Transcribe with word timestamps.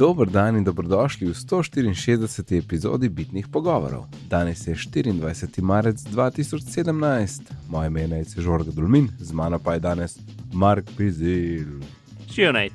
Dober 0.00 0.30
dan 0.30 0.56
in 0.56 0.64
dobrodošli 0.64 1.26
v 1.26 1.34
164. 1.34 2.56
epizodi 2.58 3.08
Bitnih 3.08 3.48
pogovorov. 3.52 4.06
Danes 4.30 4.66
je 4.66 4.74
24. 4.74 5.62
marec 5.62 6.00
2017, 6.00 7.42
moje 7.68 7.86
ime 7.86 8.00
je 8.00 8.24
Žorga 8.36 8.70
Dulmin, 8.70 9.08
z 9.18 9.32
mano 9.32 9.58
pa 9.58 9.74
je 9.74 9.80
danes 9.80 10.18
Mark 10.52 10.88
Pizil. 10.96 11.84
Živijo 12.32 12.52
nec. 12.52 12.72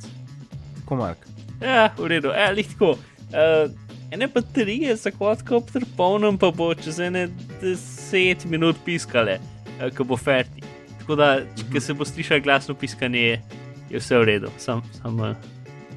Ko 0.85 0.95
Mark? 0.95 1.17
Ja, 1.61 1.89
v 1.97 2.07
redu, 2.07 2.29
e, 2.29 2.51
lihtko. 2.53 2.91
Uh, 2.91 3.73
ene 4.11 4.27
baterije 4.27 4.95
za 4.95 5.09
quadcopter 5.09 5.81
polnom 5.97 6.37
pa 6.37 6.51
bo 6.51 6.75
čez 6.75 6.99
ene 6.99 7.29
10 7.61 8.45
minut 8.45 8.75
piskale, 8.85 9.39
uh, 9.81 9.89
ko 9.97 10.03
bo 10.03 10.17
ferti. 10.17 10.61
Tako 10.99 11.17
da, 11.17 11.41
če 11.73 11.81
se 11.81 11.97
bo 11.97 12.05
slišal 12.05 12.45
glasno 12.45 12.77
piskanje, 12.77 13.41
je 13.89 13.97
vse 13.97 14.21
v 14.21 14.29
redu, 14.29 14.53
sam, 14.57 14.85
sam 15.01 15.19
uh, 15.19 15.33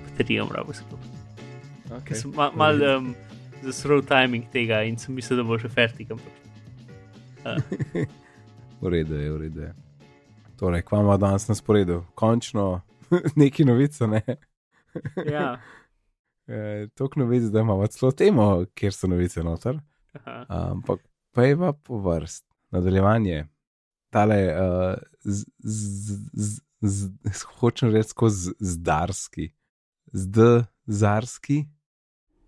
baterijo 0.09 0.49
mravo 0.49 0.73
skupaj. 0.73 1.08
Okay. 1.91 2.17
Sem 2.17 2.33
ma, 2.37 2.51
mal 2.53 2.83
um, 2.83 3.15
zasrl 3.65 4.03
timing 4.07 4.45
tega 4.53 4.83
in 4.85 4.99
sem 5.01 5.15
mislil, 5.15 5.41
da 5.41 5.47
bo 5.49 5.59
še 5.61 5.71
ferti. 5.73 6.07
Uh. 6.09 7.57
v 8.83 8.93
redu 8.93 9.17
je, 9.17 9.31
v 9.33 9.41
redu 9.45 9.65
je. 9.67 9.73
Torej, 10.59 10.83
kva 10.87 11.01
ima 11.05 11.17
danes 11.17 11.49
na 11.49 11.55
sporedu? 11.55 12.03
Končno 12.19 12.81
neki 13.41 13.65
novice, 13.65 14.07
ne? 14.07 14.23
ja. 15.35 15.61
E, 16.49 16.89
Tok 16.97 17.17
novic, 17.17 17.43
da 17.53 17.61
imamo 17.61 17.87
celo 17.87 18.13
temo, 18.13 18.65
kjer 18.75 18.93
so 18.93 19.09
novice 19.09 19.45
noter. 19.45 19.79
Ampak 20.49 21.01
pa 21.33 21.45
je 21.45 21.57
pa 21.57 21.73
po 21.73 22.01
vrst. 22.03 22.45
Nadaljevanje. 22.75 23.47
Tale, 24.13 24.39
uh, 24.53 24.97
hočem 27.61 27.93
reči, 27.93 28.09
skozi 28.09 28.53
zdarski. 28.61 29.51
Zdarski. 30.13 31.65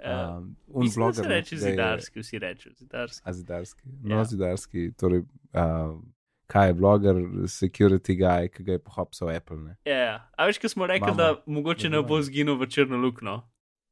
Um, 0.04 0.56
uh, 0.66 0.94
blogger, 0.94 1.28
ne 1.28 1.34
reče 1.34 1.56
zidarski, 1.56 2.20
vsi 2.20 2.38
rečejo 2.38 2.74
zidarski. 2.74 3.22
A 3.24 3.32
zidarski. 3.32 3.82
No, 4.02 4.16
ja. 4.16 4.24
zidarski. 4.24 4.92
Torej, 4.96 5.18
uh, 5.52 5.98
kaj 6.46 6.68
je 6.68 6.74
bloger, 6.74 7.16
security 7.46 8.16
guy, 8.16 8.48
ki 8.48 8.64
ga 8.64 8.72
je 8.78 8.82
pohapsal 8.82 9.30
Apple. 9.36 9.58
Ne? 9.60 9.76
Ja, 9.84 9.98
ja. 9.98 10.16
a 10.36 10.46
veš, 10.48 10.58
kaj 10.58 10.72
smo 10.74 10.88
rekli, 10.88 11.12
Mama. 11.12 11.16
da 11.22 11.42
mogoče 11.46 11.90
ne 11.90 12.02
bo 12.02 12.22
zginil 12.22 12.56
v 12.58 12.66
črno 12.66 12.96
lukno. 12.96 13.42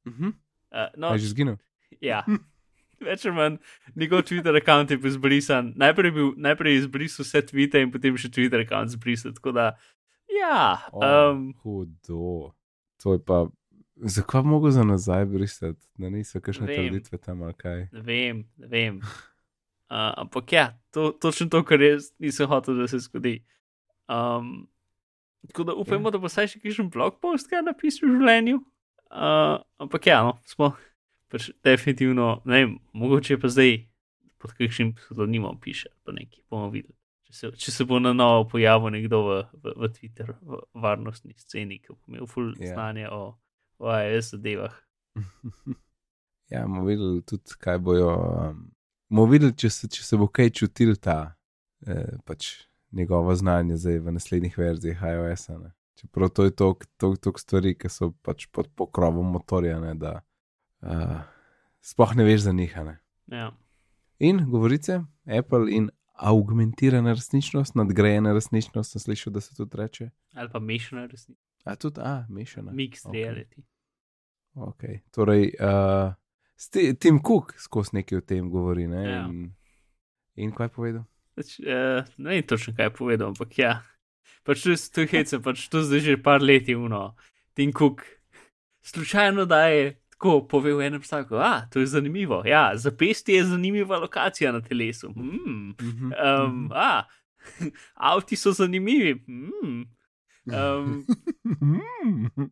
Uh 0.07 0.13
-huh. 0.13 0.33
uh, 0.73 0.89
no, 0.97 1.13
je 1.13 1.19
že 1.19 1.29
zginil. 1.29 1.57
Ja. 2.01 2.25
Več 3.07 3.27
ali 3.27 3.35
manj, 3.35 3.57
njegov 3.95 4.23
Twitter 4.23 4.53
račun 4.53 4.87
je 4.91 4.99
bil 4.99 5.11
izbrisan. 5.11 5.73
Najprej, 5.77 6.11
bil, 6.11 6.33
najprej 6.37 6.73
je 6.73 6.79
izbrisal 6.79 7.25
vse 7.25 7.47
tvite 7.47 7.81
in 7.81 7.93
potem 7.93 8.17
še 8.17 8.29
Twitter 8.29 8.65
račun 8.65 8.87
izbrisal. 8.87 9.33
Tako 9.33 9.53
da, 9.53 9.77
ja. 10.41 10.79
Um, 10.93 11.03
oh, 11.03 11.63
hudo. 11.63 12.55
To 13.03 13.13
je 13.13 13.25
pa. 13.25 13.47
Zakaj 13.99 14.43
bi 14.43 14.49
mogel 14.49 14.71
za 14.71 14.85
nazaj 14.85 15.25
brisati, 15.27 15.87
da 15.99 16.11
niso 16.11 16.41
kakšne 16.41 16.67
trditve 16.67 17.19
tam 17.19 17.43
ali 17.43 17.55
kaj? 17.59 17.89
Ne 17.93 18.03
vem, 18.07 18.45
ne 18.57 18.71
vem. 18.71 19.01
Uh, 19.89 20.13
ampak 20.21 20.53
ja, 20.53 20.79
to, 20.93 21.15
točno 21.17 21.47
to, 21.49 21.63
kar 21.65 21.81
jaz 21.81 22.11
nisem 22.21 22.45
hotel, 22.47 22.77
da 22.77 22.85
se 22.89 22.99
zgodi. 23.01 23.39
Um, 24.05 24.69
tako 25.47 25.65
da 25.65 25.75
upajmo, 25.75 26.09
ja. 26.09 26.13
da 26.13 26.19
bo 26.21 26.29
vsaj 26.29 26.51
še 26.53 26.61
kakšen 26.61 26.91
blog 26.93 27.17
post, 27.25 27.49
kaj 27.49 27.63
napisal 27.65 28.11
v 28.11 28.19
življenju. 28.19 28.59
Uh, 29.09 29.65
ampak 29.81 30.11
ja, 30.11 30.19
no, 30.27 30.35
smo 30.45 30.75
pač 31.33 31.49
definitivno, 31.65 32.43
ne 32.45 32.61
vem, 32.61 32.77
mogoče 32.93 33.39
pa 33.41 33.49
zdaj 33.49 33.79
pod 34.37 34.53
kakšnim 34.61 34.93
pseudonimom 34.99 35.57
piše, 35.61 35.89
pa 36.05 36.13
nekaj 36.13 36.45
bomo 36.53 36.69
videli. 36.73 36.93
Če 37.29 37.35
se, 37.37 37.51
če 37.61 37.73
se 37.73 37.85
bo 37.89 37.99
na 38.01 38.15
novo 38.17 38.47
pojavil 38.49 38.93
nekdo 38.95 39.21
v, 39.25 39.41
v, 39.61 39.73
v 39.73 39.91
Twitter, 39.93 40.33
v 40.41 40.63
varnostni 40.85 41.35
sceni, 41.37 41.81
ki 41.81 41.93
bo 41.93 41.99
imel 42.13 42.29
full 42.29 42.55
yeah. 42.55 42.71
Ja. 42.71 42.77
znanje 42.77 43.09
o, 43.13 43.23
o 43.79 43.91
AES 43.93 44.31
zadevah. 44.31 44.75
ja, 46.53 46.63
bomo 46.67 46.85
videli 46.85 47.23
tudi, 47.23 47.59
kaj 47.59 47.79
bojo. 47.79 48.13
Um, 48.51 48.63
bomo 49.09 49.27
videli, 49.31 49.55
če 49.57 49.71
se, 49.71 49.89
če 49.89 50.05
se 50.05 50.19
bo 50.21 50.29
kaj 50.29 50.51
čutil 50.63 50.97
ta 50.97 51.35
eh, 51.87 52.19
pač 52.27 52.69
njegovo 52.93 53.35
znanje 53.35 53.77
zdaj 53.77 53.99
v 53.99 54.13
naslednjih 54.13 54.59
verzijah 54.59 55.03
iOS. 55.03 55.49
-a, 55.49 55.71
Čeprav 55.95 56.29
to 56.29 56.45
je 56.45 56.51
toliko 56.97 57.39
stvari, 57.39 57.75
ki 57.75 57.89
so 57.89 58.13
pač 58.23 58.47
pod 58.47 58.69
pokrovom 58.75 59.33
motorja, 59.33 59.81
ne, 59.81 59.95
da 59.95 60.21
uh, 60.81 61.17
sploh 61.83 62.15
ne 62.17 62.25
veš 62.25 62.41
za 62.41 62.53
njih. 62.53 62.77
Ja. 63.27 63.51
In 64.19 64.45
govorice, 64.51 65.01
Apple 65.27 65.73
in 65.75 65.91
augmentirana 66.15 67.13
resničnost, 67.13 67.75
nadgrajena 67.75 68.33
resničnost, 68.33 68.93
sem 68.93 69.01
slišal, 69.01 69.33
da 69.33 69.41
se 69.41 69.57
tudi 69.57 69.77
reče. 69.77 70.11
Ali 70.35 70.51
pa 70.53 70.59
mešana 70.59 71.07
resničnost. 71.07 71.48
A 71.65 71.77
tudi, 71.77 72.01
a, 72.01 72.27
mešana. 72.29 72.73
Mixed 72.73 73.11
okay. 73.11 73.23
reality. 73.23 73.63
Ok, 74.55 74.85
torej. 75.15 75.53
Uh, 75.61 76.15
Tim 76.99 77.21
Cook 77.23 77.55
skozi 77.59 78.01
nekaj 78.01 78.19
o 78.19 78.25
tem 78.27 78.51
govori. 78.51 78.87
Ne? 78.91 79.03
Ja. 79.05 79.23
In, 79.29 79.51
in 80.35 80.53
kaj 80.55 80.71
je 80.71 80.75
povedal? 80.75 81.05
Pač, 81.39 81.59
uh, 81.63 82.03
ne 82.19 82.35
vem 82.35 82.47
točno, 82.47 82.75
kaj 82.77 82.91
je 82.91 82.95
povedal, 82.97 83.35
ampak 83.35 83.59
ja. 83.59 83.79
Pač 84.47 84.65
tu 84.65 85.05
je 85.05 85.11
hece, 85.13 85.43
pač 85.45 85.69
tu 85.69 85.83
zdaj 85.85 86.01
že 86.01 86.17
par 86.23 86.43
let 86.43 86.69
je 86.69 86.77
uno. 86.77 87.13
Tim 87.55 87.75
Cook 87.75 88.07
slučajno 88.83 89.45
da 89.45 89.67
je 89.67 90.01
tako 90.11 90.49
povedal 90.49 90.79
v 90.79 90.87
enem 90.87 91.03
stavku. 91.03 91.37
Ah, 91.37 91.63
to 91.71 91.81
je 91.81 91.87
zanimivo. 91.87 92.43
Ja, 92.47 92.73
za 92.75 92.91
pesti 92.91 93.33
je 93.33 93.45
zanimiva 93.45 93.99
lokacija 93.99 94.53
na 94.53 94.61
telesu. 94.61 95.11
Mm. 95.17 95.75
Um, 95.79 96.71
ah, 96.73 97.05
avti 97.95 98.37
so 98.37 98.53
zanimivi. 98.53 99.15
Mm. 99.15 99.83
Um, 100.49 101.05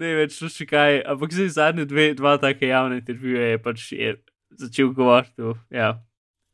ne 0.00 0.10
več, 0.20 0.36
še 0.52 0.66
kaj, 0.68 1.02
ampak 1.12 1.30
zdaj 1.34 1.50
zadnje 1.56 1.84
dve, 1.90 2.06
dva 2.16 2.36
take 2.40 2.70
javne 2.70 3.00
intervjuje 3.00 3.44
je 3.52 3.58
pač 3.62 3.78
je 3.92 4.10
začel 4.56 4.92
govoriti 4.96 5.42
o, 5.44 5.54
ja, 5.72 5.96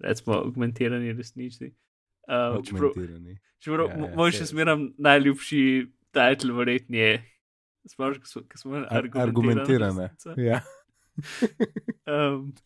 recimo, 0.02 0.40
augmentirani 0.42 1.14
resnici. 1.14 1.72
Um, 2.26 2.62
čeprav, 2.66 2.90
čeprav 3.62 3.86
ja, 3.90 3.98
ja, 3.98 4.14
moj 4.18 4.30
še 4.34 4.44
smeram 4.50 4.80
najljubši 5.02 5.62
titel, 6.14 6.54
verjetno 6.58 6.96
je, 6.98 7.12
sploh, 7.92 8.18
ki 8.22 8.28
smo 8.58 8.82
argumentirane. 8.90 10.10
Ja. 10.40 10.62
um, 12.08 12.50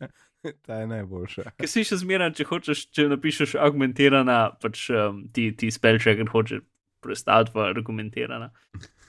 Ta 0.63 0.77
je 0.79 0.87
najboljša. 0.87 1.57
Ker 1.59 1.67
si 1.67 1.83
še 1.83 1.97
zmeraj, 1.99 2.37
če 2.39 2.45
hočeš, 2.47 2.85
če 2.95 3.09
napišeš 3.11 3.57
argumentirana, 3.59 4.55
pač 4.63 4.85
um, 4.95 5.25
ti, 5.35 5.49
ti 5.59 5.73
spelček 5.75 6.23
in 6.23 6.31
hočeš 6.31 6.63
predstaviti 7.07 7.55
v 7.55 7.69
argumentirana. 7.71 8.51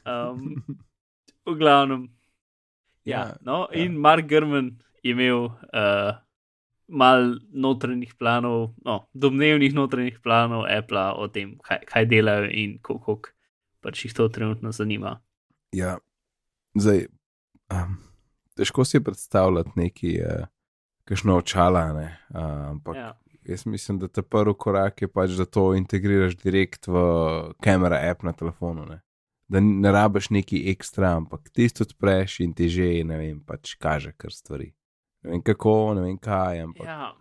Um, 0.05 0.61
v 1.47 1.57
glavnem. 1.57 2.07
Ja, 3.07 3.19
ja, 3.19 3.35
no, 3.41 3.65
ja. 3.71 3.83
in 3.83 3.97
Mark 3.99 4.27
Grmen 4.27 4.77
je 5.03 5.15
imel 5.15 5.47
uh, 5.47 6.17
mal 6.87 7.37
notranjih 7.51 8.15
planov, 8.19 8.73
no, 8.85 9.07
domnevnih 9.13 9.75
notranjih 9.75 10.19
planov 10.23 10.65
Apple 10.67 11.03
o 11.15 11.27
tem, 11.31 11.55
kaj, 11.63 11.83
kaj 11.87 12.07
delajo 12.11 12.49
in 12.51 12.77
kako 12.83 13.21
pač 13.83 14.05
jih 14.05 14.15
to 14.15 14.27
trenutno 14.27 14.71
zanima. 14.75 15.17
Ja, 15.75 15.97
zdaj, 16.75 17.07
um, 17.71 17.97
težko 18.59 18.85
si 18.87 19.03
predstavljati 19.03 19.75
neki, 19.75 20.11
uh, 20.23 20.47
kakšno 21.07 21.39
očala, 21.39 21.85
ne, 21.95 22.07
uh, 22.35 22.75
ampak. 22.75 22.95
Ja. 22.95 23.11
Jaz 23.47 23.65
mislim, 23.65 23.99
da 23.99 24.07
ta 24.07 24.21
prvi 24.21 24.53
korak 24.59 25.01
je 25.01 25.07
pač, 25.07 25.37
da 25.39 25.45
to 25.45 25.69
integriraš 25.75 26.35
direkt 26.35 26.87
v 26.87 26.97
kamera 27.63 27.99
app 28.09 28.25
na 28.27 28.33
telefonu. 28.35 28.85
Ne? 28.85 28.99
Da 29.47 29.61
ne 29.63 29.91
rabiš 29.91 30.29
neki 30.35 30.65
ekstra, 30.71 31.13
ampak 31.15 31.47
tisto 31.55 31.87
odpreš 31.87 32.41
in 32.43 32.51
ti 32.53 32.67
že, 32.69 32.89
ne 33.07 33.17
vem, 33.17 33.39
pač 33.39 33.77
kaže 33.79 34.11
kar 34.11 34.35
stvari. 34.35 34.73
Ne 35.23 35.31
vem 35.31 35.45
kako, 35.47 35.93
ne 35.95 36.03
vem 36.09 36.19
kaj. 36.19 36.61
Ampak... 36.65 36.85
Ja. 36.85 37.15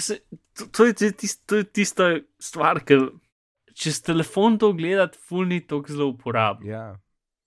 Se, 0.00 0.22
to, 0.56 0.70
to, 0.72 0.88
je 0.88 1.12
tist, 1.12 1.44
to 1.46 1.60
je 1.60 1.68
tista 1.68 2.08
stvar, 2.40 2.80
ki 2.88 2.96
če 3.76 3.92
s 3.92 4.00
telefonom 4.06 4.56
to 4.62 4.72
gledati, 4.72 5.20
fulni 5.20 5.60
to 5.60 5.82
zelo 5.88 6.14
uporabno. 6.14 6.64
Ja, 6.64 6.94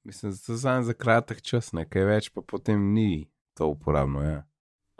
mislim, 0.05 0.35
da 0.35 0.37
to 0.45 0.57
za 0.85 0.93
kratek 0.93 1.41
čas, 1.41 1.73
nekaj 1.73 2.05
več, 2.05 2.29
pa 2.29 2.45
potem 2.45 2.91
ni 2.93 3.31
to 3.57 3.73
uporabno. 3.73 4.21
Ja. 4.21 4.43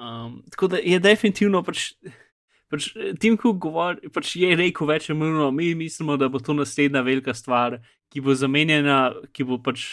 Um, 0.02 0.42
tako 0.50 0.74
da 0.74 0.82
je 0.82 0.98
definitivno 1.00 1.62
pač 1.66 1.92
pač, 2.72 2.92
eh, 2.96 3.14
Tim 3.20 3.38
Cook 3.38 3.60
govori, 3.64 4.10
pač 4.14 4.36
je 4.40 4.56
rekel 4.56 4.90
več 4.90 5.10
ali 5.10 5.20
manj, 5.20 5.40
mi 5.56 5.74
mislimo, 5.76 6.18
da 6.18 6.30
bo 6.30 6.40
to 6.40 6.56
naslednja 6.58 7.04
velika 7.06 7.34
stvar, 7.34 7.80
ki 8.12 8.24
bo 8.24 8.36
zamenjena, 8.36 9.14
ki 9.34 9.48
bo 9.48 9.60
pač, 9.64 9.86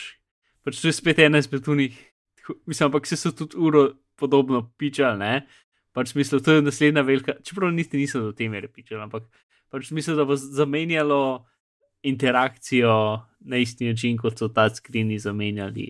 pač 0.65 0.81
to 0.81 0.91
je 0.91 0.97
spet 0.97 1.23
ena 1.25 1.43
izmed 1.43 1.65
tunih, 1.65 1.97
mislim, 2.67 2.91
ampak 2.91 3.06
se 3.06 3.19
so 3.19 3.32
tudi 3.35 3.59
uro 3.59 3.88
podobno 4.21 4.62
pičali, 4.79 5.19
ne. 5.19 5.35
Pač 5.94 6.15
mislim, 6.19 6.43
to 6.43 6.59
je 6.59 6.62
naslednja 6.62 7.05
velika, 7.06 7.37
čeprav 7.43 7.71
niti 7.75 7.99
niso 7.99 8.21
do 8.21 8.32
te 8.35 8.49
mere 8.50 8.69
pičali, 8.69 9.03
ampak 9.03 9.26
pač 9.71 9.91
mislim, 9.94 10.19
da 10.19 10.26
bo 10.26 10.37
zamenjalo 10.37 11.47
interakcijo 12.05 12.94
na 13.49 13.56
isti 13.62 13.88
način, 13.88 14.19
kot 14.21 14.38
so 14.38 14.50
ta 14.53 14.69
skrini 14.69 15.19
zamenjali, 15.19 15.88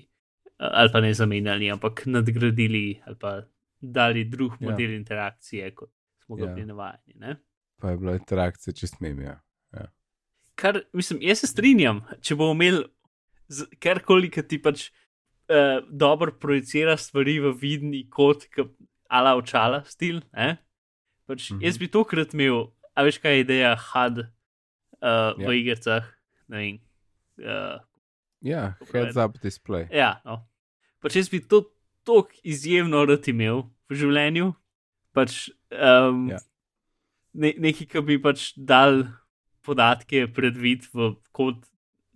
ali 0.59 0.93
pa 0.93 1.01
ne 1.01 1.11
zamenjali, 1.15 1.73
ampak 1.73 2.05
nadgradili 2.07 3.01
ali 3.07 3.17
pa 3.21 3.41
dali 3.81 4.25
drug 4.25 4.61
ja. 4.61 4.71
model 4.71 4.91
ja. 4.91 4.97
interakcije 4.97 5.71
kot 5.75 5.91
smo 6.25 6.37
ga 6.37 6.47
ja. 6.47 6.55
bili 6.55 6.67
navajeni. 6.67 7.15
Ne? 7.21 7.37
Pa 7.81 7.91
je 7.91 8.01
bila 8.01 8.17
interakcija 8.17 8.75
čist 8.75 9.01
mimija. 9.01 9.41
Ja. 9.75 9.87
Kar, 10.55 10.81
mislim, 10.93 11.23
jaz 11.23 11.45
se 11.45 11.51
strinjam, 11.51 12.05
če 12.23 12.37
bomo 12.39 12.55
imeli 12.55 12.85
karkoli, 13.83 14.31
ki 14.33 14.45
ti 14.49 14.61
pač 14.63 14.89
uh, 14.89 15.83
dobro 15.91 16.33
projicira 16.41 16.97
stvari 16.97 17.39
v 17.43 17.53
vidni 17.61 18.05
kot, 18.11 18.47
ala 19.11 19.35
očala 19.39 19.83
stil. 19.89 20.23
Eh? 20.33 20.57
Pač 21.27 21.51
mm 21.51 21.59
-hmm. 21.59 21.65
Jaz 21.65 21.79
bi 21.79 21.89
tokrat 21.89 22.35
imel, 22.35 22.73
a 22.95 23.03
veš 23.03 23.19
kaj 23.19 23.35
je 23.35 23.41
ideja 23.41 23.77
HUD 23.77 24.19
uh, 24.19 24.27
yeah. 25.03 25.49
v 25.49 25.53
ja. 25.53 25.53
igrah. 25.53 26.05
Uh, 26.49 27.81
ja, 28.41 28.75
heads 28.93 29.17
up 29.17 29.39
display. 29.43 29.89
Ja, 29.91 30.21
no. 30.25 30.47
pač 31.01 31.17
jaz 31.17 31.29
bi 31.29 31.41
to 31.41 31.65
tako 32.05 32.31
izjemno 32.43 33.05
rad 33.05 33.29
imel 33.29 33.65
v 33.91 33.95
življenju. 33.95 34.53
Pač, 35.15 35.49
um. 35.71 36.27
Ja. 36.33 36.41
ne, 37.35 37.55
nekaj, 37.67 37.87
ki 37.91 38.03
bi 38.07 38.19
pač 38.23 38.53
dal 38.57 39.05
podatke 39.65 40.27
predvid 40.35 40.89
v 40.93 41.15
kot 41.35 41.63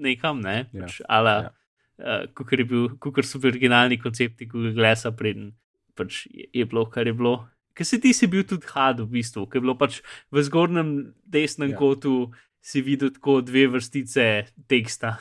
nekam, 0.03 0.43
ne? 0.45 0.67
Ja. 0.73 0.87
pač, 0.87 1.01
ala. 1.09 1.37
Ja. 1.39 1.55
uh, 2.03 2.27
kot 2.35 2.53
je 2.55 2.67
bil, 2.67 2.91
kot 3.03 3.23
so 3.27 3.41
bili 3.43 3.57
originalni 3.57 3.99
koncepti 4.03 4.47
Google 4.51 4.75
Glassa, 4.77 5.15
preden 5.15 5.53
pač 5.99 6.27
je, 6.31 6.47
je 6.55 6.67
bilo, 6.67 6.87
kar 6.91 7.07
je 7.07 7.15
bilo. 7.17 7.41
Ker 7.79 7.87
si 7.87 8.01
ti 8.03 8.13
si 8.15 8.27
bil 8.31 8.43
tudi 8.47 8.67
had, 8.75 9.01
v 9.03 9.19
bistvu, 9.19 9.47
ker 9.47 9.61
je 9.61 9.67
bilo 9.67 9.79
pač 9.79 10.01
v 10.35 10.43
zgornjem 10.47 10.93
desnem 11.27 11.73
yeah. 11.73 11.79
kotu 11.79 12.31
si 12.59 12.83
videl 12.83 13.13
tako 13.15 13.39
dve 13.47 13.69
vrstice 13.71 14.51
teksta 14.67 15.17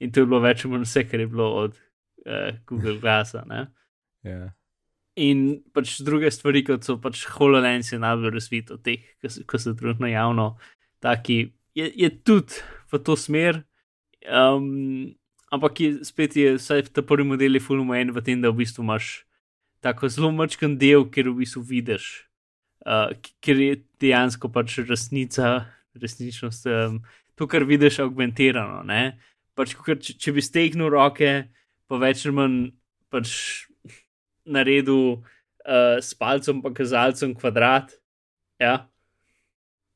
in 0.00 0.12
to 0.12 0.20
je 0.20 0.28
bilo 0.28 0.40
več 0.44 0.64
ali 0.64 0.74
manj 0.74 0.84
vse, 0.84 1.04
kar 1.08 1.22
je 1.22 1.28
bilo 1.30 1.48
od 1.64 1.78
uh, 2.26 2.52
Google 2.68 2.98
Glassa. 3.00 3.44
Yeah. 4.24 4.52
In 5.14 5.62
pač 5.70 6.00
druge 6.02 6.30
stvari, 6.34 6.64
kot 6.66 6.86
so 6.86 6.96
pač 6.98 7.22
HoloLens, 7.36 7.92
je 7.92 8.00
najbolj 8.02 8.32
razvit 8.34 8.70
od 8.74 8.80
teh, 8.82 9.04
ki 9.22 9.60
so 9.62 9.74
trenutno 9.78 10.10
javno, 10.10 10.46
taki, 11.04 11.54
je, 11.78 11.86
je 11.86 12.10
tudi 12.26 12.58
v 12.90 12.98
to 12.98 13.14
smer. 13.14 13.62
Um, 14.26 15.14
ampak 15.54 15.80
je, 15.80 15.90
spet 16.02 16.34
je, 16.34 16.56
vsaj 16.58 16.88
ta 16.90 17.04
prvi 17.06 17.26
model 17.28 17.54
je 17.54 17.62
fulmoen 17.62 18.10
v 18.10 18.22
tem, 18.26 18.42
da 18.42 18.50
v 18.50 18.64
bistvu 18.64 18.82
imaš 18.82 19.22
tako 19.84 20.10
zelo 20.10 20.32
močen 20.34 20.74
del, 20.80 21.06
ker 21.06 21.28
v 21.30 21.44
bistvu 21.44 21.62
vidiš, 21.68 22.26
uh, 22.82 23.12
ker 23.44 23.60
je 23.60 23.76
dejansko 24.02 24.50
pač 24.50 24.80
resnica, 24.82 25.68
resničnost, 25.94 26.66
um, 26.66 26.98
to, 27.38 27.46
kar 27.46 27.62
vidiš, 27.68 28.00
augmentirano. 28.02 28.82
Pač, 29.54 29.76
če, 29.78 30.18
če 30.18 30.34
bi 30.34 30.42
stegnil 30.42 30.90
roke, 30.90 31.30
pa 31.86 32.02
več 32.02 32.24
ali 32.26 32.34
manj 32.34 32.58
pač 33.14 33.30
naredil 34.44 35.20
uh, 35.64 35.98
s 36.00 36.14
palcem, 36.14 36.62
pa 36.62 36.72
kazalcem 36.74 37.34
kvadrat. 37.34 37.96
Ja, 38.60 38.86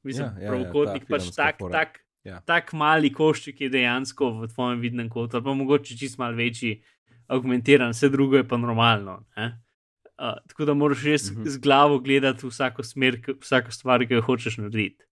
mislim, 0.03 0.27
ja, 0.27 0.43
ja, 0.43 0.50
pravokotnik, 0.50 1.06
ja, 1.06 1.11
pač 1.15 1.31
tak, 1.37 1.62
tak, 1.71 2.00
ja. 2.27 2.41
tak 2.47 2.73
mali 2.73 3.12
košček 3.15 3.61
je 3.67 3.71
dejansko 3.73 4.33
v 4.43 4.50
tvojem 4.53 4.83
vidnem 4.83 5.09
kotu, 5.12 5.43
pa 5.45 5.55
mogoče 5.55 5.97
čist 5.99 6.19
mal 6.19 6.35
večji, 6.37 6.81
augmentiran, 7.29 7.93
vse 7.93 8.09
drugo 8.09 8.41
je 8.41 8.49
pa 8.49 8.56
normalno. 8.56 9.21
Uh, 9.39 10.35
tako 10.50 10.67
da 10.67 10.75
moraš 10.75 11.05
res 11.06 11.29
uh 11.29 11.37
mhm. 11.37 11.43
-huh. 11.43 11.49
z 11.49 11.59
glavo 11.59 11.99
gledati 11.99 12.47
vsako 12.47 12.83
smer, 12.83 13.21
vsako 13.41 13.71
stvar, 13.71 14.06
ki 14.06 14.15
jo 14.15 14.23
hočeš 14.23 14.59
narediti. 14.59 15.05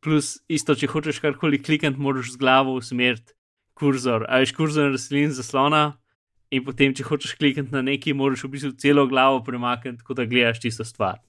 Plus, 0.00 0.38
isto, 0.48 0.74
če 0.74 0.86
hočeš 0.86 1.18
karkoli 1.20 1.62
klikati, 1.62 2.00
moraš 2.00 2.32
z 2.32 2.36
glavo 2.36 2.74
usmeriti 2.74 3.32
kurzor. 3.74 4.26
A 4.28 4.38
veš, 4.38 4.52
kurzor 4.52 4.92
rastlin 4.92 5.30
zaslona, 5.30 5.96
in 6.50 6.64
potem, 6.64 6.94
če 6.96 7.06
hočeš 7.06 7.36
klikati 7.38 7.72
na 7.74 7.82
nekaj, 7.84 8.14
moraš 8.16 8.44
v 8.46 8.52
bistvu 8.54 8.72
celo 8.80 9.06
glavo 9.10 9.42
premakniti, 9.46 10.00
tako 10.02 10.18
da 10.18 10.26
gledaš 10.28 10.60
tisto 10.62 10.86
stvar. 10.86 11.20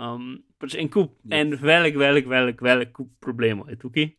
Um, 0.00 0.40
pač 0.60 0.76
en 0.80 0.88
kup, 0.92 1.16
ja. 1.24 1.40
en 1.42 1.56
velik, 1.60 1.98
velik, 2.00 2.28
velik, 2.30 2.62
velik 2.64 2.92
kup 2.96 3.10
problemov 3.20 3.72
je 3.72 3.80
tukaj. 3.80 4.10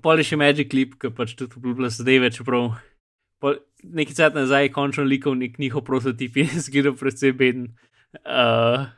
Poli 0.00 0.24
še 0.24 0.38
Magic 0.40 0.70
Clip, 0.72 0.96
ki 0.96 1.12
pač 1.12 1.36
tudi 1.38 1.58
obljubila 1.60 1.90
zadeve, 1.92 2.30
čeprav 2.32 2.72
nekaj 3.40 4.16
časa 4.16 4.36
nazaj 4.36 4.66
je 4.66 4.72
končno 4.72 5.04
likovnik 5.04 5.58
njihov 5.58 5.84
prototip 5.84 6.36
in 6.36 6.48
zgledal 6.66 6.96
predvsem 6.96 7.36
beden. 7.36 7.68
Uh, 8.24 8.88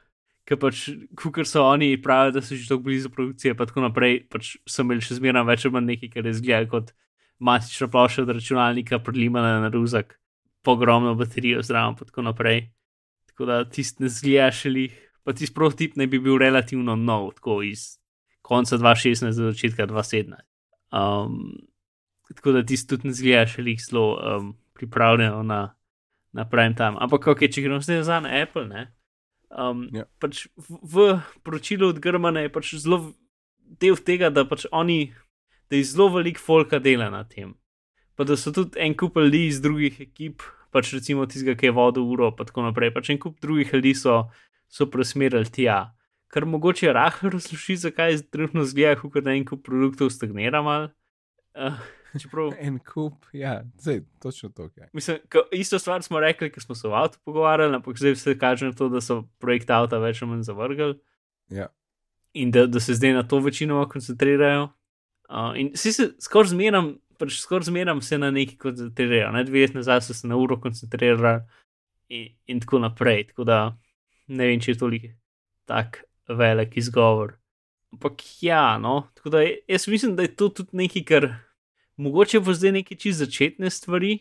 Ker 0.42 0.58
pač, 0.58 0.88
kar 1.14 1.46
so 1.46 1.62
oni 1.62 1.94
pravijo, 2.02 2.32
da 2.34 2.40
so 2.42 2.56
že 2.58 2.66
tako 2.66 2.88
blizu 2.88 3.12
produkcije, 3.14 3.54
pa 3.54 3.62
tako 3.62 3.84
naprej, 3.84 4.24
pač 4.26 4.56
so 4.66 4.82
imeli 4.82 5.04
še 5.04 5.20
zmeraj 5.20 5.44
več 5.46 5.66
ali 5.68 5.76
manj 5.76 5.86
nekaj, 5.92 6.10
kar 6.16 6.26
je 6.26 6.32
zgledal 6.40 6.66
kot 6.72 6.90
matična 7.38 7.86
plošča 7.86 8.24
od 8.24 8.32
računalnika, 8.34 8.98
prilimana 8.98 9.60
na 9.62 9.70
ruzak 9.70 10.16
ogromno 10.70 11.14
baterijo 11.14 11.62
zraven, 11.62 11.96
in 12.00 12.06
tako 12.06 12.22
naprej. 12.22 12.70
Tako 13.26 13.44
da 13.44 13.64
tisti 13.64 14.02
ne 14.02 14.08
zgledaš 14.08 14.66
ali 14.66 14.90
pa 15.24 15.32
tisti 15.32 15.54
prototip 15.54 15.96
ne 15.96 16.06
bi 16.06 16.18
bil 16.18 16.38
relativno 16.38 16.96
nov, 16.96 17.32
tako 17.32 17.62
iz 17.62 17.98
konca 18.42 18.78
2016 18.78 19.36
do 19.36 19.50
začetka 19.50 19.86
2017. 19.86 20.34
Um, 20.92 21.52
tako 22.34 22.52
da 22.52 22.64
tisti 22.66 22.88
tudi 22.88 23.08
ne 23.08 23.14
zgledaš 23.14 23.58
ali 23.58 23.70
jih 23.70 23.80
zelo 23.90 24.36
um, 24.36 24.56
pripravljeno 24.74 25.42
na, 25.42 25.74
na 26.32 26.48
prime 26.48 26.74
time. 26.74 26.96
Ampak, 27.00 27.26
okay, 27.26 27.52
če 27.52 27.62
gremo 27.62 27.80
zdaj 27.80 28.02
za 28.02 28.22
Apple, 28.42 28.66
ne. 28.68 28.92
Um, 29.50 29.88
ja. 29.92 30.04
pač 30.18 30.46
v, 30.56 30.78
v 30.82 31.18
poročilu 31.44 31.90
od 31.92 31.98
Grmana 32.00 32.40
je 32.40 32.52
pač 32.52 32.74
zelo 32.80 33.12
del 33.80 33.96
tega, 34.00 34.30
da 34.30 34.46
pač 34.48 34.64
oni, 34.72 35.12
da 35.68 35.76
je 35.76 35.84
zelo 35.84 36.08
velik 36.08 36.40
folka 36.40 36.78
dela 36.78 37.10
na 37.12 37.24
tem 37.24 37.52
pa 38.22 38.26
da 38.26 38.36
so 38.36 38.52
tudi 38.54 38.78
en 38.78 38.94
kup 38.94 39.16
ljudi 39.16 39.46
iz 39.46 39.60
drugih 39.60 40.00
ekip, 40.00 40.42
pač 40.70 40.92
recimo 40.94 41.24
tistega, 41.26 41.56
ki 41.58 41.66
je 41.66 41.74
vodil 41.74 42.04
uro, 42.06 42.28
pa 42.30 42.46
tako 42.46 42.62
naprej. 42.68 42.92
Pač 42.94 43.10
en 43.10 43.18
kup 43.18 43.40
drugih 43.42 43.72
ljudi 43.74 43.96
so, 43.98 44.20
so 44.70 44.86
presmerili 44.86 45.50
tja. 45.50 45.80
Kar 46.30 46.46
mogoče 46.46 46.92
rahlo 46.94 47.32
razloži, 47.34 47.76
zakaj 47.82 48.14
je 48.14 48.20
trenutno 48.22 48.62
zgleda, 48.68 49.00
kot 49.02 49.26
da 49.26 49.34
en 49.34 49.42
kup 49.48 49.64
produktov 49.66 50.12
stagnira 50.14 50.62
mal. 50.62 50.86
Uh, 51.58 51.82
čeprav... 52.14 52.54
en 52.68 52.78
kup, 52.86 53.26
ja, 53.34 53.56
zdaj 53.82 54.04
točno 54.22 54.52
to. 54.54 54.68
Ja. 54.78 54.86
Mislim, 54.94 55.18
isto 55.50 55.82
stvar 55.82 56.06
smo 56.06 56.22
rekli, 56.22 56.52
ko 56.54 56.62
smo 56.62 56.78
se 56.78 56.88
v 56.88 56.94
avtu 57.02 57.18
pogovarjali, 57.26 57.74
ampak 57.74 57.98
zdaj 57.98 58.16
se 58.22 58.38
kaže 58.38 58.70
na 58.70 58.78
to, 58.78 58.88
da 58.88 59.02
so 59.02 59.24
projekt 59.42 59.70
avta 59.74 59.98
več 59.98 60.22
ali 60.22 60.30
manj 60.30 60.46
zavrgli. 60.46 60.94
Ja. 61.50 61.72
In 62.38 62.54
da, 62.54 62.68
da 62.70 62.80
se 62.80 62.94
zdaj 62.94 63.18
na 63.18 63.26
to 63.26 63.42
večinoma 63.42 63.90
koncentrirajo. 63.90 64.70
Uh, 65.26 65.58
in 65.58 65.74
si 65.74 65.90
se 65.92 66.12
skoraj 66.22 66.54
zmeram, 66.54 66.94
pač 67.22 67.36
skoraj 67.38 67.68
zmeram 67.70 68.00
se 68.02 68.18
na 68.18 68.32
neki 68.34 68.56
koncentrirajo, 68.58 69.30
ne 69.30 69.44
dve 69.46 69.62
leti 69.62 69.78
nazaj 69.78 70.00
so 70.02 70.14
se 70.14 70.26
na 70.26 70.36
uro 70.36 70.56
koncentrirali 70.60 71.44
in, 72.10 72.32
in 72.50 72.60
tako 72.60 72.80
naprej. 72.82 73.28
Tako 73.30 73.46
da 73.46 73.58
ne 74.26 74.48
vem, 74.50 74.58
če 74.60 74.74
je 74.74 74.80
toliko 74.80 75.12
tak 75.70 76.02
velik 76.26 76.74
izgovor. 76.82 77.36
Ampak 77.94 78.24
ja, 78.42 78.78
no, 78.82 79.04
tako 79.14 79.36
da 79.36 79.44
jaz 79.44 79.86
mislim, 79.88 80.16
da 80.16 80.26
je 80.26 80.34
to 80.34 80.48
tudi 80.48 80.82
nekaj, 80.82 81.06
kar 81.06 81.28
mogoče 82.00 82.40
bo 82.42 82.54
zdaj 82.56 82.72
neki 82.80 82.98
čist 82.98 83.22
začetne 83.22 83.70
stvari. 83.70 84.18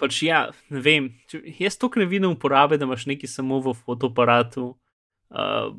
Pač 0.00 0.22
ja, 0.26 0.48
ne 0.72 0.82
vem, 0.82 1.10
če, 1.30 1.44
jaz 1.60 1.78
to 1.78 1.92
ne 1.94 2.08
vidim 2.10 2.32
uporabe, 2.34 2.74
da 2.74 2.88
imaš 2.88 3.06
nekaj 3.06 3.30
samo 3.30 3.60
v 3.62 3.76
fotoaparatu. 3.84 4.72
Uh, 5.30 5.76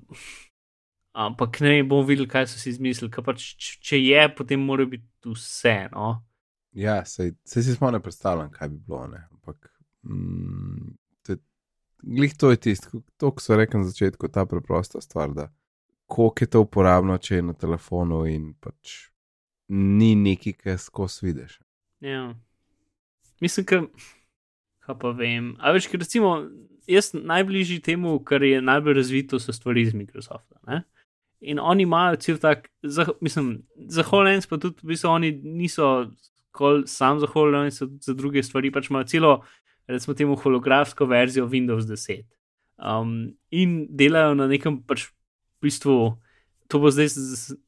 ampak 1.12 1.60
ne 1.66 1.82
bom 1.84 2.06
videl, 2.08 2.30
kaj 2.30 2.54
so 2.54 2.62
si 2.62 2.72
izmislili. 2.72 3.12
Pač, 3.12 3.52
če 3.84 4.00
je, 4.00 4.30
potem 4.38 4.64
mora 4.64 4.88
biti 4.88 5.34
vse. 5.34 5.90
No? 5.92 6.22
Ja, 6.74 7.06
se 7.06 7.34
si 7.46 7.76
smo 7.76 7.92
ne 7.92 8.00
predstavljali, 8.00 8.52
kaj 8.52 8.70
bi 8.70 8.78
bilo. 8.88 9.08
Ne? 9.08 9.28
Ampak, 9.32 9.70
mm, 10.04 10.94
te, 11.22 11.38
glih 12.04 12.34
to 12.38 12.52
je 12.52 12.58
tisto, 12.58 13.02
to, 13.18 13.32
kar 13.32 13.44
so 13.44 13.58
rekli 13.58 13.80
na 13.80 13.90
začetku, 13.90 14.28
ta 14.28 14.46
preprosta 14.46 15.02
stvar, 15.02 15.34
da 15.34 15.52
koliko 16.06 16.44
je 16.44 16.50
to 16.50 16.62
uporabno, 16.62 17.18
če 17.18 17.36
je 17.36 17.42
na 17.42 17.54
telefonu 17.54 18.26
in 18.30 18.54
pač 18.62 19.08
ni 19.74 20.14
neki, 20.16 20.54
ki 20.54 20.78
skozi 20.78 21.26
vidiš. 21.26 21.60
Ja, 22.04 22.34
mislim, 23.42 23.66
da 24.88 24.96
pa 25.00 25.14
vem. 25.18 25.54
A 25.60 25.72
veš, 25.74 25.88
ker 25.90 26.04
recimo, 26.04 26.36
jaz 26.90 27.14
najbližji 27.14 27.80
temu, 27.86 28.18
kar 28.26 28.44
je 28.44 28.62
najbolj 28.62 29.00
razvito, 29.00 29.40
so 29.40 29.56
stvari 29.56 29.88
iz 29.88 29.94
Microsofta. 29.94 30.60
Ne? 30.68 30.84
In 31.42 31.60
oni 31.60 31.84
imajo 31.84 32.20
cel 32.24 32.38
tak, 32.38 32.70
za, 32.84 33.08
mislim, 33.22 33.64
za 33.90 34.04
HoloLens 34.04 34.48
pa 34.48 34.58
tudi, 34.58 34.84
v 34.84 34.94
bistvu, 34.94 35.10
oni 35.10 35.32
niso 35.44 35.90
kol 36.54 36.84
sam 36.88 37.20
zahvaljujem 37.20 37.72
se 37.72 37.88
za 38.06 38.14
druge 38.14 38.44
stvari, 38.46 38.72
pač 38.72 38.92
imajo 38.92 39.10
celo, 39.10 39.34
recimo, 39.90 40.14
temu 40.14 40.38
holografsko 40.40 41.06
verzijo 41.10 41.48
Windows 41.50 41.90
10. 41.90 42.24
Um, 42.78 43.34
in 43.52 43.88
delajo 43.90 44.36
na 44.38 44.48
nekem 44.48 44.82
pač 44.86 45.08
v 45.10 45.68
bistvu. 45.68 45.98
To 46.72 46.80
bo 46.82 46.90
zdaj, 46.90 47.12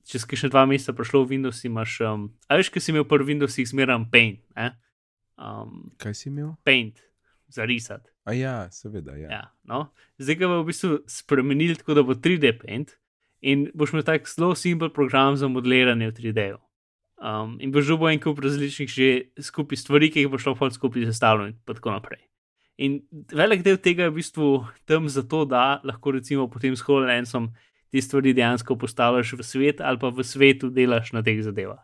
čez 0.07 0.23
kakšne 0.25 0.49
dva 0.53 0.63
meseca, 0.69 0.95
prišlo 0.95 1.25
v 1.25 1.35
Windows. 1.35 1.61
Imaš, 1.67 1.99
um, 2.07 2.29
a 2.49 2.57
veš, 2.57 2.71
kaj 2.73 2.85
si 2.85 2.93
imel 2.93 3.05
pri 3.05 3.27
Windowsih, 3.27 3.67
zmeraj 3.69 4.07
Paint. 4.13 4.41
Um, 5.35 5.91
kaj 6.01 6.15
si 6.15 6.29
imel? 6.31 6.55
Paint, 6.65 7.01
za 7.51 7.67
risati. 7.67 8.09
A 8.25 8.33
ja, 8.33 8.71
seveda. 8.71 9.13
Ja. 9.19 9.29
Ja, 9.29 9.43
no. 9.69 9.91
Zdaj 10.17 10.39
ga 10.39 10.49
bomo 10.49 10.63
v 10.65 10.71
bistvu 10.71 11.03
spremenili 11.05 11.77
tako, 11.77 11.93
da 11.93 12.05
bo 12.05 12.17
3D 12.17 12.55
Paint 12.61 12.95
in 13.45 13.67
boš 13.77 13.93
imel 13.93 14.05
tak 14.07 14.25
zelo 14.25 14.55
simpel 14.57 14.89
program 14.89 15.37
za 15.37 15.47
modeliranje 15.51 16.09
v 16.09 16.15
3D-ju. 16.17 16.57
Um, 17.15 17.55
in 17.63 17.71
boš 17.71 17.87
žubo 17.87 18.09
en 18.11 18.19
kup 18.19 18.41
različnih 18.43 18.89
že 18.91 19.09
skupaj 19.39 19.79
stvari, 19.79 20.09
ki 20.11 20.25
jih 20.25 20.31
boš 20.31 20.49
lahko 20.49 20.67
skupaj 20.71 21.05
sestavljal 21.07 21.53
in 21.53 21.59
tako 21.65 21.93
naprej. 21.95 22.19
In 22.77 22.99
velik 23.31 23.63
del 23.63 23.77
tega 23.79 24.03
je 24.03 24.11
v 24.11 24.17
bistvu 24.17 24.49
tam 24.85 25.07
zato, 25.07 25.45
da 25.47 25.79
lahko 25.83 26.11
recimo 26.11 26.49
potem 26.51 26.75
s 26.75 26.83
HoloLensom 26.83 27.53
te 27.91 28.01
stvari 28.01 28.33
dejansko 28.35 28.75
postavljaš 28.75 29.33
v 29.39 29.43
svet 29.47 29.81
ali 29.81 29.99
pa 29.99 30.11
v 30.11 30.23
svetu 30.27 30.69
delaš 30.69 31.13
na 31.15 31.23
teh 31.23 31.39
zadevah. 31.39 31.79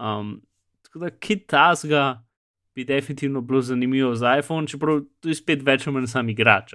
Um, 0.00 0.40
tako 0.88 1.04
da 1.04 1.10
kit 1.10 1.44
tasga 1.46 2.24
bi 2.74 2.84
definitivno 2.84 3.40
bilo 3.40 3.60
zanimivo 3.60 4.14
za 4.14 4.38
iPhone, 4.38 4.66
čeprav 4.66 5.02
to 5.20 5.28
je 5.28 5.36
spet 5.36 5.62
več 5.66 5.86
ali 5.86 5.98
manj 5.98 6.08
sam 6.08 6.28
igrač. 6.32 6.72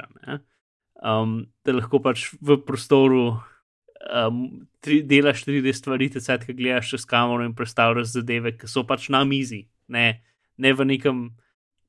Um, 1.01 1.47
da 1.65 1.73
lahko 1.73 1.99
pač 1.99 2.29
v 2.41 2.59
prostoru 2.61 3.39
um, 4.09 4.67
tri, 4.83 5.01
delaš 5.03 5.43
3D 5.45 5.73
stvari, 5.73 6.09
te 6.13 6.21
sad, 6.21 6.45
ki 6.45 6.55
gledaš 6.57 6.93
čez 6.93 7.05
kamero 7.09 7.45
in 7.45 7.55
predstavljaš 7.57 8.13
zadeve, 8.13 8.55
ki 8.57 8.69
so 8.69 8.85
pač 8.87 9.09
na 9.13 9.23
mizi, 9.27 9.65
ne, 9.87 10.21
ne 10.57 10.73
v 10.73 10.87
nekem 10.93 11.27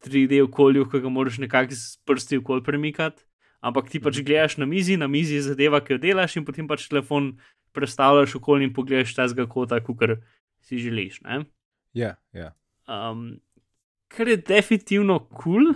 3D 0.07 0.43
okolju, 0.47 0.87
ki 0.91 1.03
ga 1.05 1.13
moraš 1.13 1.41
nekako 1.43 1.77
s 1.77 1.97
prsti 2.07 2.41
okol 2.43 2.63
premikati. 2.65 3.25
Ampak 3.65 3.89
ti 3.91 3.99
pač 3.99 4.21
mhm. 4.21 4.27
gledaš 4.29 4.59
na 4.63 4.69
mizi, 4.69 4.97
na 5.01 5.09
mizi 5.11 5.39
je 5.39 5.49
zadeva, 5.49 5.81
ki 5.83 5.97
jo 5.97 6.03
delaš, 6.03 6.37
in 6.39 6.47
potem 6.47 6.69
pač 6.69 6.87
telefon 6.91 7.35
predstavljaš 7.77 8.39
okolje 8.39 8.69
in 8.69 8.73
pogledaš 8.77 9.17
ta 9.17 9.27
zga 9.29 9.49
kota, 9.49 9.81
kot 9.85 10.19
si 10.65 10.79
želiš. 10.81 11.21
Ja, 11.27 11.43
ja. 11.97 12.17
Yeah. 12.33 12.55
Um, 12.87 13.41
kar 14.09 14.29
je 14.29 14.37
definitivno 14.37 15.19
kul, 15.19 15.43
cool, 15.43 15.75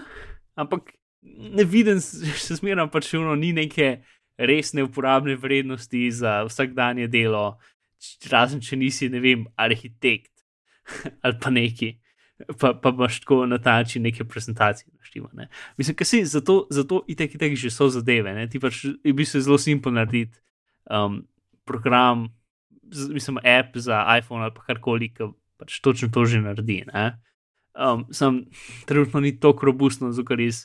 ampak 0.55 0.93
ne 1.23 1.65
vidim, 1.65 2.01
še 2.01 2.57
zmeraj 2.61 2.89
pač 2.93 3.13
uno, 3.19 3.35
ni 3.39 3.53
neke 3.57 4.01
resne 4.41 4.85
uporabne 4.85 5.37
vrednosti 5.37 6.11
za 6.11 6.43
vsakdanje 6.49 7.09
delo, 7.13 7.59
razen 8.31 8.61
če 8.65 8.79
nisi, 8.81 9.09
ne 9.13 9.21
vem, 9.21 9.45
arhitekt 9.57 10.33
ali 11.25 11.37
pa 11.41 11.53
neki. 11.53 11.97
Pa, 12.57 12.73
pa 12.73 12.89
imaš 12.89 13.19
tako 13.21 13.45
na 13.47 13.59
ta 13.61 13.75
način 13.83 14.03
neke 14.03 14.25
prezentacije. 14.25 14.89
Naštima, 14.99 15.29
ne. 15.37 15.49
Mislim, 15.77 15.97
da 15.99 16.05
si 16.05 16.25
zato, 16.25 16.67
zato 16.71 17.03
itek, 17.09 17.35
itek 17.35 17.57
že 17.57 17.71
so 17.71 17.89
zadeve. 17.93 18.33
Ne. 18.35 18.47
Ti 18.49 18.61
pač 18.61 18.85
je 18.85 19.13
bil 19.13 19.29
zelo 19.29 19.59
simpel 19.59 19.93
narediti 19.93 20.39
um, 20.89 21.21
program, 21.69 22.29
mislim, 23.13 23.39
app 23.45 23.77
za 23.77 24.01
iPhone 24.19 24.43
ali 24.43 24.55
pa 24.57 24.65
karkoli, 24.65 25.11
ki 25.15 25.29
pač 25.61 25.81
točno 25.85 26.09
to 26.09 26.25
že 26.25 26.41
naredi. 26.41 26.81
Ne. 26.89 27.21
Um, 27.77 28.07
sam 28.11 28.45
trenutno 28.87 29.21
ni 29.21 29.37
tako 29.41 29.67
robustno, 29.67 30.13
zato 30.13 30.33
ker 30.33 30.41
iz, 30.41 30.65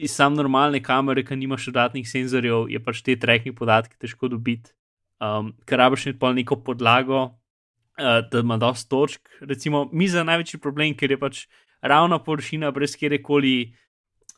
iz 0.00 0.14
sam 0.14 0.34
normalne 0.34 0.80
kamere, 0.82 1.24
ki 1.24 1.36
nimaš 1.36 1.68
dodatnih 1.70 2.08
senzorjev, 2.08 2.68
je 2.72 2.80
pač 2.82 3.02
te 3.04 3.16
trekni 3.18 3.52
podatke 3.54 3.96
težko 4.00 4.30
dobiti. 4.32 4.72
Um, 5.22 5.52
ker 5.68 5.78
rabiš 5.78 6.08
pa 6.18 6.32
neko 6.34 6.58
podlago, 6.66 7.22
uh, 8.00 8.22
da 8.30 8.42
ima 8.42 8.56
dosta 8.58 8.88
točk. 8.90 9.28
Recimo, 9.40 9.88
mi 9.92 10.08
za 10.08 10.24
največji 10.24 10.60
problem, 10.60 10.96
ker 10.98 11.14
je 11.14 11.18
pač 11.20 11.44
ravna 11.82 12.18
površina 12.18 12.72
brez 12.74 12.96
kjerkoli. 12.98 13.72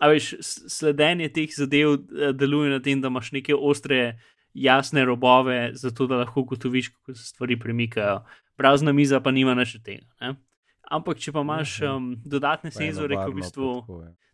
A 0.02 0.11
veš, 0.11 0.34
sledenje 0.42 1.30
teh 1.32 1.52
zadev 1.54 1.94
uh, 1.94 2.30
deluje 2.37 2.73
na 2.73 2.82
tem, 2.82 3.00
da 3.00 3.08
imaš 3.08 3.32
neke 3.32 3.54
ostre, 3.54 4.18
jasne 4.54 5.04
robove, 5.04 5.73
zato 5.75 6.06
da 6.06 6.23
lahko 6.23 6.44
ugotoviš, 6.44 6.88
kako 6.88 7.14
se 7.14 7.25
stvari 7.26 7.58
premikajo. 7.58 8.20
Prazna 8.56 8.92
miza 8.92 9.20
pa 9.20 9.32
nima 9.34 9.54
nič 9.54 9.78
tega. 9.82 10.06
Ne? 10.20 10.34
Ampak, 10.92 11.18
če 11.22 11.32
pa 11.32 11.44
imaš 11.44 11.78
um, 11.88 12.12
dodatne 12.24 12.72
senzore, 12.74 13.16
ki 13.16 13.32
v 13.32 13.38
bistvu. 13.40 13.68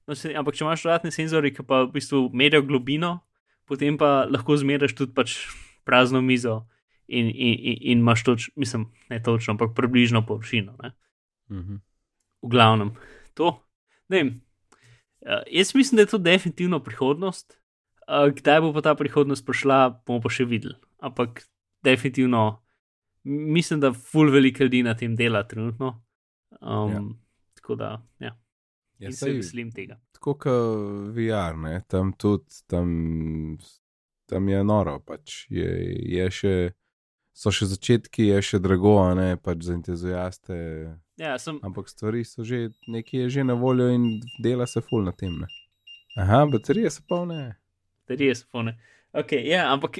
No, 0.09 0.17
se, 0.19 0.33
ampak, 0.35 0.57
če 0.59 0.65
imaš 0.67 0.85
dodatne 0.87 1.13
senzore, 1.15 1.53
ki 1.55 1.63
pa 1.67 1.85
v 1.87 1.93
bistvu 1.95 2.27
merijo 2.35 2.65
globino, 2.67 3.21
potem 3.71 3.99
pa 4.01 4.27
lahko 4.27 4.57
zmeriš 4.59 4.97
tudi 4.99 5.15
pač 5.15 5.37
prazno 5.87 6.23
mizo 6.25 6.65
in, 7.07 7.31
in, 7.31 7.55
in, 7.55 7.77
in 7.93 8.03
imaš 8.03 8.25
točno, 8.27 8.55
mislim, 8.57 8.89
ne 9.11 9.23
točno, 9.23 9.55
ampak 9.55 9.75
približno 9.79 10.25
površino. 10.27 10.75
Mhm. 11.51 11.79
V 12.43 12.49
glavnem, 12.49 12.95
to. 13.35 13.61
Ne, 14.09 14.25
uh, 14.27 15.43
jaz 15.47 15.75
mislim, 15.75 15.97
da 15.97 16.03
je 16.03 16.13
to 16.15 16.19
definitivno 16.19 16.81
prihodnost. 16.83 17.61
Uh, 18.11 18.33
kdaj 18.35 18.61
bo 18.61 18.73
pa 18.75 18.83
ta 18.83 18.95
prihodnost 18.99 19.47
prišla, 19.47 20.03
bomo 20.07 20.23
pa 20.25 20.33
še 20.33 20.49
videli. 20.51 20.75
Ampak, 20.99 21.45
definitivno, 21.87 22.63
mislim, 23.25 23.81
da 23.81 23.93
ful 23.93 24.33
veliko 24.35 24.67
ljudi 24.67 24.83
na 24.83 24.97
tem 24.99 25.15
dela 25.17 25.45
trenutno. 25.47 26.01
Um, 26.61 26.93
ja. 26.93 27.03
Tako 27.55 27.75
da, 27.75 27.91
ja. 28.19 28.35
Ja, 29.01 29.13
se 29.13 29.31
veselim 29.33 29.71
tega. 29.73 29.97
Tako 30.13 30.35
kot 30.35 31.15
VR, 31.17 31.57
ne? 31.57 31.81
tam 31.89 32.13
tudi, 32.13 32.61
tam, 32.69 33.57
tam 34.29 34.49
je 34.49 34.65
noro, 34.65 34.99
pač 35.01 35.47
je, 35.49 35.71
je 36.13 36.27
še, 36.37 36.53
so 37.33 37.53
še 37.55 37.71
začetki, 37.71 38.27
je 38.29 38.43
še 38.45 38.61
drago, 38.61 38.99
ne 39.17 39.39
pač 39.41 39.65
za 39.71 39.79
entuzijaste. 39.79 40.59
Ja, 41.21 41.39
sem... 41.41 41.57
Ampak 41.65 41.89
stvari 41.89 42.27
so 42.29 42.45
že, 42.45 42.69
nekaj 42.93 43.25
je 43.25 43.33
že 43.39 43.47
na 43.49 43.57
voljo 43.57 43.89
in 43.89 44.21
dela 44.45 44.69
se 44.69 44.85
ful 44.85 45.09
na 45.09 45.17
tem. 45.17 45.39
Ne? 45.41 45.49
Aha, 46.21 46.45
baterije 46.53 46.93
so 46.93 47.05
polne. 47.09 47.57
Baterije 48.05 48.37
so 48.43 48.53
polne. 48.53 48.77
Okay, 49.13 49.43
ja, 49.49 49.65
ampak 49.73 49.99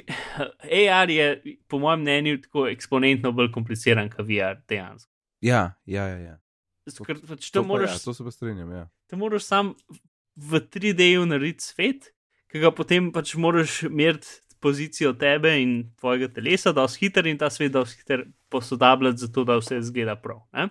AR 0.63 1.09
je, 1.09 1.57
po 1.67 1.81
mojem 1.81 2.05
mnenju, 2.05 2.37
tako 2.45 2.69
eksponentno 2.71 3.33
bolj 3.35 3.49
kompliciran 3.51 4.09
kot 4.13 4.23
VR 4.29 4.61
dejansko. 4.69 5.10
Ja, 5.41 5.73
ja, 5.85 6.07
ja. 6.07 6.17
ja. 6.17 6.37
Ker, 7.05 7.19
pač 7.27 7.49
to, 7.49 7.61
to, 7.61 7.63
moraš, 7.67 7.97
ja, 7.97 8.03
to 8.05 8.13
se 8.13 8.25
pa 8.25 8.31
strinjam. 8.33 8.71
Ja. 8.73 8.85
To 9.09 9.17
moraš 9.21 9.45
sam 9.49 9.73
v 10.35 10.61
3D-ju 10.61 11.25
narediti 11.29 11.65
svet, 11.65 12.11
ki 12.51 12.61
ga 12.63 12.71
potem 12.75 13.11
pač 13.13 13.33
moraš 13.39 13.81
meriti 13.89 14.39
pozicijo 14.61 15.13
tebe 15.17 15.55
in 15.57 15.71
tvojega 15.97 16.29
telesa, 16.35 16.73
da 16.73 16.85
si 16.87 17.05
hiter 17.05 17.25
in 17.27 17.39
ta 17.41 17.49
svet 17.49 17.73
da 17.73 17.81
si 17.85 17.97
hiter 17.97 18.27
posodabljati, 18.53 19.23
zato 19.25 19.43
da 19.47 19.57
vse 19.57 19.81
zgleda 19.81 20.15
prav. 20.15 20.43
Mm 20.53 20.69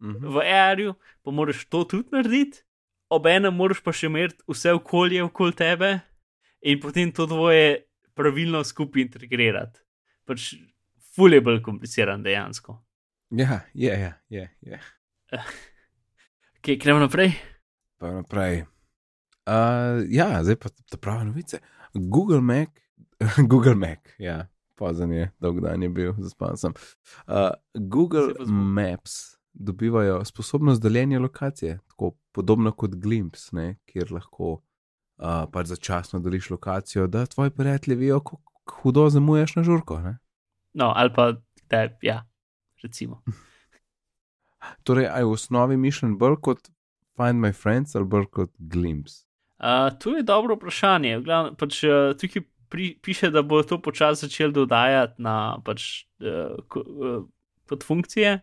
-hmm. 0.00 0.34
V 0.34 0.44
AR-ju 0.44 0.94
pa 1.22 1.30
moraš 1.30 1.64
to 1.64 1.84
tudi 1.84 2.08
narediti, 2.12 2.58
obenem 3.08 3.54
moraš 3.54 3.80
pa 3.80 3.92
še 3.92 4.08
meriti 4.08 4.44
vse 4.48 4.72
okolje 4.72 5.22
okoli 5.22 5.52
tebe 5.52 6.00
in 6.60 6.80
potem 6.80 7.12
to 7.12 7.26
dvoje 7.26 7.84
pravilno 8.14 8.64
skupaj 8.64 9.02
integrirati. 9.02 9.80
Pač 10.24 10.54
ful 11.14 11.32
je 11.32 11.40
bolj 11.40 11.62
kompliciran 11.62 12.22
dejansko. 12.22 12.84
Ja, 13.30 13.60
je, 13.74 13.90
je, 13.90 14.14
je. 14.28 14.50
je. 14.60 14.80
Kaj, 16.60 16.76
gremo 16.76 16.98
naprej? 16.98 17.32
Pa 17.98 18.10
naprej. 18.10 18.64
Uh, 19.46 20.02
ja, 20.10 20.42
zdaj 20.42 20.56
pa 20.56 20.68
ta 20.90 20.98
prava 20.98 21.24
novice. 21.24 21.60
Google 21.94 22.40
Mac, 22.40 22.68
Google 23.50 23.74
Mac, 23.74 23.98
ja, 24.18 24.48
pozan 24.74 25.12
je, 25.12 25.30
dolg 25.38 25.60
dan 25.62 25.82
je 25.82 25.88
bil, 25.88 26.14
zaspan 26.18 26.56
sem. 26.58 26.74
Uh, 27.26 27.54
Google 27.74 28.34
Maps 28.46 29.36
dobivajo 29.52 30.24
sposobnost 30.24 30.82
deljenja 30.82 31.20
lokacije, 31.20 31.78
tako 31.88 32.16
podobno 32.32 32.72
kot 32.72 32.94
Glimps, 32.98 33.52
ne, 33.52 33.76
kjer 33.86 34.10
lahko 34.12 34.52
uh, 34.52 35.46
pač 35.52 35.70
začasno 35.70 36.18
deliš 36.18 36.50
lokacijo, 36.50 37.06
da 37.06 37.26
tvoji 37.26 37.50
prijatelji 37.50 37.96
vijo, 37.96 38.20
kako 38.20 38.42
hudo 38.82 39.08
zamuješ 39.10 39.56
na 39.56 39.62
žurko. 39.62 40.00
Ne? 40.00 40.18
No, 40.74 40.92
ali 40.96 41.14
pa 41.14 41.32
da, 41.70 41.88
ja, 42.02 42.24
recimo. 42.82 43.22
Torej, 44.84 45.08
aj 45.08 45.24
v 45.24 45.32
osnovi 45.32 45.76
mišljen 45.80 46.18
bolj 46.20 46.36
kot 46.44 46.70
Find 47.16 47.40
My 47.40 47.52
Friends 47.56 47.96
ali 47.96 48.08
bolj 48.08 48.28
kot 48.32 48.52
Glimpse? 48.58 49.24
Uh, 49.60 49.90
to 50.00 50.16
je 50.16 50.22
dobro 50.24 50.56
vprašanje. 50.56 51.20
Glavno, 51.20 51.52
pač, 51.60 51.82
uh, 51.84 52.12
tukaj 52.16 52.46
pri, 52.72 52.94
piše, 53.02 53.28
da 53.30 53.42
bo 53.42 53.60
to 53.62 53.76
počasi 53.82 54.24
začel 54.24 54.54
dodajati 54.56 55.20
na 55.20 55.58
pač, 55.64 56.06
uh, 56.24 56.56
ko, 56.68 56.80
uh, 56.80 57.18
kot 57.68 57.84
funkcije. 57.84 58.38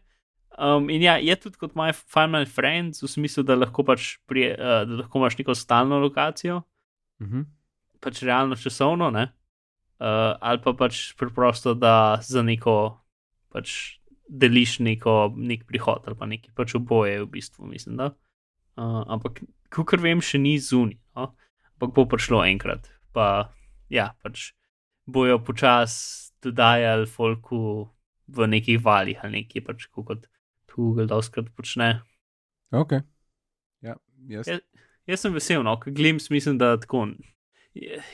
Um, 0.57 0.89
in 0.89 1.01
ja, 1.01 1.17
je 1.21 1.35
tudi 1.41 1.57
kot 1.57 1.73
my, 1.77 1.89
Find 1.93 2.33
My 2.33 2.45
Friends, 2.49 3.01
v 3.01 3.09
smislu, 3.09 3.45
da 3.45 3.57
lahko, 3.57 3.85
pač 3.85 4.17
pri, 4.29 4.51
uh, 4.53 4.83
da 4.89 5.01
lahko 5.03 5.21
imaš 5.21 5.37
neko 5.41 5.55
stalno 5.57 5.99
lokacijo, 6.01 6.61
uh 7.19 7.27
mhm. 7.27 7.41
-huh. 7.41 7.45
pač 7.99 8.21
realno 8.23 8.55
časovno, 8.55 9.09
uh, 9.09 9.27
ali 10.41 10.61
pa 10.61 10.73
pač 10.73 11.13
preprosto, 11.17 11.73
da 11.73 12.19
za 12.21 12.41
neko 12.41 12.99
pač 13.49 13.97
deliš 14.27 14.79
neko, 14.83 15.33
nek 15.37 15.65
prihod 15.67 16.07
ali 16.07 16.17
pa 16.19 16.27
nekaj, 16.29 16.53
pač 16.55 16.75
oboje, 16.75 17.21
v 17.23 17.29
bistvu, 17.31 17.67
mislim. 17.71 17.99
Uh, 17.99 19.01
ampak, 19.07 19.41
kar 19.73 20.03
vem, 20.03 20.21
še 20.21 20.39
ni 20.41 20.57
zunaj, 20.61 20.99
no? 21.17 21.33
ampak 21.75 21.95
bo 21.95 22.07
prišlo 22.11 22.43
enkrat. 22.45 22.91
Pa, 23.15 23.49
ja, 23.89 24.11
pač 24.21 24.51
bojo 25.07 25.39
počasi 25.41 26.33
dodajali 26.43 27.07
folku 27.09 27.87
v 28.27 28.47
nekih 28.51 28.83
valih 28.83 29.17
ali 29.23 29.41
nekaj, 29.41 29.63
pač 29.65 29.87
kot 29.89 30.27
Google 30.77 31.09
doskrat 31.09 31.49
počne. 31.57 32.03
Ok. 32.69 33.01
Ja, 33.81 33.97
jaz. 34.29 34.45
Ja, 34.45 34.59
jaz 35.09 35.25
sem 35.25 35.33
vesel, 35.33 35.63
no, 35.65 35.73
ker 35.81 35.95
Glimpse 35.97 36.29
mislim, 36.33 36.59
da 36.61 36.75
tako. 36.77 37.07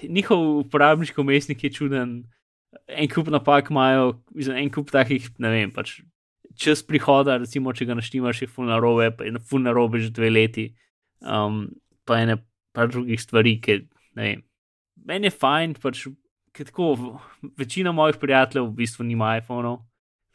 Njihov 0.03 0.41
uporabniški 0.63 1.21
umestnik 1.21 1.63
je 1.63 1.71
čuden, 1.75 2.15
en 2.87 3.09
kup 3.11 3.29
napak 3.33 3.71
imajo, 3.71 4.13
en 4.53 4.71
kup 4.73 4.91
takih, 4.93 5.29
ne 5.41 5.51
vem, 5.53 5.71
pač 5.73 5.99
čez 6.59 6.83
prihoda, 6.85 7.37
recimo, 7.41 7.73
če 7.73 7.87
ga 7.89 7.97
naštimaš, 7.97 8.43
je 8.43 8.49
fulna 8.51 8.79
robe, 8.81 9.09
pa 9.17 9.27
je 9.27 9.41
fulna 9.49 9.73
robe 9.73 10.01
že 10.01 10.11
dve 10.13 10.29
leti, 10.29 10.67
um, 11.21 11.65
pa 12.05 12.21
ene 12.21 12.37
par 12.73 12.89
drugih 12.93 13.21
stvari, 13.21 13.57
ki, 13.61 13.79
ne 14.19 14.27
vem, 14.27 14.43
meni 15.09 15.29
je 15.29 15.35
fajn, 15.35 15.77
pač, 15.81 16.05
ker 16.53 16.69
tako, 16.69 17.17
večina 17.57 17.93
mojih 17.95 18.19
prijateljev 18.21 18.69
v 18.69 18.75
bistvu 18.83 19.07
nima 19.07 19.35
iPhone-ov, 19.39 19.81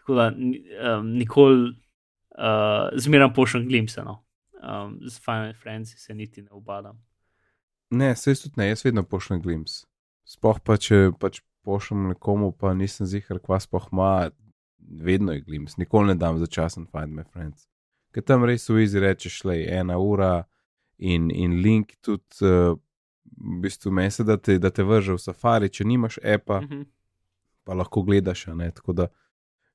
tako 0.00 0.18
da 0.18 0.30
um, 0.32 1.12
nikoli 1.14 1.70
uh, 2.38 2.88
zmeram 2.98 3.34
pošljem 3.34 3.68
glimpse, 3.68 4.02
no. 4.06 4.22
Um, 4.58 4.96
z 5.06 5.20
Final 5.22 5.52
Friends 5.54 5.94
se 6.02 6.14
niti 6.14 6.42
ne 6.42 6.50
obadam. 6.50 6.98
Ne, 7.94 8.16
se 8.16 8.32
jaz 8.32 8.42
tudi 8.42 8.58
ne, 8.58 8.72
jaz 8.72 8.82
vedno 8.84 9.04
pošljem 9.06 9.42
glimpse. 9.42 9.84
Sploh 10.28 10.58
pa 10.60 10.76
če 10.76 11.12
pač 11.20 11.38
pošljem 11.68 12.08
nekomu, 12.14 12.52
pa 12.52 12.72
nisem 12.74 13.06
zihar, 13.06 13.38
kva 13.44 13.60
sploh 13.60 13.88
ima, 13.92 14.12
vedno 15.04 15.32
je 15.36 15.42
glimpse, 15.44 15.76
nikoli 15.78 16.08
ne 16.08 16.14
dam 16.16 16.38
začasen 16.40 16.86
Find 16.88 17.12
My 17.12 17.24
Friends. 17.28 17.66
ker 18.12 18.24
tam 18.24 18.44
res 18.44 18.64
v 18.68 18.80
izi 18.82 18.98
rečeš, 18.98 19.42
le 19.44 19.58
ena 19.68 19.98
ura 20.00 20.44
in, 20.98 21.28
in 21.30 21.58
link 21.62 21.92
tudi, 22.00 22.24
uh, 22.42 22.72
v 23.38 23.58
bistvu 23.62 23.92
mese, 23.92 24.24
da 24.24 24.36
te, 24.40 24.56
da 24.58 24.70
te 24.72 24.82
vrže 24.82 25.12
v 25.14 25.20
safari, 25.20 25.68
če 25.68 25.84
nimaš 25.84 26.16
apa, 26.24 26.60
Mhm. 26.64 26.86
pa 27.64 27.74
lahko 27.74 28.02
gledaš. 28.02 28.48
a 28.48 28.54
Ne? 28.54 28.70
Tako 28.72 28.92
da 28.92 29.06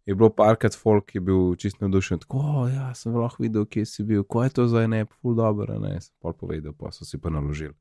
je 0.06 0.16
bilo 0.16 0.30
parkrat 0.30 0.76
folk, 0.76 1.06
ki 1.06 1.18
je 1.18 1.22
bil 1.22 1.56
čist 1.56 1.80
navdušen, 1.80 2.20
tako, 2.20 2.38
"O, 2.42 2.68
ja, 2.68 2.90
sem 2.94 3.14
lahko 3.14 3.44
videl, 3.44 3.66
kje 3.66 3.86
si 3.86 4.04
bil, 4.04 4.24
ko 4.24 4.44
je 4.44 4.50
to 4.50 4.68
za 4.68 4.82
en 4.82 4.94
app, 4.94 5.14
full 5.14 5.36
dobro, 5.36 5.80
ne, 5.80 6.02
sem 6.02 6.12
pol 6.20 6.34
povedal, 6.34 6.74
pa 6.74 6.92
so 6.92 7.06
si 7.06 7.18
pa 7.18 7.30
naložili. 7.30 7.76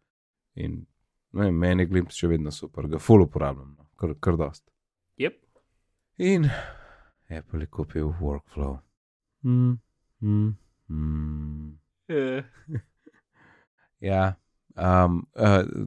In 0.55 0.87
ne, 1.33 1.51
meni 1.51 1.83
je 1.83 1.87
Glimpse 1.87 2.15
še 2.15 2.29
vedno 2.29 2.51
super, 2.53 2.87
ga 2.87 2.99
full 2.99 3.23
uporabljam, 3.23 3.75
no, 3.79 3.82
kar, 4.03 4.15
kar 4.21 4.37
dost. 4.37 4.65
Yep. 5.17 5.39
In 6.19 6.51
Apple 7.31 7.61
je 7.61 7.67
kupil 7.67 8.15
workflow. 8.21 8.79
Mm, 9.45 9.79
mm, 10.21 10.57
mm. 10.89 11.79
Uh, 12.09 12.43
Ja, 14.03 14.35
um, 14.75 15.27
uh, 15.39 15.87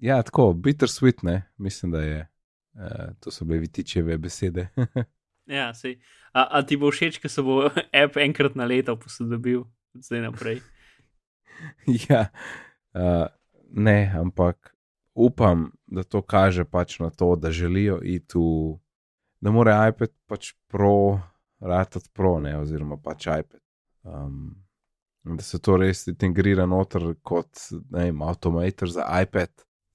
ja, 0.00 0.22
tako, 0.22 0.52
bittersweet, 0.52 1.22
ne, 1.22 1.42
mislim, 1.56 1.92
da 1.92 2.00
je. 2.00 2.28
Uh, 2.74 3.14
to 3.20 3.30
so 3.30 3.44
bile 3.44 3.60
vitičeve 3.60 4.18
besede. 4.18 4.68
ja, 5.46 5.74
sej. 5.74 5.96
A, 6.32 6.58
a 6.58 6.62
ti 6.66 6.76
bo 6.76 6.90
všeč, 6.92 7.22
ker 7.22 7.32
se 7.32 7.42
bo 7.42 7.62
app 8.02 8.18
enkrat 8.20 8.58
na 8.58 8.66
leto 8.68 8.98
posodobil, 9.00 9.62
od 9.94 10.04
zdaj 10.04 10.20
naprej. 10.26 10.60
ja, 12.10 12.26
uh, 12.92 13.24
ne, 13.70 14.12
ampak 14.20 14.73
upam, 15.14 15.70
da 15.86 16.02
to 16.02 16.22
kaže 16.22 16.64
pač 16.64 16.98
na 17.00 17.10
to, 17.10 17.36
da 17.36 17.50
želijo 17.50 18.00
iti 18.02 18.38
v, 18.38 18.78
da 19.40 19.50
mora 19.50 19.88
iPad 19.88 20.10
pač 20.26 20.52
pro, 20.66 21.20
ratati 21.60 22.10
pro, 22.12 22.40
ne, 22.40 22.58
oziroma 22.58 22.96
pač 22.96 23.26
iPad. 23.26 23.60
Um, 24.02 24.56
da 25.24 25.42
se 25.42 25.58
to 25.58 25.76
res 25.76 26.06
integrira 26.06 26.66
noter 26.66 27.14
kot 27.22 27.56
avtomator 28.28 28.90
za 28.90 29.06
iPad, 29.22 29.48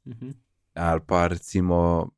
Mhm. 0.05 0.29
ali 0.73 1.01
pa 1.07 1.27
recimo, 1.27 2.09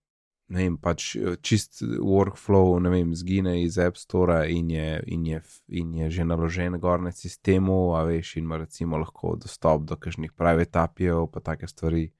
ne 0.47 0.63
vem, 0.63 0.77
pač 0.77 1.17
čist 1.41 1.81
workflow, 1.99 2.79
ne 2.79 2.89
vem, 2.89 3.15
zgine 3.15 3.63
iz 3.63 3.77
App 3.77 3.97
Store 3.97 4.45
in 4.51 4.69
je, 4.69 5.03
in 5.07 5.25
je, 5.25 5.41
in 5.67 5.93
je 5.93 6.09
že 6.09 6.25
naložen 6.25 6.79
gor 6.79 7.01
na 7.01 7.11
sistemu, 7.11 7.95
a 7.95 8.03
veš, 8.03 8.37
in 8.37 8.43
ima 8.43 8.57
recimo 8.57 8.97
lahko 8.97 9.35
dostop 9.35 9.83
do 9.83 9.95
kakšnih 9.95 10.31
private 10.31 10.79
apijev, 10.79 11.27
pa 11.31 11.39
take 11.39 11.67
stvari. 11.67 12.11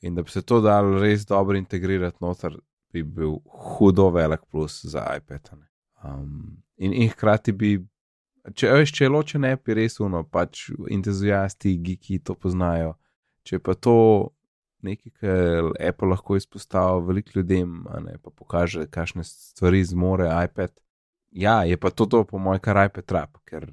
In 0.00 0.14
da 0.14 0.22
bi 0.22 0.30
se 0.30 0.42
to 0.42 0.60
dal 0.60 0.98
res 1.00 1.26
dobro 1.26 1.56
integrirati 1.58 2.20
noter, 2.20 2.56
bi 2.92 3.02
bil 3.02 3.38
hudo 3.44 4.10
velik 4.10 4.44
plus 4.50 4.84
za 4.84 5.06
iPad. 5.16 5.50
ne. 5.58 5.66
Um, 6.04 6.62
in, 6.76 6.92
in 6.92 7.10
hkrati 7.10 7.52
bi, 7.52 7.72
če, 8.54 8.70
veš, 8.76 8.92
če 8.92 9.08
ločen 9.08 9.44
app, 9.48 9.68
je 9.68 9.74
res 9.74 10.00
uno, 10.00 10.22
pač 10.24 10.68
entuzijasti, 10.90 11.76
geeki 11.82 12.20
to 12.24 12.34
poznajo. 12.34 12.94
Če 13.46 13.58
pa 13.62 13.74
to 13.74 13.96
nekaj, 14.86 15.12
kar 15.20 15.70
Apple 15.88 16.10
lahko 16.12 16.36
izpostavlja 16.36 17.06
veliko 17.06 17.38
ljudem, 17.38 17.80
ne 18.04 18.18
pa 18.22 18.30
pokaže, 18.30 18.86
kakšne 18.92 19.24
stvari 19.26 19.82
zmore 19.84 20.28
iPad. 20.44 20.74
Ja, 21.30 21.62
je 21.64 21.76
pa 21.76 21.90
to, 21.90 22.06
to 22.06 22.24
po 22.24 22.38
mojem, 22.38 22.62
kar 22.64 22.84
iPad 22.86 23.12
rab, 23.12 23.40
ker 23.48 23.68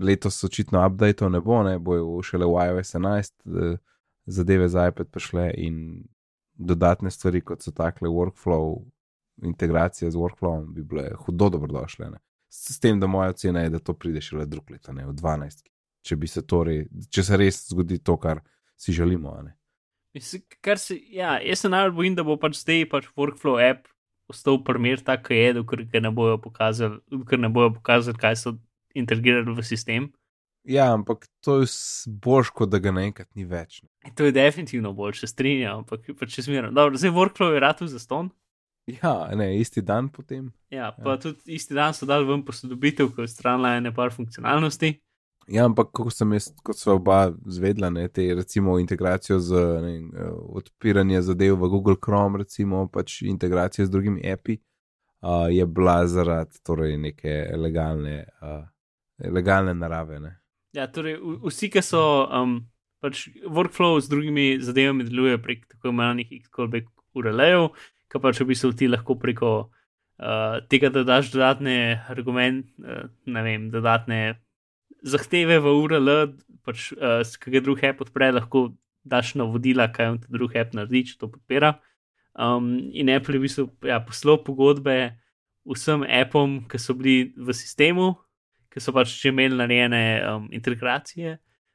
letos 0.00 0.44
očitno 0.44 0.82
update 0.86 1.28
ne 1.30 1.40
bo, 1.40 1.62
ne 1.62 1.78
bojo 1.78 2.20
šele 2.26 2.46
v 2.46 2.66
iOS 2.68 2.94
11 2.94 3.32
eh, 3.46 3.78
zadeve 4.26 4.68
za 4.68 4.88
iPad 4.88 5.10
prišle 5.10 5.50
in 5.56 6.04
dodatne 6.54 7.10
stvari, 7.10 7.40
kot 7.40 7.62
so 7.62 7.72
takle 7.72 8.08
workflow, 8.08 8.84
integracija 9.42 10.10
z 10.10 10.16
workflowom, 10.16 10.66
bi 10.74 10.82
bile 10.82 11.10
hudo 11.24 11.48
dobrodošle. 11.48 12.10
Ne. 12.10 12.18
S, 12.52 12.78
tem, 12.80 13.00
da 13.00 13.06
moja 13.06 13.30
ocena 13.30 13.60
je, 13.60 13.70
da 13.70 13.78
to 13.78 13.94
pride 13.94 14.20
šele 14.20 14.46
drug 14.46 14.70
leto, 14.70 14.92
ne 14.92 15.06
v 15.06 15.14
12. 15.16 15.64
Če, 16.02 16.18
se 16.26 16.42
to 16.46 16.64
re, 16.66 16.76
če 17.10 17.24
se 17.24 17.36
res 17.38 17.62
zgodi 17.70 17.98
to, 17.98 18.16
kar 18.20 18.42
si 18.76 18.92
želimo. 18.92 19.32
kar 20.60 20.78
se, 20.78 20.98
ja, 21.10 21.38
jaz 21.40 21.62
se 21.64 21.70
najbolj 21.72 21.96
bojim, 21.96 22.16
da 22.18 22.24
bo 22.26 22.36
pač 22.36 22.58
zdaj 22.60 22.88
pač 22.90 23.08
workflow 23.16 23.56
app 23.62 23.88
ostal 24.32 24.60
primer 24.64 25.00
tak, 25.04 25.26
ki 25.28 25.38
je, 25.38 25.52
dokler 25.60 25.86
ne 26.02 26.10
bojo 26.10 26.38
pokazali, 26.40 27.00
dokler 27.10 27.40
ne 27.40 27.48
bojo 27.52 27.72
pokazali, 27.76 28.18
kaj 28.18 28.36
so 28.40 28.54
integrirali 28.94 29.54
v 29.56 29.64
sistem. 29.66 30.10
Ja, 30.64 30.92
ampak 30.94 31.26
to 31.42 31.58
je 31.60 31.66
boljš, 32.06 32.52
kot 32.54 32.70
da 32.70 32.78
ga 32.78 32.92
naenkrat 32.94 33.28
ni 33.34 33.44
več. 33.44 33.80
Ne. 33.82 33.90
In 34.06 34.14
to 34.14 34.28
je 34.28 34.34
definitivno 34.36 34.92
bolj, 34.94 35.16
se 35.18 35.26
strinjam, 35.26 35.82
ampak 35.82 36.06
pač 36.18 36.36
še 36.36 36.46
zmeraj. 36.46 36.70
Dobro, 36.76 37.00
zdaj 37.00 37.14
workflow 37.16 37.56
je 37.56 37.62
ratu 37.62 37.88
za 37.90 37.98
ston. 38.02 38.30
Ja, 38.90 39.30
ne, 39.38 39.52
isti 39.58 39.82
dan 39.82 40.08
potem. 40.10 40.50
Ja, 40.70 40.90
pa 40.92 41.14
ja. 41.14 41.20
tudi 41.22 41.54
isti 41.54 41.74
dan 41.74 41.94
so 41.94 42.06
dali 42.06 42.26
ven 42.26 42.42
posodobitev, 42.46 43.12
ko 43.14 43.22
je 43.22 43.30
stranila 43.30 43.76
ene 43.78 43.92
par 43.94 44.14
funkcionalnosti. 44.14 44.96
Ja, 45.50 45.66
ampak 45.66 45.90
kot 45.94 46.14
sem 46.14 46.34
jaz, 46.36 46.48
kot 46.62 46.78
sva 46.78 46.94
oba 46.98 47.18
zvedla, 47.50 47.90
ne, 47.90 48.06
te 48.08 48.28
recimo 48.34 48.76
integracijo 48.78 49.40
z 49.42 49.62
ne, 49.82 49.94
eh, 49.98 50.34
odpiranje 50.58 51.22
zadev 51.26 51.56
v 51.58 51.70
Google 51.70 51.98
Chrome, 51.98 52.42
recimo 52.42 52.84
pač 52.90 53.20
integracija 53.26 53.86
z 53.86 53.90
drugimi 53.90 54.22
api, 54.30 54.60
uh, 55.22 55.48
je 55.50 55.66
bila 55.66 56.06
zaradi 56.06 56.62
torej 56.62 56.94
neke 56.98 57.34
legalne, 57.58 58.22
uh, 58.42 58.62
legalne 59.30 59.74
narave. 59.74 60.20
Ne. 60.20 60.36
Ja, 60.72 60.86
torej 60.88 61.18
vsi, 61.44 61.68
ki 61.68 61.82
so 61.84 62.00
um, 62.32 62.56
pač 63.04 63.26
workflow 63.44 63.98
z 64.00 64.08
drugimi 64.08 64.46
zadevami 64.64 65.04
delujejo 65.04 65.40
prek 65.44 65.66
tako 65.68 65.92
imenovanih 65.92 66.30
X-callback 66.38 66.88
URL-jev, 67.12 67.68
ki 68.08 68.20
pač 68.22 68.40
v 68.40 68.48
bistvu 68.48 68.72
ti 68.80 68.88
lahko 68.88 69.18
preko 69.20 69.50
uh, 69.68 70.62
tega, 70.72 70.88
da 70.94 71.04
daš 71.04 71.28
dodatne 71.34 71.76
argument, 72.08 72.70
uh, 72.80 73.10
ne 73.28 73.44
vem, 73.44 73.68
dodatne 73.74 74.38
zahteve 75.04 75.60
v 75.60 75.76
URL, 75.76 76.10
pač 76.64 76.88
uh, 76.96 77.20
katerega 77.20 77.64
drug 77.68 77.84
app 77.90 78.04
odpre, 78.06 78.32
lahko 78.32 78.70
daš 79.04 79.34
navodila, 79.36 79.90
kaj 79.92 80.14
on 80.14 80.20
ta 80.22 80.32
drug 80.32 80.56
app 80.56 80.72
naredi, 80.78 81.04
če 81.10 81.20
to 81.20 81.28
podpira. 81.34 81.76
Um, 82.32 82.78
in 82.96 83.12
Apple 83.12 83.36
je 83.36 83.40
v 83.42 83.44
bistvu 83.44 83.68
ja, 83.84 84.00
poslal 84.00 84.40
pogodbe 84.40 85.18
vsem 85.68 86.06
appom, 86.08 86.62
ki 86.64 86.80
so 86.80 86.96
bili 86.96 87.34
v 87.36 87.52
sistemu, 87.52 88.14
ki 88.72 88.80
so 88.80 88.92
pač 88.92 89.12
že 89.12 89.28
imeli 89.28 89.54
narejene 89.54 90.00
um, 90.26 90.48
integracije, 90.50 91.34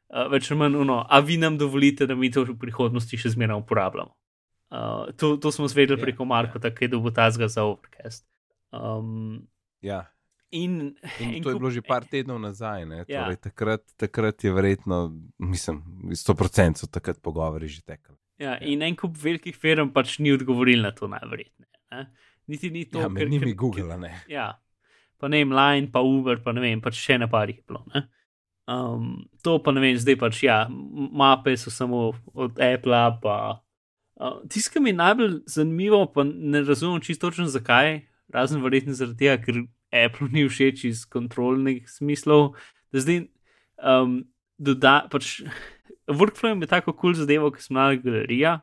uh, 0.09 0.27
več 0.27 0.49
ali 0.49 0.59
manj, 0.59 0.75
uno, 0.77 1.03
a 1.03 1.19
vi 1.19 1.37
nam 1.37 1.55
dovolite, 1.55 2.05
da 2.05 2.15
mi 2.15 2.29
to 2.29 2.43
v 2.43 2.57
prihodnosti 2.57 3.13
še 3.15 3.29
zmeraj 3.29 3.59
uporabljamo. 3.59 4.13
Uh, 4.69 4.77
to, 5.13 5.37
to 5.37 5.47
smo 5.49 5.67
zvedeli 5.67 5.95
Ja, 5.95 6.03
preko 6.03 6.25
Marka, 6.25 6.59
tako 6.59 6.81
je 6.81 6.89
dobil 6.89 7.13
tazga 7.13 7.47
za 7.47 7.63
Overcast. 7.63 8.25
Um, 8.71 9.47
Ja, 9.79 10.09
in, 10.49 10.95
in 11.21 11.39
to 11.39 11.49
je 11.49 11.53
kup- 11.53 11.59
bilo 11.59 11.69
že 11.69 11.81
par 11.81 12.03
tednov 12.03 12.39
nazaj. 12.39 12.83
Ne, 12.83 13.05
Ja. 13.05 13.23
torej, 13.23 13.37
takrat, 13.37 13.83
takrat 13.95 14.35
je 14.39 14.49
verjetno, 14.49 14.97
mislim, 15.37 15.79
100% 16.09 16.75
so 16.75 16.87
takrat 16.87 17.21
pogovori 17.21 17.67
že 17.67 17.81
tekli. 17.81 18.15
Ja, 18.37 18.57
in 18.57 18.81
en 18.81 18.95
kup 18.95 19.15
velikih 19.15 19.55
firm 19.55 19.89
pač 19.89 20.17
ni 20.17 20.31
odgovoril 20.31 20.81
na 20.81 20.91
to, 20.91 21.07
najverjetneje. 21.07 21.71
ne. 21.91 22.07
Niti 22.47 22.69
ni 22.69 22.85
to, 22.85 22.99
Ja, 22.99 23.07
med 23.07 23.23
ker- 23.23 23.29
njimi 23.29 23.45
ker- 23.47 23.55
Google, 23.55 23.93
a 23.93 23.97
ne. 23.97 24.11
Ja, 24.27 24.57
pa 25.19 25.27
ne 25.27 25.41
vem, 25.41 25.53
Line, 25.53 25.91
pa 25.91 26.01
Uber, 26.05 26.41
pa 26.43 26.53
ne 26.55 26.63
vem, 26.63 26.81
pač 26.81 26.99
še 27.01 27.17
na 27.21 27.27
parih 27.31 27.57
je 27.59 27.65
bilo. 27.67 27.83
Ne? 27.93 28.05
Um, 28.67 29.29
to 29.43 29.57
pa 29.63 29.71
ne 29.71 29.81
vem, 29.83 29.95
zdaj 29.95 30.17
pač 30.19 30.43
ja, 30.43 30.65
mape 30.69 31.55
so 31.57 31.71
samo 31.71 32.11
od 32.33 32.59
Apple, 32.59 32.99
pa. 33.23 33.37
Uh, 34.17 34.41
Tisto, 34.49 34.73
kar 34.73 34.83
mi 34.83 34.91
je 34.91 34.99
najbolj 34.99 35.33
zanimivo, 35.47 36.01
pa 36.11 36.25
ne 36.27 36.63
razumem 36.65 37.01
čisto 37.05 37.29
točno 37.29 37.47
zakaj, 37.53 38.01
razen 38.33 38.63
verjetno 38.63 38.97
zaradi 38.97 39.23
tega, 39.23 39.37
ker 39.45 39.61
Apple 39.93 40.29
ni 40.33 40.43
všeč 40.49 40.83
iz 40.89 41.05
kontrolnih 41.07 41.85
smislov, 41.89 42.57
da 42.91 43.03
zdaj 43.03 43.23
um, 43.79 44.19
doda, 44.57 44.99
pač 45.11 45.39
workflow 46.19 46.57
je 46.59 46.67
tako 46.67 46.91
kul 46.91 47.13
cool 47.13 47.19
zadevo, 47.21 47.51
ki 47.55 47.63
smo 47.63 47.79
imeli 47.79 48.03
galerija, 48.03 48.57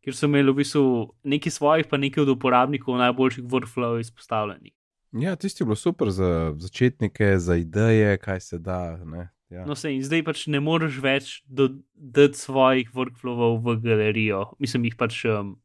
ker 0.00 0.16
so 0.16 0.30
imeli 0.30 0.48
v 0.48 0.62
bistvu 0.62 0.84
nekaj 1.28 1.52
svojih, 1.52 1.90
pa 1.90 2.00
nekaj 2.00 2.24
od 2.24 2.36
uporabnikov 2.36 2.96
najboljših 2.96 3.44
workflowov 3.44 4.00
izpostavljenih. 4.00 4.72
Ja, 5.12 5.36
tisti 5.36 5.62
je 5.62 5.66
bilo 5.66 5.76
super 5.76 6.10
za 6.10 6.54
začetnike, 6.58 7.38
za 7.38 7.56
ideje, 7.56 8.18
kaj 8.18 8.40
se 8.40 8.58
da. 8.58 8.96
Ne. 9.04 9.28
Ja. 9.50 9.64
No, 9.66 9.74
se 9.74 9.90
in 9.90 10.02
zdaj 10.06 10.22
pač 10.28 10.44
ne 10.46 10.60
moreš 10.62 11.00
več 11.02 11.30
dodati 11.50 12.38
svojih 12.38 12.92
workflowov 12.94 13.58
v 13.64 13.74
galerijo. 13.82 14.44
Mislim, 14.62 14.86
jih 14.86 14.94
pač, 14.98 15.24
um, 15.26 15.56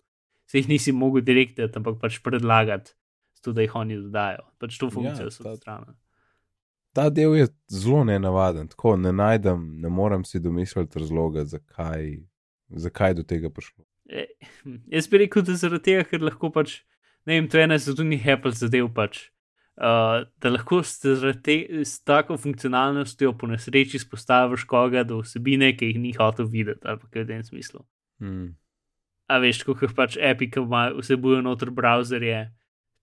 se 0.49 0.57
jih 0.57 0.71
nisi 0.71 0.93
mogel 0.95 1.21
direkt 1.21 1.59
dati, 1.61 1.77
ampak 1.77 1.99
pač 2.01 2.17
predlagati, 2.25 2.95
zato 3.37 3.53
da 3.53 3.61
jih 3.61 3.75
oni 3.77 3.99
dodajo. 4.07 4.47
Pač 4.57 4.79
to 4.81 4.89
funkcijo 4.89 5.29
Ja, 5.29 5.35
so 5.35 5.45
odstranili. 5.51 5.93
Ta 6.97 7.11
del 7.13 7.35
je 7.37 7.49
zelo 7.69 8.01
nenavaden, 8.07 8.71
tako 8.71 8.95
ne 8.97 9.11
najdem, 9.13 9.67
ne 9.83 9.91
morem 9.91 10.23
si 10.25 10.39
domisliti 10.39 10.99
razloga, 10.99 11.43
zakaj, 11.45 12.15
zakaj 12.71 13.11
je 13.11 13.19
do 13.19 13.27
tega 13.27 13.51
prišlo. 13.53 13.83
E, 14.09 14.25
hm, 14.63 14.81
jaz 14.95 15.11
bi 15.11 15.21
rekel, 15.21 15.45
da 15.45 15.59
zaradi 15.59 15.91
tega, 15.91 16.09
ker 16.09 16.25
lahko 16.25 16.49
pač, 16.55 16.79
ne 17.27 17.37
vem, 17.37 17.49
to 17.51 17.59
je 17.59 17.67
ena 17.67 17.77
zadnjih 17.77 18.29
Apple 18.33 18.55
zadev 18.55 18.89
pač. 18.95 19.27
Uh, 19.75 20.23
da 20.39 20.49
lahko 20.49 20.77
s, 20.83 21.01
te- 21.43 21.83
s 21.83 21.99
tako 22.03 22.37
funkcionalnostjo 22.37 23.33
po 23.37 23.47
nesreči 23.47 23.99
spostaviš 23.99 24.63
koga 24.63 25.03
do 25.03 25.17
vsebine, 25.19 25.73
ki 25.77 25.85
jih 25.89 25.97
ni 25.99 26.13
hotel 26.15 26.47
videti, 26.47 26.79
ali 26.87 26.99
kaj 27.11 27.23
v 27.23 27.27
tem 27.27 27.43
smislu. 27.43 27.81
Hmm. 28.23 28.53
A 29.27 29.39
veš, 29.43 29.63
kako 29.67 29.85
jih 29.85 29.95
pač 29.97 30.15
api, 30.17 30.47
ki 30.51 30.59
imajo- 30.63 31.01
vsebujejo 31.01 31.41
noter 31.41 31.69
browserje, 31.75 32.53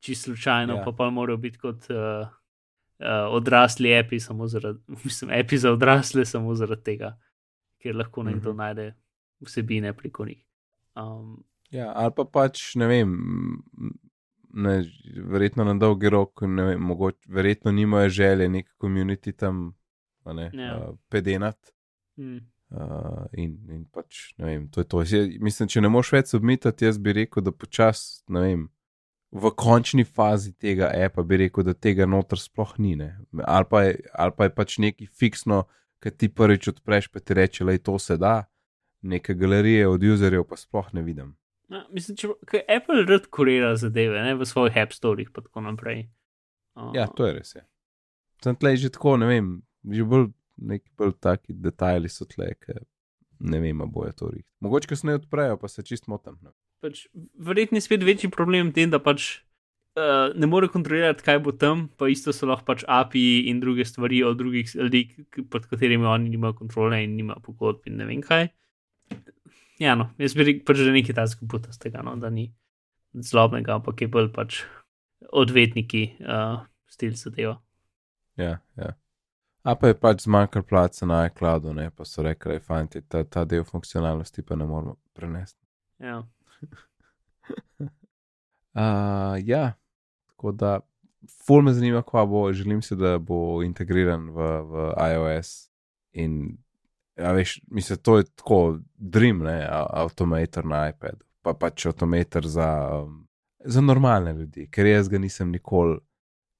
čisto 0.00 0.30
slučajno, 0.32 0.72
Ja. 0.72 0.78
ja. 0.78 0.84
pa 0.84 0.92
pa 0.92 1.10
morajo 1.10 1.36
biti 1.36 1.58
kot 1.58 1.90
uh, 1.90 2.24
uh, 2.24 3.28
odrasli 3.36 3.92
api, 3.98 4.20
samo 4.20 4.46
zaradi, 4.48 4.80
mislim, 5.04 5.30
api 5.30 5.58
za 5.58 5.72
odrasle, 5.72 6.24
samo 6.24 6.54
zaradi 6.54 6.82
tega, 6.82 7.18
ker 7.82 7.96
lahko 7.96 8.22
nekdo 8.22 8.52
mm 8.52 8.54
-hmm. 8.54 8.58
najde 8.58 8.94
vsebine 9.40 9.92
preko 9.92 10.24
njih. 10.24 10.40
Um, 10.96 11.44
ja, 11.70 11.92
ali 11.96 12.12
pa 12.16 12.24
pač 12.24 12.74
ne 12.74 12.86
vem. 12.86 13.12
Ne, 14.52 14.82
verjetno 15.32 15.64
na 15.64 15.74
dolgi 15.80 16.10
rok, 16.12 16.42
ne 16.44 16.64
vem, 16.64 16.80
mogoče, 16.80 17.28
verjetno 17.32 17.72
nimajo 17.72 18.08
želje 18.08 18.48
neki 18.48 18.70
komuniti 18.78 19.32
tam, 19.32 19.70
ne, 20.24 20.50
ja. 20.52 20.74
uh, 20.76 20.98
pedenat. 21.08 21.72
Mm. 22.20 22.36
Uh, 22.72 23.24
in, 23.32 23.56
in 23.68 23.84
pač, 23.92 24.34
ne 24.40 24.46
vem, 24.46 24.68
to 24.68 24.80
je 24.80 24.88
to. 24.88 25.02
Jaz, 25.04 25.32
mislim, 25.40 25.68
če 25.68 25.80
ne 25.84 25.90
moš 25.92 26.12
več 26.12 26.32
submitati, 26.32 26.84
jaz 26.84 27.00
bi 27.00 27.12
rekel, 27.16 27.44
da 27.44 27.52
počasi, 27.52 28.22
ne 28.32 28.44
vem, 28.44 28.62
v 29.32 29.50
končni 29.56 30.04
fazi 30.04 30.52
tega 30.52 30.90
apa 30.92 31.24
bi 31.24 31.40
rekel, 31.46 31.64
da 31.64 31.74
tega 31.74 32.06
noter 32.06 32.40
sploh 32.40 32.74
ni. 32.78 32.94
Ali 33.44 33.68
pa, 33.68 33.82
je, 33.84 33.98
ali 34.12 34.36
pa 34.36 34.48
je 34.48 34.54
pač 34.56 34.78
neki 34.84 35.08
fiksno, 35.08 35.64
ki 36.02 36.12
ti 36.16 36.28
prvič 36.28 36.68
odpreš, 36.74 37.08
pa 37.08 37.20
ti 37.20 37.36
reče, 37.38 37.64
da 37.64 37.72
je 37.72 37.84
to 37.84 37.98
se 37.98 38.16
da, 38.20 38.42
neke 39.02 39.34
galerije 39.34 39.88
od 39.88 40.04
userjev 40.04 40.44
pa 40.48 40.56
sploh 40.56 40.92
ne 40.92 41.02
vidim. 41.02 41.32
No, 41.72 41.82
mislim, 41.94 42.18
če 42.20 42.62
Apple 42.68 43.06
rad 43.08 43.28
kurira 43.32 43.72
zadeve 43.80 44.20
ne, 44.24 44.36
v 44.36 44.48
svojih 44.48 44.76
App 44.82 44.92
Storeh 44.96 45.30
in 45.30 45.34
tako 45.38 45.64
naprej. 45.64 46.06
Uh, 46.76 46.90
ja, 46.96 47.06
to 47.08 47.26
je 47.28 47.36
res. 47.38 47.54
Je. 47.56 47.64
Sem 48.44 48.58
tleh 48.60 48.76
že 48.80 48.92
tako, 48.92 49.16
ne 49.20 49.28
vem, 49.30 49.52
že 49.88 50.04
bolj 50.08 50.30
neki 50.62 50.92
bolj 51.00 51.16
taki 51.22 51.56
detajli 51.56 52.10
so 52.12 52.28
tleh, 52.28 52.58
ne 53.40 53.62
vem, 53.62 53.80
boje 53.90 54.12
to 54.18 54.28
rih. 54.30 54.44
Mogoče, 54.62 54.90
ko 54.90 54.98
se 54.98 55.08
ne 55.08 55.16
odprejo, 55.18 55.56
pa 55.58 55.70
se 55.72 55.84
čist 55.86 56.10
motam. 56.12 56.36
Ne 56.44 56.52
pač, 56.82 57.06
verjetno 57.38 57.78
je 57.78 57.86
spet 57.86 58.02
večji 58.04 58.30
problem 58.34 58.72
tem, 58.74 58.90
da 58.90 58.98
pač 59.02 59.28
uh, 59.98 60.34
ne 60.34 60.48
more 60.50 60.68
kontrolirati, 60.72 61.24
kaj 61.26 61.40
bo 61.46 61.54
tam, 61.54 61.86
pa 61.98 62.10
isto 62.10 62.34
so 62.34 62.48
lahko 62.50 62.66
pač 62.72 62.84
API 62.88 63.46
in 63.52 63.62
druge 63.62 63.86
stvari 63.88 64.22
od 64.26 64.40
drugih 64.40 64.74
ljudi, 64.74 65.04
pod 65.52 65.68
katerimi 65.70 66.08
oni 66.10 66.32
nimajo 66.34 66.58
kontrole 66.64 67.02
in 67.04 67.16
nimajo 67.18 67.44
pogodb 67.46 67.86
in 67.90 68.00
ne 68.02 68.08
vem 68.10 68.24
kaj. 68.26 68.50
Ja, 69.80 69.94
no, 69.98 70.10
jaz 70.20 70.34
bi 70.36 70.44
rekel, 70.46 70.64
pač, 70.68 70.82
da 70.82 70.90
je 70.90 70.96
nekaj 70.98 71.16
tajskega 71.16 71.50
puta 71.50 71.72
z 71.72 71.80
tega, 71.80 72.02
no, 72.06 72.16
da 72.20 72.30
ni 72.30 72.50
zlobnega, 73.12 73.78
ampak 73.80 74.04
je 74.04 74.08
bolj 74.12 74.32
pač 74.34 74.62
odvetniki 75.32 76.02
uh, 76.20 76.60
stil 76.90 77.14
zadeva. 77.16 77.56
Ja, 78.40 78.58
ja. 78.76 78.92
A 79.62 79.76
pa 79.78 79.92
je 79.92 79.96
pač 79.98 80.24
zmanjkalo 80.26 80.66
placa 80.66 81.06
na 81.06 81.26
iCloudu, 81.28 81.72
ne 81.76 81.90
pa 81.94 82.04
so 82.08 82.22
rekli, 82.26 82.58
fanti, 82.60 83.02
ta, 83.06 83.22
ta 83.24 83.44
del 83.46 83.64
funkcionalnosti 83.64 84.42
pa 84.42 84.58
ne 84.58 84.66
moramo 84.66 84.96
prenesti. 85.14 85.60
Ja 86.02 86.22
uh, 88.74 89.36
ja, 89.44 89.72
tako 90.26 90.52
da, 90.52 90.80
ful 91.46 91.62
me 91.62 91.72
zanima, 91.72 92.02
kva 92.02 92.26
bo, 92.26 92.52
želim 92.52 92.82
si, 92.82 92.96
da 92.96 93.18
bo 93.18 93.62
integriran 93.62 94.30
v, 94.30 94.48
v 94.62 94.88
iOS. 95.12 95.70
In, 96.12 96.58
ja, 97.18 97.32
veš, 97.32 97.60
mislim, 97.66 97.98
to 97.98 98.18
je 98.18 98.24
tako 98.24 98.78
dream, 98.96 99.42
ne, 99.46 99.66
avtomator 99.70 100.66
na 100.66 100.88
iPadu, 100.88 101.24
pa 101.42 101.54
pač 101.54 101.86
avtomator 101.86 102.46
za, 102.46 102.68
um, 103.02 103.22
za 103.64 103.80
normalne 103.80 104.32
ljudi, 104.32 104.68
ker 104.70 104.86
jaz 104.86 105.10
ga 105.12 105.20
nisem 105.22 105.50
nikoli, 105.52 105.98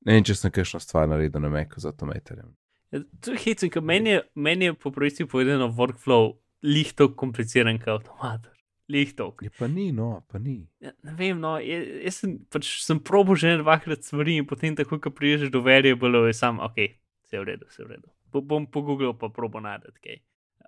ne 0.07 0.19
vem, 0.19 0.25
če 0.27 0.38
sem 0.38 0.55
kakšno 0.55 0.81
stvar 0.83 1.09
naredil 1.11 1.43
na 1.43 1.53
meku 1.53 1.81
z 1.81 1.93
avtomatorjem. 1.93 2.53
Ja, 2.93 3.03
to 3.25 3.37
je 3.37 3.45
hitro, 3.47 3.71
ker 3.73 3.85
meni 3.85 4.17
je, 4.17 4.25
meni 4.35 4.69
je 4.69 4.79
po 4.79 4.93
pravici 4.93 5.25
povedano 5.25 5.71
workflow 5.73 6.35
lihto 6.62 7.12
kompliciran 7.17 7.79
kot 7.81 8.03
avtomator 8.03 8.53
lihtovk. 8.93 9.43
Je 9.43 9.51
pa 9.51 9.69
ni, 9.69 9.93
no, 9.93 10.25
pa 10.29 10.38
ni. 10.38 10.69
Ja, 10.81 10.93
ne 11.07 11.15
vem, 11.17 11.38
no, 11.41 11.55
jaz 11.61 12.21
sem, 12.23 12.37
pač, 12.53 12.69
sem 12.85 13.01
probo 13.01 13.37
že 13.38 13.57
dvakrat 13.62 14.05
stvari 14.05 14.37
in 14.41 14.49
potem, 14.49 14.77
tako, 14.79 15.01
ko 15.03 15.12
priješ 15.15 15.49
do 15.55 15.62
variable, 15.65 16.27
je 16.29 16.37
sam, 16.37 16.61
ok, 16.62 16.83
vse 17.25 17.41
v 17.41 17.47
redu, 17.49 17.71
vse 17.71 17.87
v 17.87 17.95
redu. 17.95 18.11
Bo, 18.33 18.43
bom 18.45 18.67
pogooglil, 18.67 19.15
pa 19.19 19.31
probo 19.33 19.62
najdete 19.62 19.99
kaj. 20.03 20.21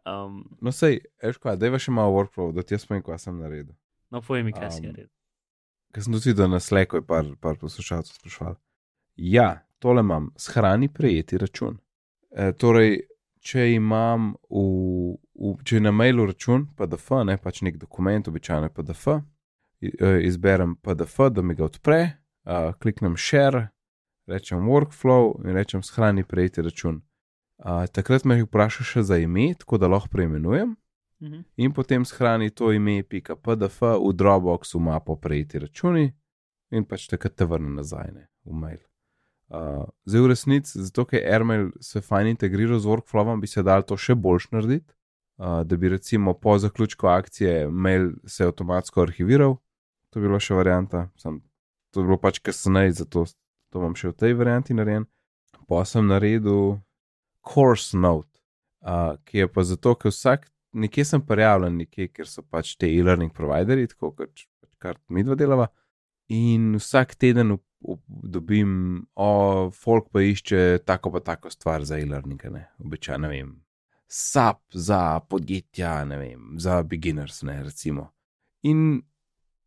Um, 0.05 0.43
no, 0.61 0.73
sej, 0.73 0.99
veš 1.23 1.38
kaj, 1.40 1.57
da 1.57 1.69
je 1.69 1.81
še 1.87 1.93
malo 1.95 2.12
workflow, 2.12 2.53
da 2.53 2.62
ti 2.62 2.77
jaz 2.77 2.85
povem, 2.85 3.03
kaj 3.05 3.23
sem 3.23 3.38
naredil. 3.40 3.73
No, 4.12 4.21
povej 4.21 4.45
mi, 4.45 4.53
kaj 4.53 4.69
um, 4.69 4.75
si 4.75 4.85
naredil. 4.85 5.11
Ker 5.95 6.05
sem 6.05 6.17
tudi 6.17 6.33
videl 6.33 6.51
na 6.53 6.61
sleku, 6.61 7.01
je 7.01 7.07
par, 7.07 7.29
par 7.40 7.57
poslušalcev 7.61 8.19
sprašval. 8.19 8.59
Ja, 9.17 9.49
tole 9.79 10.03
imam, 10.05 10.29
shrani 10.37 10.90
prejeti 10.93 11.38
račun. 11.40 11.79
E, 12.35 12.51
torej, 12.59 12.99
če 13.45 13.69
imam 13.77 14.33
v, 14.51 15.14
v, 15.14 15.55
če 15.64 15.81
na 15.85 15.93
mailu 15.95 16.27
račun 16.29 16.67
PDF, 16.77 17.14
ne 17.25 17.38
pač 17.40 17.62
nek 17.64 17.79
dokument, 17.81 18.29
običajno 18.29 18.73
PDF, 18.75 19.14
e, 19.14 20.12
izberem 20.27 20.77
PDF, 20.83 21.31
da 21.31 21.47
mi 21.47 21.57
ga 21.57 21.69
odpre, 21.69 22.01
uh, 22.45 22.73
kliknem 22.83 23.17
share, 23.17 23.69
rečem 24.27 24.67
workflow 24.69 25.35
in 25.45 25.55
rečem 25.57 25.83
shrani 25.83 26.25
prejeti 26.25 26.64
račun. 26.64 27.01
Uh, 27.59 27.87
takrat 27.95 28.25
me 28.27 28.40
vpraša 28.43 28.85
še 28.85 29.03
za 29.07 29.19
ime, 29.23 29.53
tako 29.59 29.79
da 29.79 29.88
lahko 29.88 30.11
preimenujem. 30.11 30.75
Mhm. 31.23 31.45
In 31.57 31.73
potem 31.73 32.05
shrani 32.05 32.51
to 32.51 32.73
ime, 32.73 33.03
pika 33.03 33.37
PDF, 33.37 33.81
v 33.81 34.12
Dropbox, 34.12 34.75
v 34.75 34.81
mapo 34.81 35.17
prejeti 35.17 35.59
računi, 35.62 36.12
in 36.75 36.85
pač 36.85 37.07
takrat 37.09 37.37
te 37.38 37.47
vrne 37.47 37.71
nazaj 37.79 38.11
ne, 38.12 38.27
v 38.45 38.59
mail. 38.59 38.83
Uh, 39.55 39.85
zdaj, 40.09 40.21
v 40.25 40.29
resnici, 40.33 40.83
zato 40.83 41.05
ker 41.07 41.21
je 41.21 41.31
Airmail 41.31 41.71
se 41.81 42.01
fajn 42.01 42.33
integriral 42.33 42.81
z 42.81 42.88
workflowom, 42.90 43.40
bi 43.40 43.47
se 43.47 43.62
dal 43.62 43.85
to 43.87 43.97
še 43.97 44.17
boljš 44.17 44.49
narediti, 44.57 44.88
uh, 45.38 45.62
da 45.62 45.77
bi 45.77 45.93
recimo 45.93 46.35
po 46.35 46.57
zaključku 46.59 47.07
akcije 47.07 47.69
mail 47.71 48.11
se 48.27 48.49
avtomatsko 48.49 49.05
arhiviral. 49.05 49.59
To 50.11 50.21
bi 50.21 50.27
bila 50.27 50.40
še 50.40 50.57
varianta, 50.57 51.09
sem, 51.21 51.38
to 51.93 52.03
bi 52.03 52.11
bilo 52.11 52.19
pač 52.19 52.40
kasneje, 52.43 52.97
zato 53.05 53.27
to 53.71 53.83
bom 53.83 53.95
še 53.95 54.11
v 54.11 54.19
tej 54.19 54.35
varianti 54.38 54.75
narejen. 54.75 55.07
Pa 55.69 55.85
sem 55.88 56.07
naredil 56.07 56.81
course 57.44 57.96
note, 57.96 58.40
uh, 58.83 59.14
ki 59.24 59.44
je 59.44 59.48
pa 59.52 59.64
zato, 59.68 59.94
ker 60.00 60.12
vsak, 60.12 60.48
nekje 60.74 61.04
sem 61.04 61.22
prijavljen, 61.22 61.76
nekje, 61.85 62.09
ker 62.12 62.28
so 62.28 62.42
pač 62.42 62.74
te 62.80 62.90
e-learning 62.90 63.33
provideri, 63.35 63.87
tako 63.90 64.12
kot 64.18 64.46
kar 64.83 64.98
mi 65.09 65.24
dva 65.24 65.37
delava. 65.38 65.68
In 66.35 66.74
vsak 66.80 67.14
teden 67.20 67.57
dobim, 68.07 69.04
o, 69.14 69.70
folk 69.76 70.09
pa 70.12 70.22
išče 70.24 70.85
tako 70.88 71.12
pa 71.14 71.20
tako 71.20 71.52
stvar 71.52 71.85
za 71.85 71.98
e-learning, 72.00 72.40
ne, 72.52 72.64
običajno, 72.80 73.26
ne 73.26 73.33
vem, 73.33 73.50
SAP 74.09 74.62
za 74.72 75.20
podjetja, 75.28 76.04
ne 76.09 76.18
vem, 76.20 76.54
za 76.61 76.83
beginners, 76.83 77.42
ne, 77.42 77.59
recimo. 77.64 78.09
In 78.64 79.02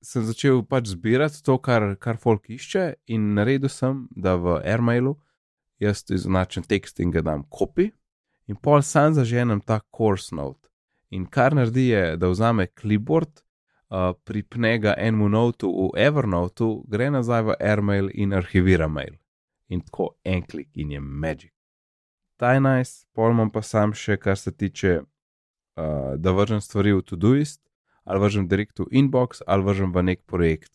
sem 0.01 0.25
začel 0.25 0.63
pač 0.65 0.93
zbirati 0.93 1.43
to, 1.45 1.57
kar, 1.61 1.91
kar 2.01 2.17
folk 2.21 2.49
išče, 2.53 2.87
in 3.13 3.33
naredil 3.37 3.69
sem, 3.69 4.05
da 4.11 4.37
v 4.39 4.59
AirMailu 4.63 5.17
jaz 5.79 6.03
iznačen 6.09 6.63
tekst 6.63 6.99
in 6.99 7.11
ga 7.11 7.21
dam 7.21 7.43
kopi, 7.49 7.91
in 8.47 8.55
pol 8.55 8.81
sam 8.81 9.13
zaženem 9.13 9.61
ta 9.61 9.79
course 9.97 10.35
note. 10.35 10.67
In 11.09 11.25
kar 11.25 11.55
naredi 11.55 11.87
je, 11.87 12.17
da 12.17 12.29
vzame 12.29 12.67
clipboard, 12.67 13.43
uh, 13.89 14.13
pripne 14.23 14.77
ga 14.77 14.95
enemu 14.97 15.29
notu 15.29 15.69
v 15.71 15.91
Evernote, 16.07 16.67
gre 16.87 17.09
nazaj 17.11 17.43
v 17.43 17.55
AirMail 17.59 18.09
in 18.13 18.33
arhivira 18.33 18.87
mail. 18.87 19.15
In 19.69 19.81
tako 19.81 20.15
en 20.23 20.43
klik 20.43 20.69
in 20.73 20.91
je 20.91 20.99
magic. 20.99 21.53
Ta 22.37 22.53
je 22.53 22.59
najs, 22.59 23.05
pojmem 23.15 23.49
pa 23.51 23.61
sam 23.61 23.93
še, 23.93 24.17
kar 24.17 24.37
se 24.37 24.51
tiče, 24.51 24.99
uh, 25.01 26.13
da 26.17 26.35
vržem 26.35 26.61
stvari 26.61 26.93
v 26.93 27.03
Todoist, 27.03 27.61
ali 28.03 28.19
vržem 28.23 28.47
direkt 28.47 28.79
v 28.79 28.87
inbox, 28.91 29.41
ali 29.47 29.63
vržem 29.63 29.91
v 29.91 30.03
nek 30.11 30.25
projekt. 30.25 30.71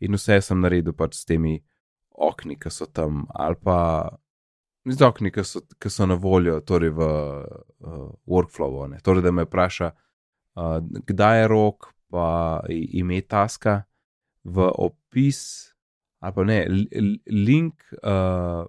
In 0.00 0.14
vse 0.14 0.38
sem 0.44 0.60
naredil 0.60 0.92
pač 0.92 1.16
s 1.16 1.24
temi 1.24 1.62
okni, 2.10 2.58
ki 2.60 2.70
so 2.70 2.86
tam, 2.86 3.24
ali 3.34 3.56
pa 3.62 3.78
z 4.86 5.02
okni, 5.02 5.32
ki 5.34 5.44
so, 5.44 5.60
ki 5.82 5.90
so 5.90 6.06
na 6.06 6.14
voljo, 6.14 6.60
torej 6.60 6.92
v 6.94 7.06
uh, 7.06 8.10
workflowu. 8.26 8.86
Torej, 9.02 9.24
da 9.24 9.32
me 9.34 9.46
vpraša, 9.46 9.90
uh, 9.90 10.78
kdaj 11.06 11.40
je 11.40 11.48
rok, 11.50 11.90
pa 12.10 12.28
ime 12.70 13.20
taska 13.26 13.82
v 14.46 14.68
opis, 14.70 15.72
ali 16.22 16.34
pa 16.34 16.44
ne, 16.46 16.60
link, 17.26 17.82
uh, 18.02 18.66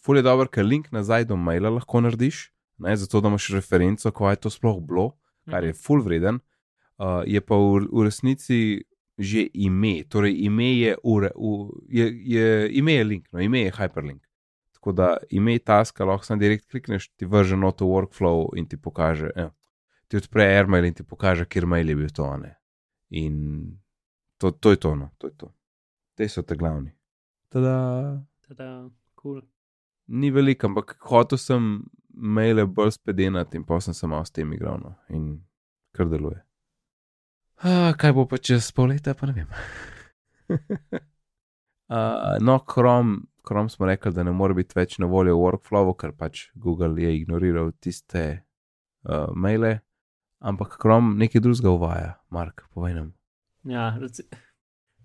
ful 0.00 0.18
je 0.18 0.24
dobro, 0.24 0.48
ker 0.48 0.64
link 0.64 0.88
nazaj 0.92 1.28
do 1.28 1.36
maila 1.36 1.70
lahko 1.70 2.00
narediš, 2.00 2.48
ne, 2.82 2.96
zato 2.96 3.20
da 3.20 3.28
imaš 3.28 3.52
referenco, 3.52 4.10
ko 4.10 4.30
je 4.30 4.40
to 4.40 4.50
sploh 4.50 4.80
bilo, 4.80 5.12
kar 5.50 5.64
je 5.64 5.74
mhm. 5.76 5.82
ful 5.84 6.02
vreden. 6.02 6.40
Uh, 7.02 7.22
je 7.26 7.40
pa 7.40 7.56
v, 7.58 7.86
v 7.90 8.08
resnici 8.08 8.58
že 9.18 9.44
ime, 9.54 10.02
torej 10.08 10.32
ime 10.46 10.72
je, 10.80 10.96
ure, 11.04 11.30
v, 11.36 11.68
je, 11.92 12.06
je, 12.24 12.46
ime 12.72 12.94
je 12.96 13.04
link, 13.04 13.26
no, 13.32 13.40
ime 13.44 13.60
je 13.66 13.72
hyperlink. 13.76 14.22
Tako 14.82 14.92
da 14.98 15.16
ime 15.30 15.58
taska 15.58 16.04
lahko 16.04 16.24
samo 16.26 16.40
direkt 16.40 16.64
klikneš, 16.70 17.08
ti 17.14 17.26
vrže 17.26 17.56
noto 17.56 17.86
workflow 17.86 18.48
in 18.58 18.66
ti 18.66 18.76
pokaže. 18.76 19.28
Eh, 19.36 19.50
ti 20.08 20.16
odpre 20.18 20.42
AirMail 20.42 20.84
in 20.84 20.94
ti 20.94 21.04
pokaže, 21.06 21.44
kjer 21.46 21.66
mail 21.70 21.88
je 21.88 21.94
bil 21.96 22.08
to. 22.10 22.26
Ne. 22.36 22.56
In 23.10 23.36
to, 24.38 24.50
to 24.50 24.70
je 24.74 24.80
to, 24.82 24.94
no, 24.98 25.10
to 25.18 25.30
je 25.30 25.36
to. 25.38 25.52
Te 26.18 26.28
so 26.28 26.42
te 26.42 26.56
glavni. 26.58 26.90
Tada. 27.48 27.76
Tada, 28.48 28.90
cool. 29.22 29.38
Ni 30.06 30.32
veliko, 30.34 30.66
ampak 30.66 30.96
hotel 31.12 31.38
sem 31.38 31.70
maile 32.10 32.66
bolj 32.66 32.96
spedenati 32.98 33.62
in 33.62 33.64
pa 33.64 33.78
sem 33.80 33.94
se 33.94 34.10
malo 34.10 34.26
s 34.26 34.34
tem 34.34 34.50
igral 34.52 34.82
no, 34.82 34.96
in 35.14 35.30
kar 35.94 36.10
deluje. 36.10 36.42
A, 37.62 37.94
kaj 37.94 38.18
bo 38.18 38.26
pa 38.26 38.42
čez 38.42 38.72
pol 38.74 38.90
leta, 38.90 39.14
pa 39.14 39.30
ne 39.30 39.38
vem. 39.38 39.56
uh, 41.92 42.38
no, 42.40 42.58
Chrome, 42.58 43.18
Chrome 43.48 43.68
smo 43.68 43.86
rekli, 43.86 44.12
da 44.12 44.22
ne 44.22 44.32
more 44.32 44.54
biti 44.54 44.76
več 44.78 44.98
na 45.02 45.06
voljo 45.06 45.36
v 45.36 45.42
workflowu, 45.44 45.96
ker 45.98 46.14
pač 46.16 46.48
Google 46.54 46.94
je 47.02 47.16
ignoriral 47.16 47.72
tiste 47.80 48.22
uh, 49.04 49.28
maile, 49.34 49.80
ampak 50.40 50.78
Chrome 50.80 51.16
nekaj 51.20 51.42
drugega 51.42 51.70
uvaja, 51.70 52.14
Mark, 52.30 52.64
povej 52.74 52.94
nam. 53.00 53.12
Ja, 53.68 53.92
reci, 54.00 54.24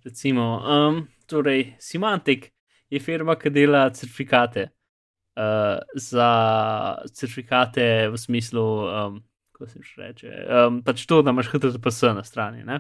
recimo, 0.06 0.58
um, 0.62 1.04
torej, 1.30 1.76
Semantic 1.80 2.52
je 2.89 3.02
firma, 3.04 3.36
ki 3.36 3.54
dela 3.54 3.88
certifikate. 3.93 4.69
Uh, 5.38 5.78
za 5.93 6.30
certifikate 7.13 8.08
v 8.10 8.17
smislu, 8.17 8.63
um, 8.89 9.19
kako 9.54 9.67
se 9.69 9.80
reče, 9.97 10.32
um, 10.50 10.80
pač 10.82 11.06
to, 11.06 11.21
da 11.21 11.30
imaš 11.30 11.52
HTTPS 11.52 12.02
na 12.17 12.23
strani. 12.23 12.63
Uh 12.63 12.73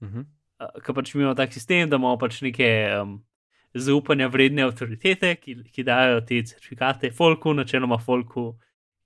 -huh. 0.00 0.24
uh, 0.60 0.80
Ker 0.82 0.94
pač 0.94 1.14
imamo 1.14 1.34
tak 1.34 1.52
sistem, 1.52 1.90
da 1.90 1.96
imamo 1.96 2.16
pač 2.18 2.40
neke 2.42 2.88
um, 3.02 3.20
zaupanja 3.74 4.28
vredne 4.28 4.66
avtoritete, 4.66 5.34
ki, 5.40 5.56
ki 5.72 5.84
dajo 5.86 6.20
te 6.28 6.42
certifikate, 6.46 7.10
folku, 7.16 7.54
načeloma 7.56 7.98
folku, 7.98 8.52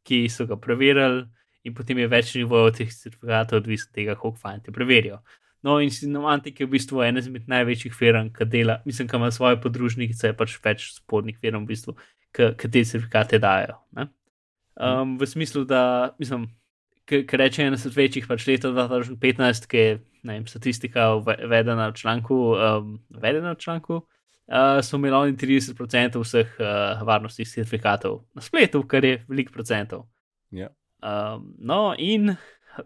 ki 0.07 0.27
so 0.31 0.47
ga 0.47 0.59
preverili, 0.59 1.25
in 1.67 1.75
potem 1.75 1.99
je 1.99 2.11
več 2.11 2.35
nivojev 2.39 2.73
teh 2.77 2.93
certifikatov, 2.93 3.63
odvisno 3.63 3.91
od 3.91 3.99
tega, 3.99 4.15
koliko 4.19 4.43
fajn 4.43 4.65
te 4.67 4.75
preverijo. 4.75 5.21
No, 5.67 5.81
in 5.83 5.91
Sinomantik 5.91 6.61
je 6.61 6.67
v 6.67 6.77
bistvu 6.77 7.03
ena 7.03 7.23
izmed 7.23 7.49
največjih 7.51 7.95
firm, 7.95 8.29
ki 8.35 8.47
dela, 8.47 8.79
mislim, 8.87 9.09
da 9.11 9.19
ima 9.19 9.31
svoje 9.35 9.59
podružnice, 9.63 10.31
pač 10.39 10.59
več 10.63 10.93
spodnjih 11.01 11.41
firm, 11.43 11.65
v 11.65 11.73
bistvu, 11.73 11.97
ki 12.37 12.71
te 12.71 12.85
certifikate 12.85 13.41
dajo. 13.43 13.81
Um, 13.97 15.17
v 15.19 15.27
smislu, 15.27 15.65
da, 15.67 16.15
mislim, 16.23 16.47
ki 17.09 17.25
reče 17.41 17.67
ena 17.67 17.81
izmed 17.81 17.97
večjih, 17.97 18.29
pač 18.31 18.47
leta 18.47 18.71
2015, 18.71 19.67
ki 19.71 19.83
je 19.83 19.97
vem, 20.27 20.47
statistika 20.47 21.15
uvedena 21.17 21.89
v 21.91 21.99
članku, 21.99 22.39
um, 22.55 22.93
uvedena 23.17 23.57
v 23.57 23.63
članku. 23.63 24.05
Uh, 24.47 24.79
so 24.79 24.95
imeli 24.97 25.17
oni 25.17 25.35
30% 25.35 26.21
vseh 26.23 26.51
uh, 26.63 27.01
varnostnih 27.03 27.49
certifikatov 27.51 28.21
na 28.35 28.43
spletu, 28.43 28.85
kar 28.87 29.05
je 29.05 29.25
velik 29.27 29.51
procentov. 29.51 30.05
Yeah. 30.55 30.71
Um, 31.03 31.55
no, 31.59 31.95
in 31.99 32.37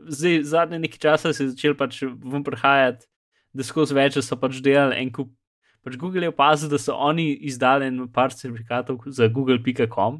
zdaj, 0.08 0.42
zadnje 0.42 0.78
nekaj 0.78 0.98
časa 0.98 1.32
se 1.32 1.44
je 1.44 1.50
začel 1.50 1.76
pač 1.76 2.00
vam 2.02 2.44
prihajati, 2.44 3.04
da 3.52 3.66
skozi 3.66 3.94
več 3.94 4.16
so 4.24 4.38
pač 4.40 4.62
delali 4.64 4.96
en 5.02 5.12
kup. 5.12 5.34
Pač 5.84 5.96
Google 5.96 6.26
je 6.28 6.32
opazil, 6.32 6.68
da 6.68 6.78
so 6.80 6.96
oni 6.96 7.30
izdali 7.48 7.86
en 7.88 8.08
par 8.12 8.34
certifikatov 8.36 9.00
za 9.08 9.28
google.com, 9.28 10.18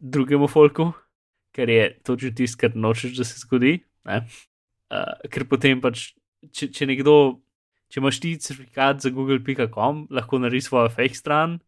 drugemu 0.00 0.48
folku, 0.48 0.90
ker 1.52 1.68
je 1.68 1.90
točno 2.04 2.30
tisto, 2.36 2.60
kar 2.60 2.76
nočeš, 2.76 3.16
da 3.18 3.24
se 3.28 3.40
zgodi. 3.40 3.78
Uh, 4.08 4.24
ker 5.32 5.44
potem 5.48 5.80
pač, 5.84 6.10
če, 6.52 6.70
če 6.72 6.88
nekdo, 6.88 7.16
če 7.94 8.02
imaš 8.02 8.18
ti 8.18 8.34
certifikat 8.42 9.04
za 9.04 9.12
google.com, 9.14 10.08
lahko 10.10 10.40
naredi 10.42 10.64
svojo 10.66 10.90
fake 10.90 11.14
stran 11.14 11.60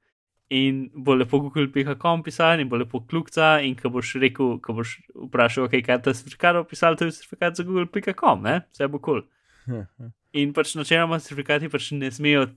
in 0.51 0.89
bo 0.95 1.15
lepo 1.15 1.39
google.com 1.39 2.25
pisal 2.27 2.61
in 2.61 2.69
bo 2.69 2.81
lepo 2.83 3.01
kljukca. 3.07 3.61
In 3.63 3.77
ko 3.79 3.93
boš 3.95 4.17
rekel, 4.23 4.57
ko 4.63 4.75
boš 4.75 4.97
vprašal, 5.29 5.69
okay, 5.69 5.85
kaj 5.87 6.01
je 6.01 6.03
ta 6.03 6.15
certifikat 6.19 6.59
opisal, 6.59 6.99
to 6.99 7.07
je 7.07 7.15
certifikat 7.15 7.57
za 7.57 7.67
google.com, 7.67 8.47
vse 8.73 8.91
bo 8.91 8.99
kul. 8.99 9.23
Cool. 9.67 9.87
In 10.43 10.53
pač 10.53 10.75
načeloma 10.77 11.21
certifikati 11.23 11.71
pač 11.73 11.93
ne 11.97 12.11
smejo 12.13 12.49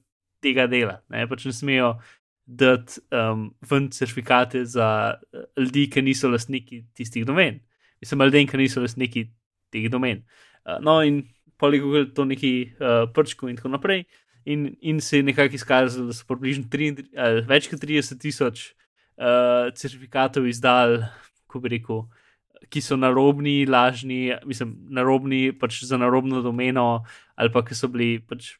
tega 0.44 0.66
dela, 0.68 1.00
ne, 1.14 1.24
pač 1.30 1.46
ne 1.48 1.54
smejo 1.56 1.94
dati 2.50 3.00
um, 3.14 3.50
ven 3.70 3.92
certifikate 3.94 4.66
za 4.66 4.90
uh, 5.14 5.46
ljudi, 5.58 5.86
ki 5.94 6.02
niso 6.04 6.30
lastniki 6.30 6.82
tistih 6.98 7.26
domen. 7.26 7.62
Mislim, 8.02 8.26
ljudem, 8.26 8.50
ki 8.50 8.58
niso 8.58 8.82
lastniki 8.82 9.28
teh 9.72 9.86
domen. 9.92 10.26
Uh, 10.66 10.80
no, 10.82 11.00
in 11.06 11.22
poligoogle 11.60 12.08
to 12.16 12.26
neki 12.26 12.54
uh, 12.80 13.06
prčko 13.14 13.50
in 13.52 13.60
tako 13.60 13.76
naprej 13.76 14.06
in, 14.50 14.76
in 14.82 15.02
se 15.02 15.18
je 15.18 15.24
nekako 15.24 15.56
izkazalo, 15.56 16.08
da 16.08 16.14
so 16.14 16.26
približno 16.28 16.66
3, 16.72 17.04
ali 17.18 17.44
več 17.48 17.68
kot 17.70 17.82
30 17.84 18.22
tisoč 18.22 18.64
uh, 19.20 19.70
certifikatov 19.76 20.48
izdal, 20.50 21.04
ko 21.50 21.62
bi 21.62 21.76
rekel, 21.76 22.06
ki 22.70 22.82
so 22.84 22.98
narobni, 23.00 23.64
lažni, 23.70 24.34
mislim, 24.48 24.76
narobni 24.96 25.50
pač 25.60 25.84
za 25.88 26.00
narobno 26.02 26.42
domeno, 26.46 27.04
ali 27.36 27.54
pa 27.54 27.64
ki 27.66 27.78
so 27.78 27.90
bili 27.92 28.18
pač 28.20 28.56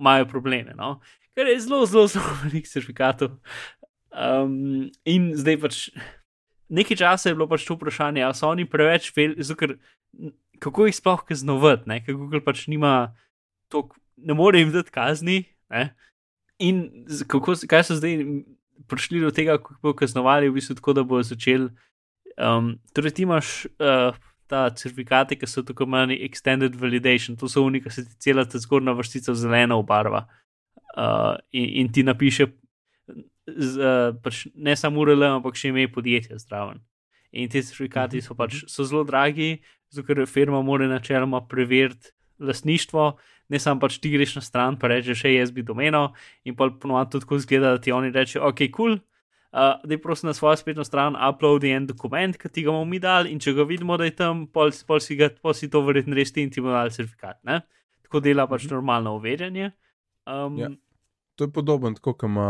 imajo 0.00 0.28
probleme. 0.30 0.74
No? 0.76 0.96
Ker 1.36 1.50
je 1.52 1.60
zelo, 1.66 1.84
zelo, 1.86 2.06
zelo 2.14 2.36
velik 2.44 2.68
certifikatov. 2.68 3.36
Um, 4.10 4.88
in 5.04 5.34
zdaj 5.36 5.60
pač. 5.60 5.82
Nekaj 6.66 6.98
časa 6.98 7.30
je 7.30 7.36
bilo 7.36 7.46
pač 7.46 7.62
to 7.62 7.76
vprašanje, 7.76 8.24
ali 8.26 8.34
so 8.34 8.48
oni 8.50 8.64
preveč 8.66 9.12
veliki, 9.14 9.76
kako 10.62 10.86
jih 10.86 10.96
sploh 10.96 11.22
kaznovati, 11.26 12.00
ker 12.06 12.16
Google 12.16 12.40
pač 12.44 12.66
nima 12.70 13.14
toliko 13.68 13.96
ne 14.16 14.34
more 14.34 14.58
jim 14.58 14.72
dati 14.72 14.90
kazni. 14.90 15.44
Ne? 15.70 15.94
In 16.58 17.06
kako, 17.28 17.54
kaj 17.68 17.84
so 17.84 17.96
zdaj 17.98 18.22
prišli 18.88 19.20
do 19.20 19.30
tega, 19.30 19.58
kako 19.58 19.76
bodo 19.82 19.98
kaznovali, 19.98 20.48
v 20.48 20.56
bistvu 20.56 20.78
tako, 20.78 20.94
da 20.96 21.04
bodo 21.04 21.26
začeli. 21.26 21.68
Um, 22.36 22.76
torej, 22.92 23.16
ti 23.16 23.24
imaš 23.24 23.66
uh, 23.80 24.16
ta 24.46 24.68
certifikate, 24.70 25.36
ki 25.36 25.48
so 25.48 25.64
tako 25.66 25.84
imenovani 25.84 26.18
extended 26.24 26.76
validation, 26.76 27.36
to 27.36 27.48
so 27.48 27.64
unika, 27.64 27.90
se 27.90 28.04
ti 28.04 28.16
cela 28.20 28.44
ta 28.44 28.60
zgornja 28.62 28.92
vrstica 28.96 29.34
zelena 29.34 29.76
obarva. 29.76 30.26
Uh, 30.96 31.36
in, 31.52 31.68
in 31.82 31.92
ti 31.92 32.04
napiše, 32.04 32.48
z, 33.46 33.72
uh, 33.76 34.12
pač 34.22 34.46
ne 34.54 34.76
samo 34.76 35.02
URL, 35.04 35.24
ampak 35.28 35.58
še 35.58 35.72
ime 35.72 35.88
podjetja 35.92 36.38
zdraven. 36.40 36.80
In 37.36 37.50
ti 37.52 37.60
certifikati 37.60 38.22
so 38.24 38.36
pač 38.36 38.62
so 38.70 38.84
zelo 38.84 39.04
dragi, 39.04 39.58
zato 39.92 40.06
ker 40.06 40.26
firma 40.26 40.62
mora 40.62 40.88
načeloma 40.88 41.46
preveriti 41.48 42.12
lastništvo, 42.38 43.16
ne 43.48 43.58
samo 43.58 43.80
pač 43.80 43.98
ti 43.98 44.10
greš 44.10 44.34
na 44.36 44.42
stran, 44.42 44.78
pa 44.78 44.88
rečeš, 44.92 45.22
hej, 45.24 45.38
jaz 45.38 45.52
bi 45.54 45.62
domeno 45.62 46.12
in 46.44 46.56
pa 46.56 46.68
ponovadi 46.80 47.10
tudi 47.10 47.24
tako 47.24 47.38
zgleda, 47.38 47.76
da 47.76 47.80
ti 47.80 47.92
oni 47.92 48.10
rečejo, 48.10 48.48
ok, 48.48 48.58
kul. 48.58 48.70
Cool. 48.72 48.98
Uh, 49.56 49.80
da 49.84 49.94
je 49.94 50.02
prosim 50.02 50.26
na 50.26 50.34
svojo 50.34 50.56
spletno 50.56 50.84
stran 50.84 51.14
uploadi 51.28 51.70
en 51.70 51.86
dokument, 51.86 52.36
ki 52.36 52.48
ti 52.52 52.62
ga 52.66 52.74
bomo 52.74 52.84
mi 52.84 52.98
dali, 53.00 53.30
in 53.32 53.38
če 53.40 53.54
ga 53.56 53.64
vidimo, 53.64 53.96
da 53.96 54.04
je 54.04 54.12
tam, 54.12 54.42
pol, 54.52 54.68
pol, 54.84 55.00
si, 55.00 55.16
ga, 55.16 55.30
pol 55.40 55.54
si 55.56 55.70
to 55.72 55.80
verjetno 55.86 56.18
res 56.18 56.34
ti 56.34 56.42
in 56.44 56.50
ti 56.52 56.60
bomo 56.60 56.74
dali 56.74 56.92
certifikat. 56.92 57.38
Ne? 57.48 57.62
Tako 58.04 58.20
dela 58.20 58.44
pač 58.46 58.66
-hmm. 58.66 58.74
normalno 58.74 59.14
uverjanje. 59.16 59.70
Um, 60.26 60.58
ja. 60.58 60.68
To 61.36 61.44
je 61.44 61.52
podobno, 61.52 61.94
kot 62.00 62.22
ima. 62.22 62.48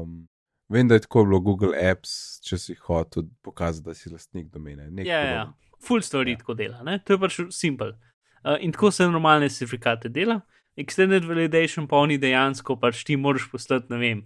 Um, 0.00 0.28
vem, 0.68 0.88
da 0.88 0.94
je 0.94 1.04
tako 1.06 1.24
bilo 1.24 1.40
Google 1.40 1.90
Apps, 1.90 2.40
če 2.44 2.58
si 2.58 2.76
hotel 2.86 3.28
pokazati, 3.42 3.86
da 3.88 3.94
si 3.94 4.12
lastnik 4.12 4.50
domene. 4.52 4.90
Ja, 5.04 5.20
ja, 5.24 5.46
full 5.84 6.04
story 6.04 6.36
ja. 6.36 6.42
tako 6.42 6.54
dela, 6.58 6.82
ne? 6.86 6.98
to 7.04 7.16
je 7.16 7.22
pač 7.22 7.40
simpel. 7.54 7.94
Uh, 8.44 8.56
in 8.60 8.72
tako 8.72 8.90
se 8.94 9.08
normalne 9.08 9.48
certifikate 9.50 10.08
dela. 10.12 10.40
Extended 10.78 11.26
validation 11.26 11.88
pa 11.90 11.98
oni 12.04 12.18
dejansko 12.22 12.76
pač 12.78 13.02
ti 13.04 13.16
moraš 13.18 13.48
poslati, 13.50 13.90
ne 13.90 13.98
vem, 13.98 14.20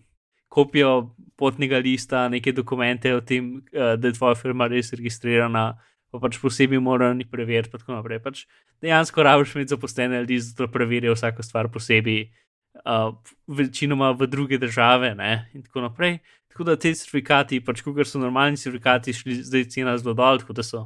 kopijo 0.52 1.14
potnega 1.40 1.80
lista, 1.80 2.26
neke 2.28 2.52
dokumente 2.52 3.14
o 3.16 3.22
tem, 3.24 3.54
uh, 3.72 3.94
da 3.96 4.10
je 4.10 4.18
tvoja 4.18 4.36
firma 4.36 4.68
res 4.68 4.92
registrirana, 4.92 5.70
pa 6.12 6.20
pač 6.20 6.36
posebej 6.42 6.82
morajo 6.84 7.16
oni 7.16 7.24
preveriti. 7.24 7.72
Pa 7.72 7.80
tako 7.80 7.96
naprej. 7.96 8.20
Pač 8.24 8.44
dejansko 8.84 9.24
rabiš 9.24 9.56
imeti 9.56 9.72
zaposlene 9.72 10.20
ljudi, 10.20 10.42
zato 10.44 10.68
preverijo 10.68 11.16
vsako 11.16 11.46
stvar 11.46 11.72
posebej, 11.72 12.26
uh, 12.74 13.14
večinoma 13.46 14.10
v 14.10 14.26
druge 14.26 14.58
države 14.58 15.14
ne? 15.14 15.50
in 15.54 15.62
tako 15.62 15.80
naprej. 15.80 16.18
Tako 16.52 16.64
da 16.64 16.76
te 16.76 16.94
certifikati, 16.94 17.62
pač 17.64 17.80
kot 17.80 18.06
so 18.06 18.20
normalni 18.20 18.56
certifikati, 18.60 19.12
šli 19.12 19.38
zdaj 19.44 19.64
cena 19.72 19.96
zelo 19.98 20.14
dol, 20.14 20.42
tako 20.42 20.52
da 20.52 20.62
so 20.62 20.82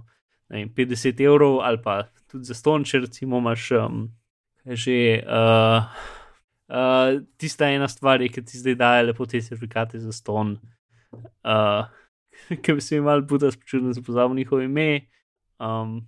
vem, 0.48 0.68
50 0.70 1.24
evrov 1.24 1.60
ali 1.66 1.80
pa 1.82 2.04
tudi 2.30 2.44
za 2.46 2.54
ston, 2.54 2.84
če 2.84 3.02
recimo 3.06 3.40
imaš 3.42 3.70
um, 3.80 4.06
že 4.66 5.22
uh, 5.22 5.82
uh, 6.68 7.18
tista 7.38 7.70
ena 7.70 7.88
stvar, 7.88 8.22
ki 8.22 8.42
ti 8.42 8.58
zdaj 8.58 8.74
daje 8.78 9.06
lepo 9.06 9.26
te 9.26 9.40
certifikate 9.40 9.98
za 10.02 10.12
ston. 10.12 10.56
Uh, 11.42 11.86
Ker 12.62 12.76
bi 12.76 12.82
se 12.84 12.96
jim 12.96 13.06
malo 13.06 13.22
budal, 13.22 13.50
spočutil, 13.54 13.88
da 13.88 13.94
se 13.94 14.02
pozabil 14.02 14.36
njihovo 14.36 14.62
ime. 14.62 15.06
Um, 15.58 16.00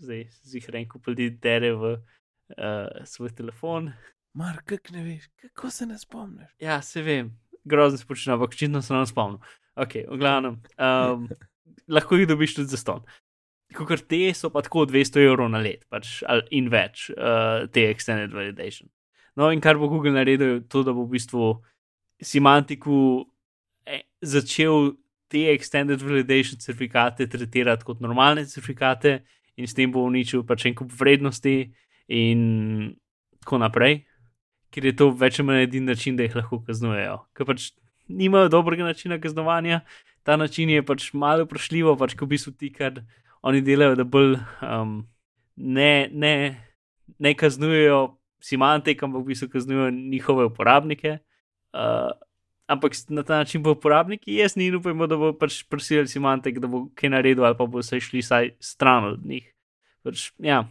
zdaj 0.00 0.24
si 0.30 0.56
jih 0.58 0.70
reko, 0.70 1.00
ljudi 1.06 1.30
dere 1.30 1.72
v 1.72 1.92
uh, 1.92 3.04
svoj 3.04 3.30
telefon. 3.36 3.92
Mar, 4.34 4.62
kako 4.64 4.94
ne 4.94 5.02
veš, 5.04 5.26
kako 5.40 5.70
se 5.70 5.86
ne 5.86 5.98
spomniš? 5.98 6.48
Ja, 6.60 6.82
se 6.82 7.02
vem, 7.02 7.32
grozno 7.64 7.98
se 7.98 8.06
počne, 8.06 8.32
ampak 8.32 8.54
očitno 8.56 8.82
se 8.82 8.94
nam 8.94 9.06
spomnim. 9.06 9.40
Ok, 9.76 9.94
v 10.08 10.16
glavnem, 10.18 10.56
um, 10.78 11.28
lahko 11.96 12.16
jih 12.16 12.28
dobiš 12.28 12.54
tudi 12.54 12.72
za 12.72 12.80
ston. 12.80 13.04
Kot 13.76 14.04
te 14.08 14.20
so 14.36 14.50
pa 14.52 14.60
tako 14.64 14.84
200 14.88 15.24
evrov 15.24 15.48
na 15.52 15.60
let, 15.60 15.84
pač, 15.88 16.20
in 16.52 16.68
več, 16.72 17.08
uh, 17.16 17.68
te 17.72 17.86
extended 17.88 18.32
validation. 18.36 18.88
No, 19.36 19.48
in 19.52 19.60
kar 19.64 19.78
bo 19.80 19.88
Google 19.88 20.12
naredil, 20.12 20.58
je 20.58 20.64
to, 20.68 20.82
da 20.84 20.92
bo 20.92 21.06
v 21.06 21.16
bistvu 21.16 21.52
semantiku 22.22 23.24
eh, 23.88 24.04
začel 24.20 24.92
te 25.32 25.46
extended 25.54 26.04
validation 26.04 26.60
certifikate 26.60 27.26
tretirati 27.32 27.88
kot 27.88 28.02
normalne 28.04 28.44
certifikate, 28.44 29.22
in 29.56 29.68
s 29.68 29.76
tem 29.76 29.92
bo 29.92 30.04
uničil 30.04 30.44
pač 30.48 30.66
en 30.68 30.76
kup 30.76 30.92
vrednosti, 31.00 31.56
in 32.12 32.42
tako 33.40 33.60
naprej, 33.64 34.02
ker 34.72 34.88
je 34.88 34.94
to 34.96 35.10
več 35.12 35.38
ali 35.38 35.46
manj 35.48 35.62
edini 35.66 35.92
način, 35.92 36.16
da 36.16 36.26
jih 36.26 36.36
lahko 36.40 36.62
kaznujejo. 36.66 37.18
Ker 37.36 37.48
pač 37.48 37.70
nimajo 38.08 38.50
dobrega 38.52 38.88
načina 38.88 39.20
kaznovanja, 39.20 39.82
ta 40.26 40.36
način 40.36 40.70
je 40.70 40.84
pač 40.86 41.10
malo 41.12 41.46
vprašljivo, 41.46 41.94
pač 42.00 42.16
ko 42.16 42.26
v 42.26 42.34
bistvu 42.34 42.54
ti 42.56 42.72
kar 42.72 43.02
oni 43.42 43.62
delajo, 43.64 43.96
da 43.98 44.06
bolj 44.08 44.36
um, 44.62 45.02
ne, 45.56 46.08
ne, 46.12 46.34
ne 47.18 47.34
kaznujejo 47.34 48.02
semantik, 48.42 49.02
ampak 49.02 49.22
v 49.22 49.32
bistvu 49.32 49.50
kaznujejo 49.52 49.90
njihove 49.90 50.48
uporabnike. 50.50 51.18
Uh, 51.72 52.10
ampak 52.72 52.96
na 53.08 53.22
ta 53.22 53.42
način 53.42 53.62
bo 53.62 53.72
uporabniki 53.76 54.34
jesni 54.34 54.66
in 54.66 54.76
upajmo, 54.76 55.06
da 55.06 55.16
bo 55.16 55.32
pač 55.36 55.62
prisilil 55.68 56.08
Simantek, 56.08 56.60
da 56.62 56.70
bo 56.70 56.86
kaj 56.96 57.12
naredil 57.12 57.44
ali 57.44 57.58
pa 57.58 57.66
bo 57.66 57.82
se 57.82 58.00
šli 58.00 58.22
saj 58.22 58.54
stran 58.60 59.12
od 59.12 59.26
njih. 59.26 59.48
Pač, 60.02 60.30
ja, 60.38 60.64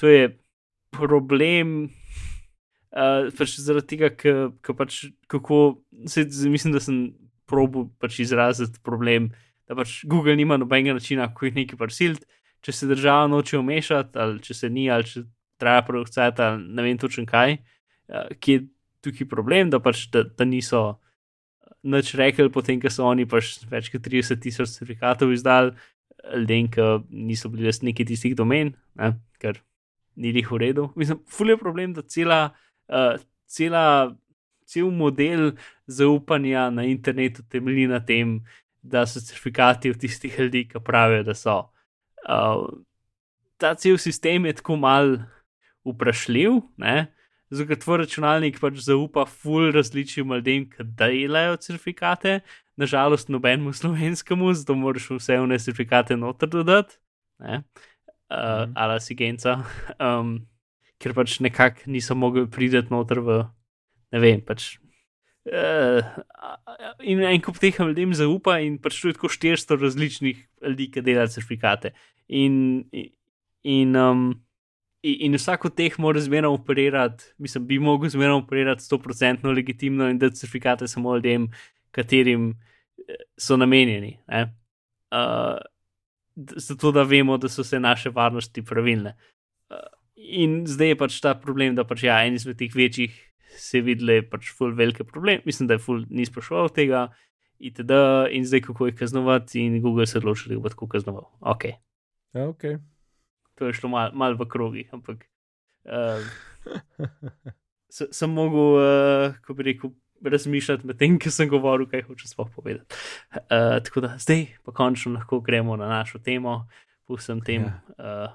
to 0.00 0.08
je 0.08 0.30
problem. 0.94 1.90
Uh, 2.88 3.28
pač 3.36 3.58
zaradi 3.60 3.90
tega, 3.90 4.08
ker 4.16 4.76
pač 4.76 5.02
kako, 5.28 5.82
se, 6.08 6.24
mislim, 6.48 6.72
da 6.72 6.80
sem 6.80 7.02
probil 7.48 7.90
pač 8.00 8.22
izraziti 8.24 8.80
problem, 8.84 9.28
da 9.68 9.76
pač 9.76 10.00
Google 10.08 10.36
nima 10.38 10.56
nobenega 10.56 10.96
načina, 10.96 11.26
kako 11.28 11.50
jih 11.50 11.58
nekaj 11.58 11.80
prisiliti, 11.80 12.24
če 12.64 12.72
se 12.72 12.88
država 12.88 13.26
noče 13.28 13.60
umešati, 13.60 14.16
ali 14.18 14.40
če 14.44 14.56
se 14.56 14.72
ni, 14.72 14.86
ali 14.90 15.04
če 15.04 15.26
traja 15.60 15.84
produkcija, 15.84 16.56
ne 16.62 16.86
vem 16.86 16.96
točno 17.00 17.26
kaj, 17.28 17.58
uh, 18.08 18.32
ki 18.40 18.56
je 18.56 18.64
tukaj 19.04 19.28
problem, 19.28 19.68
da 19.70 19.82
pač 19.84 20.06
da, 20.14 20.24
da 20.24 20.48
niso 20.48 20.98
nič 21.84 22.14
rekli, 22.18 22.48
potem, 22.50 22.80
ko 22.80 22.90
so 22.90 23.06
oni 23.06 23.28
pač 23.28 23.58
več 23.70 23.92
kot 23.92 24.02
30 24.04 24.40
tisoč 24.42 24.74
certifikatov 24.74 25.32
izdali, 25.34 25.76
ljudem, 26.34 26.68
ki 26.72 26.86
niso 27.10 27.50
bili 27.52 27.68
lastniki 27.68 28.06
tistih 28.08 28.34
domen, 28.36 28.74
ne, 28.98 29.12
ker 29.42 29.60
ni 30.18 30.32
jih 30.34 30.50
v 30.50 30.60
redu. 30.64 30.88
Mislim, 30.98 31.20
fulje 31.30 31.54
je 31.54 31.60
problem, 31.60 31.94
da 31.94 32.02
cela, 32.02 32.40
uh, 32.88 33.20
cela, 33.46 34.16
cel 34.66 34.90
model 34.90 35.52
zaupanja 35.86 36.68
na 36.70 36.84
internetu 36.84 37.42
temelji 37.48 37.86
na 37.88 38.00
tem, 38.00 38.40
da 38.82 39.06
so 39.06 39.20
certifikati 39.20 39.90
od 39.90 39.98
tistih 40.00 40.38
ljudi, 40.38 40.64
ki 40.68 40.80
pravijo, 40.84 41.22
da 41.22 41.34
so. 41.34 41.58
Uh, 42.28 42.68
ta 43.58 43.74
cel 43.74 43.98
sistem 43.98 44.46
je 44.46 44.58
tako 44.60 44.76
mal 44.76 45.18
vprašljiv, 45.84 46.60
ne. 46.76 47.08
Zato, 47.50 47.70
ker 47.70 47.80
tvoj 47.80 47.98
računalnik 48.02 48.58
pač 48.60 48.82
zaupa 48.84 49.24
ful 49.24 49.70
različnim 49.72 50.34
ljudem, 50.36 50.66
ki 50.68 50.84
delajo 50.98 51.56
certifikate, 51.56 52.40
nažalost, 52.78 53.32
nobenemu 53.32 53.72
slovenskemu, 53.72 54.52
zato 54.54 54.76
moraš 54.76 55.08
vse 55.16 55.38
vne 55.40 55.58
certifikate 55.58 56.16
noter 56.16 56.50
dodati, 56.52 56.98
uh, 57.40 57.62
mm. 58.30 58.76
ali 58.76 59.00
si 59.00 59.16
genca, 59.16 59.62
um, 60.04 60.36
ker 60.98 61.14
pač 61.14 61.38
nekako 61.44 61.90
niso 61.92 62.16
mogli 62.18 62.46
priti 62.50 62.82
noter 62.90 63.22
v, 63.24 63.38
ne 64.12 64.22
vem, 64.22 64.42
pač. 64.44 64.76
Uh, 65.48 66.04
in 67.00 67.22
en 67.24 67.40
kup 67.40 67.56
teh 67.60 67.78
ljudem 67.80 68.12
zaupa, 68.16 68.58
in 68.60 68.76
pač 68.82 69.00
tu 69.00 69.08
je 69.08 69.16
tako 69.16 69.30
400 69.32 69.78
različnih 69.80 70.42
ljudi, 70.66 70.90
ki 70.92 71.04
delajo 71.06 71.32
certifikate. 71.38 71.94
In, 72.28 72.84
in, 72.92 73.08
in 73.64 73.96
um, 73.96 74.28
in 75.02 75.34
vsak 75.38 75.64
od 75.64 75.74
teh 75.78 75.98
mora 75.98 76.20
zmerno 76.20 76.52
operirati, 76.52 77.24
mislim, 77.38 77.66
bi 77.66 77.78
mogel 77.78 78.10
zmerno 78.10 78.38
operirati 78.38 78.82
100% 78.82 79.54
legitimno 79.54 80.08
in 80.10 80.18
da 80.18 80.30
certifikate 80.30 80.88
samo 80.88 81.14
ljudem, 81.16 81.48
katerim 81.90 82.50
eh, 82.50 83.14
so 83.38 83.56
namenjeni. 83.56 84.18
Uh, 84.28 85.56
zato, 86.56 86.92
da 86.92 87.02
vemo, 87.02 87.38
da 87.38 87.48
so 87.48 87.62
vse 87.62 87.80
naše 87.80 88.10
varnosti 88.10 88.64
pravilne. 88.64 89.16
Uh, 89.70 89.76
in 90.28 90.60
zdaj 90.68 90.92
je 90.92 90.98
pač 91.00 91.20
ta 91.24 91.32
problem, 91.38 91.74
da 91.78 91.86
pač 91.88 92.04
ja, 92.06 92.20
en 92.26 92.36
izmed 92.36 92.58
teh 92.60 92.74
večjih 92.74 93.14
se 93.58 93.80
je 93.80 93.86
videl, 93.86 94.12
da 94.12 94.18
je 94.18 94.26
pač 94.28 94.52
ful 94.54 94.74
velike 94.76 95.06
probleme. 95.08 95.42
Mislim, 95.48 95.66
da 95.70 95.78
je 95.78 95.82
ful 95.82 96.04
ni 96.10 96.26
sprašoval 96.28 96.70
tega. 96.76 97.08
Itd. 97.58 97.90
In 98.30 98.44
zdaj, 98.46 98.68
kako 98.68 98.86
jih 98.86 98.94
kaznovati, 98.94 99.64
in 99.64 99.80
Google 99.82 100.06
se 100.06 100.20
odločil, 100.20 100.52
da 100.52 100.60
bo 100.62 100.70
tako 100.70 100.86
kaznoval. 100.92 101.26
Ok. 101.42 101.72
Ja, 102.36 102.46
okay 102.46 102.76
to 103.58 103.66
je 103.66 103.72
šlo 103.72 103.88
malo 103.88 104.14
mal 104.14 104.36
v 104.38 104.46
krogi, 104.48 104.88
ampak 104.92 105.24
uh, 105.94 106.22
sem 107.90 108.30
mogel, 108.30 108.78
uh, 108.78 109.38
ko 109.42 109.54
bi 109.54 109.72
rekel, 109.72 109.90
razmišljati 110.24 110.86
med 110.86 110.98
tem, 110.98 111.14
ki 111.18 111.30
sem 111.30 111.50
govoril, 111.50 111.86
kaj 111.90 112.02
hoče 112.08 112.28
sploh 112.28 112.50
povedati. 112.54 112.94
Uh, 113.34 113.78
tako 113.86 114.02
da 114.06 114.14
zdaj 114.18 114.46
pa 114.66 114.74
končno 114.74 115.14
lahko 115.14 115.40
gremo 115.40 115.76
na 115.76 115.88
našo 115.88 116.18
temo, 116.18 116.66
po 117.06 117.18
vsem 117.18 117.40
tem 117.42 117.66
ja. 117.66 117.78
uh, 117.98 118.34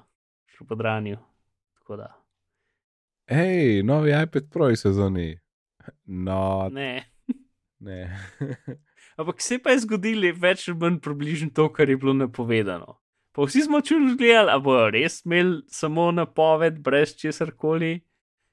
šopodranju. 1.93 2.23
Hej, 3.29 3.83
novi 3.83 4.11
iPad 4.23 4.43
Pro 4.51 4.69
je 4.69 4.75
sezoni. 4.75 5.39
No, 6.05 6.69
ne. 6.71 7.03
ne. 7.79 8.19
Ampak 9.17 9.41
se 9.41 9.59
pa 9.59 9.71
je 9.71 9.79
zgodilo 9.79 10.33
več 10.39 10.67
ali 10.69 10.77
manj 10.77 10.99
približno 10.99 11.49
to, 11.53 11.69
kar 11.73 11.89
je 11.89 11.97
bilo 11.97 12.13
napovedano. 12.13 12.99
Pa 13.33 13.45
vsi 13.47 13.63
smo 13.65 13.81
čuli, 13.81 14.15
gledali, 14.17 14.51
ali 14.51 14.61
bojo 14.61 14.89
res 14.93 15.23
imeli 15.25 15.61
samo 15.67 16.11
napoved, 16.11 16.79
brez 16.79 17.15
česar 17.17 17.51
koli. 17.51 18.01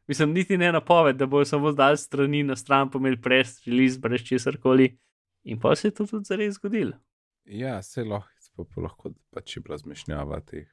Mislim, 0.08 0.32
niti 0.32 0.56
ne 0.58 0.72
napoved, 0.72 1.16
da 1.16 1.26
bojo 1.26 1.44
samo 1.44 1.72
zdaj 1.72 1.96
strani 1.96 2.42
na 2.42 2.56
stran 2.56 2.90
pomeli 2.90 3.20
press 3.20 3.66
release, 3.66 3.98
brez 4.00 4.24
česar 4.26 4.56
koli. 4.56 4.96
In 5.44 5.60
pa 5.60 5.74
se 5.76 5.88
je 5.88 5.94
to 5.94 6.06
tudi 6.06 6.28
zares 6.28 6.54
zgodilo. 6.54 6.96
Ja, 7.44 7.82
se 7.82 8.04
lahko, 8.04 8.64
pa 8.64 8.80
lahko 8.80 9.12
pač 9.30 9.58
razmišljava 9.68 10.40
teh 10.40 10.68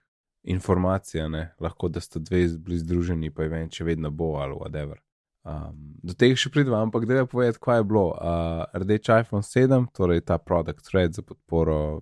informacij, 0.47 1.27
ne? 1.29 1.43
lahko 1.59 1.89
da 1.91 1.99
sta 1.99 2.19
dve 2.19 2.47
bili 2.57 2.79
združeni, 2.79 3.31
pa 3.31 3.43
je 3.43 3.51
vem, 3.51 3.69
če 3.69 3.83
vedno 3.83 4.11
bo 4.11 4.35
ali 4.41 4.55
whatever. 4.55 5.01
Um, 5.47 5.95
do 6.03 6.15
tega 6.15 6.35
še 6.35 6.51
pridem, 6.51 6.75
ampak 6.75 7.05
da 7.07 7.21
je 7.21 7.27
povedati, 7.29 7.59
kaj 7.63 7.81
je 7.81 7.87
bilo. 7.87 8.07
Uh, 8.15 8.63
rdeč 8.75 9.09
iPhone 9.11 9.45
7, 9.47 9.87
torej 9.95 10.25
ta 10.27 10.37
produkt 10.37 10.91
Red 10.93 11.15
za 11.15 11.23
podporo 11.23 12.01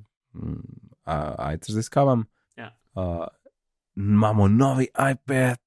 iPad 1.05 1.69
raziskavam. 1.69 2.25
Ja. 2.58 2.71
Uh, 2.93 3.25
imamo 3.95 4.47
novi 4.47 4.88
iPad, 4.89 5.62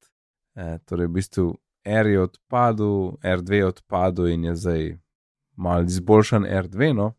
e, 0.55 0.79
torej 0.85 1.07
v 1.07 1.13
bistvu 1.13 1.45
R 1.85 2.07
je 2.07 2.21
odpadel, 2.21 3.17
R2 3.23 3.53
je 3.53 3.67
odpadel 3.67 4.27
in 4.27 4.45
je 4.45 4.55
zdaj 4.55 4.99
mal 5.57 5.85
izboljšan 5.85 6.45
R2. 6.45 6.93
No? 6.95 7.13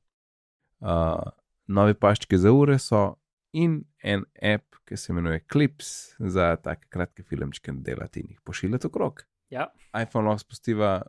Uh, 0.80 1.24
novi 1.68 1.94
paščki 1.94 2.38
za 2.38 2.52
ure 2.52 2.78
so 2.80 3.16
in 3.52 3.84
en 4.04 4.24
app, 4.42 4.76
ki 4.86 4.98
se 4.98 5.12
imenuje 5.14 5.44
Clips, 5.52 6.16
za 6.20 6.56
take 6.56 6.90
kratke 6.90 7.24
filmčke 7.24 7.74
delati 7.86 8.24
in 8.24 8.34
jih 8.34 8.42
pošiljati 8.46 8.88
okrog. 8.88 9.24
Ja. 9.50 9.66
iPhone 10.02 10.28
lahko 10.28 10.44
spustiva, 10.44 11.02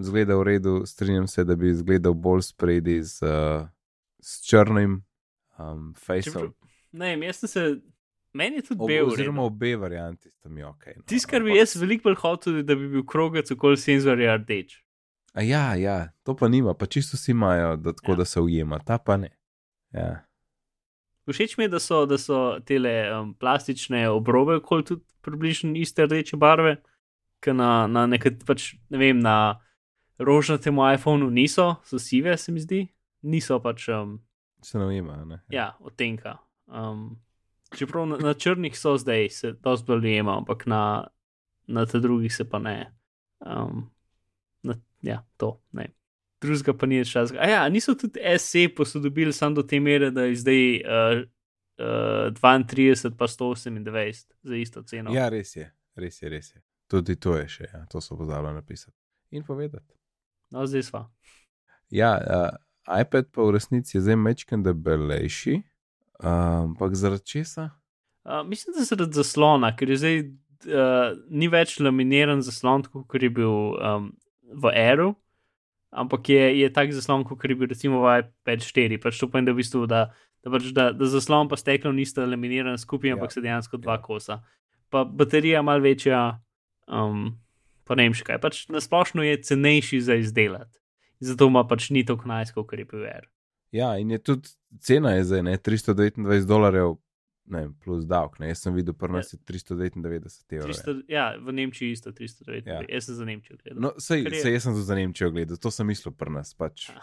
zgleda 0.00 0.36
v 0.38 0.42
redu, 0.42 0.82
strinjam 0.86 1.26
se, 1.26 1.44
da 1.44 1.56
bi 1.56 1.70
izgledal 1.70 2.14
bolj 2.14 2.42
spredi 2.42 3.00
z, 3.02 3.26
uh, 3.26 3.66
s 4.22 4.44
črnim 4.46 5.00
um, 5.58 5.94
Faceom. 5.98 6.52
Ne, 6.92 7.16
jaz 7.26 7.42
sem 7.42 7.48
se. 7.48 7.64
Meni 8.32 8.56
je 8.56 8.62
tudi 8.62 8.86
bel. 8.86 9.10
Oziroma, 9.10 9.42
obe 9.44 9.74
varianti 9.76 10.30
sta 10.30 10.48
mi 10.48 10.62
ok. 10.64 10.86
No. 10.96 11.02
Tisto, 11.06 11.28
kar 11.30 11.42
bi 11.44 11.56
jaz 11.56 11.74
veliko 11.76 12.08
bolj 12.08 12.20
hotel, 12.22 12.62
da 12.64 12.76
bi 12.78 12.88
bil 12.94 13.04
krogec 13.06 13.50
okoli 13.52 13.76
senzorja 13.76 14.38
rdeč. 14.38 14.78
A 15.34 15.42
ja, 15.42 15.74
ja, 15.76 15.96
to 16.22 16.36
pa 16.36 16.48
nima, 16.48 16.74
pa 16.74 16.86
čisto 16.86 17.16
vsi 17.16 17.32
imajo, 17.32 17.76
da, 17.76 17.92
tako, 17.92 18.12
ja. 18.12 18.16
da 18.16 18.24
se 18.24 18.40
ujema, 18.40 18.78
ta 18.78 18.98
pa 18.98 19.16
ne. 19.16 19.30
Ja. 19.92 20.22
Všeč 21.30 21.56
mi 21.58 21.64
je, 21.64 21.68
da 21.68 21.80
so, 21.80 22.02
da 22.06 22.18
so 22.18 22.58
tele 22.66 22.94
um, 23.14 23.34
plastične 23.38 24.08
obrobe, 24.10 24.58
kot 24.60 24.88
tudi 24.88 25.04
približno 25.22 25.76
iste 25.78 26.06
rdeče 26.06 26.36
barve, 26.36 26.76
ki 27.42 27.54
na, 27.54 27.86
na 27.86 28.06
nekaj, 28.10 28.40
pač, 28.46 28.72
ne 28.90 28.98
vem, 28.98 29.20
na 29.22 29.60
rožnatem 30.18 30.78
iPhonu 30.94 31.30
niso, 31.30 31.76
so 31.86 31.98
sive, 32.02 32.34
se 32.38 32.52
mi 32.52 32.62
zdi, 32.62 32.82
niso 33.22 33.60
pač. 33.62 33.88
Um, 33.94 34.18
Se 34.62 34.78
ne 34.78 34.86
ujema, 34.86 35.24
ne? 35.26 35.40
Ja, 35.50 35.72
odtenka. 35.80 36.36
Um, 36.66 37.20
čeprav 37.74 38.06
na, 38.06 38.18
na 38.22 38.34
črnih 38.34 38.78
so 38.78 38.96
zdaj, 38.98 39.30
se 39.30 39.52
dosti 39.52 39.86
bolj 39.86 40.06
ujema, 40.06 40.36
ampak 40.38 40.66
na, 40.70 40.82
na 41.66 41.86
te 41.86 42.00
drugih 42.02 42.34
se 42.34 42.46
pa 42.48 42.58
ne. 42.62 42.76
Um, 43.46 43.90
na, 44.62 44.78
ja, 45.02 45.22
to 45.36 45.56
ne. 45.72 45.90
Drugega 46.42 46.74
pa 46.74 46.88
ni 46.90 46.98
več 47.02 47.12
časa. 47.14 47.36
A 47.38 47.48
ja, 47.50 47.62
niso 47.70 47.94
tudi 47.98 48.20
SE 48.38 48.66
posodobili 48.76 49.32
samo 49.32 49.60
do 49.60 49.62
te 49.62 49.80
mere, 49.80 50.10
da 50.10 50.26
je 50.26 50.36
zdaj 50.42 50.64
uh, 50.82 51.22
uh, 51.78 52.32
32 52.34 53.14
pa 53.18 53.26
128 53.30 54.26
za 54.42 54.56
isto 54.56 54.82
ceno. 54.82 55.14
Ja, 55.14 55.28
res 55.28 55.56
je, 55.56 55.68
res 55.96 56.22
je, 56.22 56.28
res 56.28 56.54
je. 56.54 56.62
Tudi 56.90 57.16
to 57.16 57.36
je 57.38 57.48
še, 57.48 57.68
ja. 57.72 57.84
to 57.88 58.02
so 58.04 58.18
pozabili 58.18 58.54
napisati 58.54 58.96
in 59.32 59.46
povedati. 59.46 59.94
No, 60.52 60.66
zdaj 60.66 60.82
sva. 60.90 61.06
Ja, 61.92 62.16
uh, 62.18 62.50
iPad 63.00 63.30
pa 63.32 63.46
v 63.46 63.54
resnici 63.56 63.96
je 63.96 64.02
zdaj 64.04 64.18
mečken 64.20 64.64
debelejši, 64.64 65.60
ampak 66.22 66.96
zaradi 66.98 67.24
česa? 67.24 67.70
Uh, 68.24 68.42
mislim, 68.46 68.76
da 68.76 68.84
zaradi 68.84 69.18
zaslona, 69.18 69.72
ker 69.76 69.90
je 69.90 69.98
zdaj 70.02 70.18
uh, 70.22 71.16
ni 71.30 71.48
več 71.52 71.78
laminiran 71.80 72.42
zaslon, 72.44 72.84
kot 72.92 73.22
je 73.22 73.30
bil 73.32 73.76
um, 73.78 74.12
v 74.52 74.74
Aeru, 74.76 75.12
ampak 75.92 76.32
je, 76.32 76.42
je 76.60 76.72
tak 76.72 76.92
zaslon, 76.96 77.24
kot 77.28 77.44
je 77.44 77.56
bil 77.56 77.70
recimo 77.70 78.02
v 78.02 78.18
iPad 78.22 78.64
4. 78.66 78.98
Pač 79.02 79.20
to 79.20 79.28
pomeni, 79.28 79.50
da, 79.50 79.54
v 79.54 79.60
bistvu, 79.60 79.84
da, 79.86 80.02
da, 80.42 80.52
pač, 80.56 80.72
da, 80.74 80.90
da 80.96 81.08
zaslon 81.12 81.52
pa 81.52 81.60
steklo 81.60 81.92
nista 81.94 82.26
laminiran 82.26 82.80
skupaj, 82.80 83.14
ampak 83.16 83.32
ja. 83.32 83.38
se 83.38 83.44
dejansko 83.44 83.80
dva 83.82 84.00
ja. 84.00 84.04
kosa. 84.04 84.40
Pa 84.92 85.04
baterija 85.04 85.62
mal 85.64 85.84
večja, 85.84 86.40
um, 86.88 87.32
pa 87.88 87.96
ne 87.96 88.08
vem 88.08 88.16
še 88.16 88.28
kaj. 88.28 88.40
Pač 88.42 88.64
na 88.72 88.80
splošno 88.80 89.24
je 89.24 89.40
cenejši 89.44 90.00
za 90.04 90.20
izdelati 90.20 90.82
zato 91.22 91.46
ima 91.46 91.62
pač 91.68 91.90
ni 91.90 92.04
tako 92.06 92.28
najsko, 92.28 92.64
kot 92.66 92.78
je 92.78 92.86
bil 92.88 93.06
R. 93.06 93.28
Ja, 93.72 93.94
in 93.98 94.10
je 94.10 94.18
tudi 94.18 94.50
cena 94.82 95.14
je 95.14 95.24
zdaj 95.24 95.42
ne, 95.46 95.56
329 95.56 96.48
dolarjev, 96.48 96.96
ne, 97.44 97.70
plus 97.84 98.04
davek. 98.06 98.40
Jaz 98.40 98.62
sem 98.64 98.74
videl, 98.74 98.94
da 98.94 99.20
je 99.20 99.38
399 99.48 100.54
evrov. 100.56 100.74
300, 100.74 100.94
ja, 101.08 101.26
v 101.38 101.52
Nemčiji 101.52 101.92
isto 101.92 102.12
399. 102.12 102.68
Ja. 102.68 102.80
Jaz 102.88 103.08
sem 103.08 103.14
za 103.14 103.24
Nemčijo 103.24 103.56
gledal. 103.62 103.80
No, 103.82 103.92
sej, 103.98 104.24
je... 104.26 104.42
sej, 104.42 104.56
jaz 104.56 104.66
sem 104.68 104.74
za 104.74 104.94
Nemčijo 104.94 105.30
gledal, 105.30 105.56
to 105.56 105.70
sem 105.70 105.86
mislil 105.86 106.14
pri 106.14 106.34
nas, 106.38 106.54
pač 106.54 106.88
ja. 106.88 107.00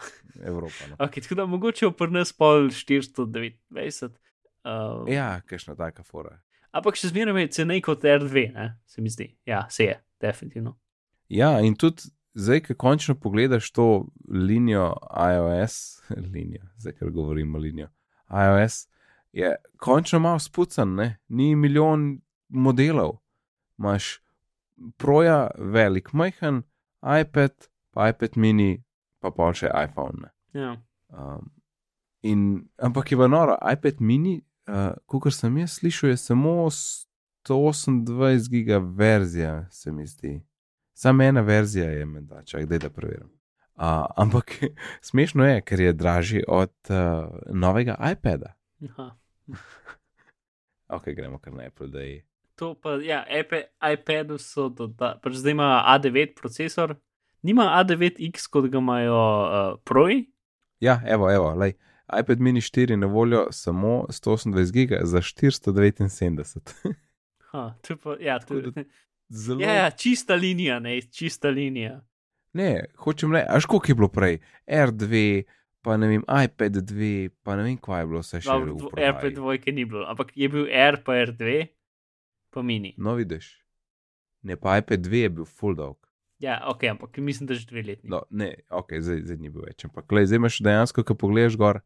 Evropa. 0.52 0.90
No. 0.90 0.98
Okay, 1.06 1.22
tako 1.24 1.40
da 1.42 1.46
mogoče 1.46 1.90
pri 1.98 2.12
nas 2.14 2.32
pol 2.32 2.70
429. 2.74 4.14
Um, 4.60 5.08
ja, 5.08 5.40
kakšna 5.48 5.76
taka 5.78 6.04
fora. 6.04 6.38
Ampak 6.76 6.98
še 7.00 7.10
zmeraj 7.10 7.48
je 7.48 7.52
cenej 7.60 7.82
kot 7.82 8.04
R2, 8.06 8.50
ne? 8.54 8.72
se 8.86 9.02
mi 9.02 9.10
zdi. 9.10 9.32
Ja, 9.48 9.64
se 9.70 9.88
je, 9.88 9.96
definitivno. 10.22 10.76
Ja, 11.30 11.56
in 11.64 11.74
tudi 11.78 12.10
zdaj, 12.34 12.60
ko 12.60 12.74
končno 12.74 13.14
pogledaš 13.18 13.70
to 13.74 14.06
linijo 14.28 14.92
iOS, 15.10 16.02
linijo, 16.34 16.68
zdaj, 16.78 16.98
ker 16.98 17.10
govorimo 17.10 17.58
linijo 17.58 17.90
iOS, 18.30 18.86
je 19.32 19.56
končno 19.76 20.18
malo 20.18 20.38
spucan, 20.38 20.94
ne? 20.94 21.18
ni 21.28 21.54
milijon 21.56 22.20
modelov. 22.48 23.18
Imáš 23.78 24.20
proja, 24.96 25.50
velik, 25.58 26.12
majhen, 26.12 26.62
iPad, 27.20 27.50
pa 27.90 28.08
iPad 28.08 28.36
mini, 28.36 28.82
pa 29.20 29.30
pa 29.30 29.52
še 29.54 29.70
iPhone. 29.84 30.30
Ja. 30.52 30.76
Um, 31.08 31.50
in, 32.22 32.68
ampak 32.82 33.12
je 33.12 33.18
v 33.18 33.28
noro, 33.28 33.56
iPad 33.72 34.00
mini, 34.00 34.40
uh, 34.68 34.92
kot 35.06 35.32
sem 35.34 35.58
jaz 35.62 35.78
slišal, 35.80 36.14
je 36.14 36.20
samo 36.20 36.54
128 36.70 38.50
giga 38.50 38.78
verzija, 38.78 39.66
se 39.70 39.92
mi 39.92 40.06
zdi. 40.06 40.40
Samo 40.92 41.22
ena 41.24 41.40
verzija 41.40 41.90
je 41.90 42.06
med, 42.06 42.32
čak, 42.44 42.66
da 42.68 42.76
je 42.76 42.90
preverjam. 42.90 43.30
Uh, 43.80 44.04
ampak 44.16 44.58
smešno 45.08 45.46
je, 45.46 45.60
ker 45.64 45.80
je 45.80 45.92
dražji 45.92 46.44
od 46.48 46.74
uh, 46.92 47.30
novega 47.48 47.96
iPada. 48.12 48.52
Aha. 48.90 49.19
ok, 50.96 51.12
gremo 51.16 51.38
kar 51.38 51.54
na 51.54 51.66
Apple, 51.66 51.88
da 51.88 52.00
je. 52.00 52.24
To 52.60 52.74
pa, 52.74 52.98
ja, 53.00 53.24
iPadu 53.92 54.38
so 54.38 54.68
dodali, 54.68 55.20
pač 55.22 55.38
zdaj 55.40 55.54
ima 55.56 55.68
A9 55.88 56.34
procesor, 56.36 56.96
nima 57.42 57.70
A9X, 57.80 58.50
kot 58.52 58.68
ga 58.68 58.78
imajo 58.78 59.16
uh, 59.16 59.78
Proji. 59.84 60.26
Ja, 60.80 61.00
evo, 61.08 61.30
evo, 61.32 61.54
lej. 61.54 61.76
iPad 62.20 62.40
mini 62.40 62.60
4 62.60 62.96
na 62.96 63.06
voljo 63.06 63.46
samo 63.50 64.06
128 64.08 64.72
giga 64.72 65.00
za 65.02 65.18
479. 65.18 66.94
ha, 67.50 67.74
to 67.86 67.96
pa, 67.96 68.16
ja, 68.20 68.38
to 68.38 68.54
je. 68.54 68.84
Zelo. 69.28 69.60
Ja, 69.60 69.74
ja, 69.74 69.90
čista 69.90 70.34
linija, 70.34 70.78
ne, 70.78 71.00
čista 71.02 71.48
linija. 71.48 72.00
Ne, 72.52 72.84
hočem 72.98 73.32
le, 73.32 73.44
až 73.48 73.66
koliko 73.66 73.90
je 73.90 73.94
bilo 73.94 74.08
prej? 74.08 74.38
R2, 74.66 75.42
pa 75.82 75.96
ne 75.96 76.08
vem, 76.10 76.24
iPad 76.44 76.82
2, 76.90 77.30
pa 77.44 77.56
ne 77.56 77.66
vem, 77.68 77.78
kaj 77.80 78.02
je 78.02 78.10
bilo 78.10 78.22
vse 78.24 78.42
še. 78.44 78.50
No, 78.50 78.92
iPad 78.96 79.38
2, 79.38 79.56
ki 79.64 79.74
ni 79.76 79.86
bilo, 79.88 80.04
ampak 80.10 80.32
je 80.36 80.50
bil 80.52 80.68
R, 80.68 81.00
pa 81.04 81.18
R2, 81.24 81.56
pa 82.54 82.64
mini. 82.66 82.94
No, 82.98 83.16
vidiš. 83.18 83.52
Ne, 84.46 84.56
pa 84.60 84.78
iPad 84.80 85.04
2 85.08 85.24
je 85.24 85.32
bil 85.40 85.48
full 85.48 85.76
dog. 85.78 85.98
Ja, 86.40 86.62
ok, 86.72 86.86
ampak 86.94 87.18
mislim, 87.20 87.50
da 87.50 87.54
že 87.54 87.68
dve 87.68 87.82
leti. 87.84 88.08
No, 88.08 88.22
ne, 88.30 88.54
ok, 88.72 88.96
zdaj, 89.04 89.26
zdaj 89.28 89.40
ni 89.40 89.52
bil 89.52 89.66
več. 89.68 89.84
Ampak, 89.84 90.06
gledaj, 90.08 90.30
zdaj 90.30 90.40
imaš 90.40 90.58
dejansko, 90.64 91.04
ko 91.04 91.16
pogledaš 91.20 91.58
gor, 91.60 91.82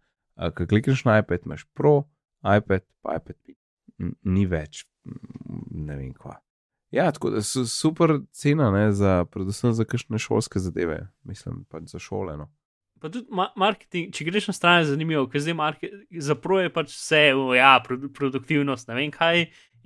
ko 0.54 0.66
klikneš 0.70 1.02
na 1.08 1.18
iPad, 1.22 1.48
imaš 1.48 1.66
Pro, 1.74 2.04
iPad, 2.46 2.86
pa 3.02 3.18
iPad 3.18 3.38
5. 3.50 3.58
Ni 4.30 4.46
več, 4.46 4.84
ne 5.74 5.98
vem 5.98 6.12
kva. 6.14 6.38
Ja, 6.94 7.08
tako 7.10 7.32
da 7.34 7.42
so 7.42 7.64
super 7.66 8.20
cena, 8.30 8.70
ne, 8.70 8.92
za, 8.94 9.24
predvsem 9.26 9.74
za 9.74 9.82
kakšne 9.82 10.20
šolske 10.22 10.62
zadeve, 10.62 11.00
mislim, 11.26 11.64
pač 11.66 11.90
za 11.90 11.98
šole. 11.98 12.36
No. 12.38 12.46
Pa 13.04 13.10
tudi 13.12 13.28
ma 13.36 13.50
marketing, 13.60 14.14
če 14.16 14.24
greš 14.24 14.46
na 14.48 14.52
stran, 14.56 14.78
je 14.80 14.86
zanimivo, 14.94 15.26
ker 15.28 15.42
zdaj 15.44 15.74
zaproje 16.24 16.70
pač 16.72 16.94
vse, 16.94 17.18
ja, 17.52 17.74
produ 17.84 18.08
produktivnost, 18.16 18.86
ne 18.88 18.94
vem 18.96 19.10
kaj. 19.12 19.42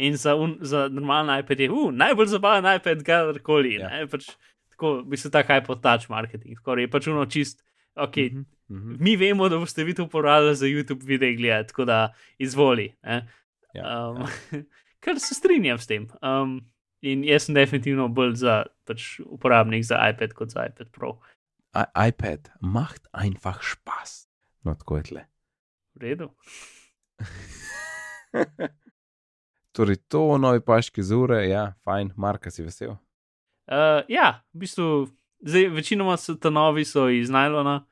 In 0.06 0.14
za, 0.14 0.36
un, 0.38 0.52
za 0.62 0.84
normalen 0.86 1.32
iPad 1.42 1.64
je, 1.64 1.66
uh, 1.74 1.88
najbolj 1.90 2.28
zabaven 2.30 2.68
iPad, 2.76 3.00
kadarkoli. 3.02 3.72
Ja. 3.80 3.88
Pač, 4.12 4.28
tako 4.70 4.92
bi 5.02 5.18
se 5.18 5.32
tako 5.34 5.48
kaj 5.48 5.64
potač 5.66 6.06
marketing, 6.12 6.60
tako 6.60 6.76
je 6.78 6.90
pač 6.92 7.08
uno 7.10 7.24
čist. 7.26 7.64
Okay, 7.98 8.30
mm 8.30 8.44
-hmm. 8.70 8.96
Mi 9.02 9.16
vemo, 9.16 9.48
da 9.48 9.58
boste 9.58 9.84
vi 9.84 9.94
to 9.94 10.04
uporabljali 10.04 10.54
za 10.56 10.66
YouTube 10.66 11.02
video 11.02 11.34
gledati, 11.34 11.68
tako 11.68 11.84
da 11.84 12.14
izvoli. 12.38 12.94
Ja, 13.02 14.10
um, 14.10 14.22
ja. 14.22 14.62
Kar 15.02 15.18
se 15.18 15.34
strinjam 15.34 15.78
s 15.78 15.86
tem. 15.86 16.06
Um, 16.22 16.60
in 17.00 17.24
jaz 17.24 17.42
sem 17.42 17.54
definitivno 17.54 18.08
bolj 18.08 18.34
za 18.34 18.62
pač, 18.84 19.18
uporabnik 19.26 19.84
za 19.84 19.98
iPad 20.14 20.32
kot 20.32 20.54
za 20.54 20.66
iPad 20.70 20.90
Pro 20.92 21.18
iPad 21.76 22.50
macht 22.60 23.08
einfach 23.12 23.62
Spaß. 23.62 24.28
No, 24.64 24.74
tako 24.74 24.96
je 24.96 25.02
tle. 25.02 25.26
V 25.94 26.02
redu. 26.02 26.30
torej, 29.78 30.00
to 30.08 30.38
novi 30.38 30.60
paški 30.64 31.02
zure, 31.02 31.42
ja, 31.46 31.72
fajn, 31.86 32.12
marka 32.16 32.50
si 32.50 32.64
vesel. 32.66 32.96
Uh, 33.68 34.02
ja, 34.10 34.40
v 34.54 34.64
bistvu, 34.64 34.88
zdaj 35.44 35.68
večinoma 35.76 36.16
so 36.18 36.34
ta 36.40 36.50
novi 36.50 36.86
so 36.88 37.06
iz 37.12 37.30
Nylona. 37.30 37.82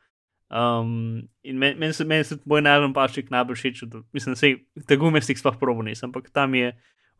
Um, 0.46 1.26
in 1.42 1.58
meni 1.58 1.78
men 1.78 1.92
se, 1.94 2.04
men 2.06 2.22
se 2.24 2.38
moj 2.46 2.62
najlon 2.62 2.92
pašček 2.94 3.32
najbolj 3.34 3.58
všeč, 3.58 3.80
mislim, 4.14 4.34
da 4.34 4.38
se 4.38 4.52
te 4.86 4.96
gume 4.96 5.18
stik 5.22 5.40
sploh 5.40 5.56
probo 5.58 5.82
nisem, 5.82 6.06
ampak 6.06 6.30
tam 6.30 6.54
je 6.54 6.70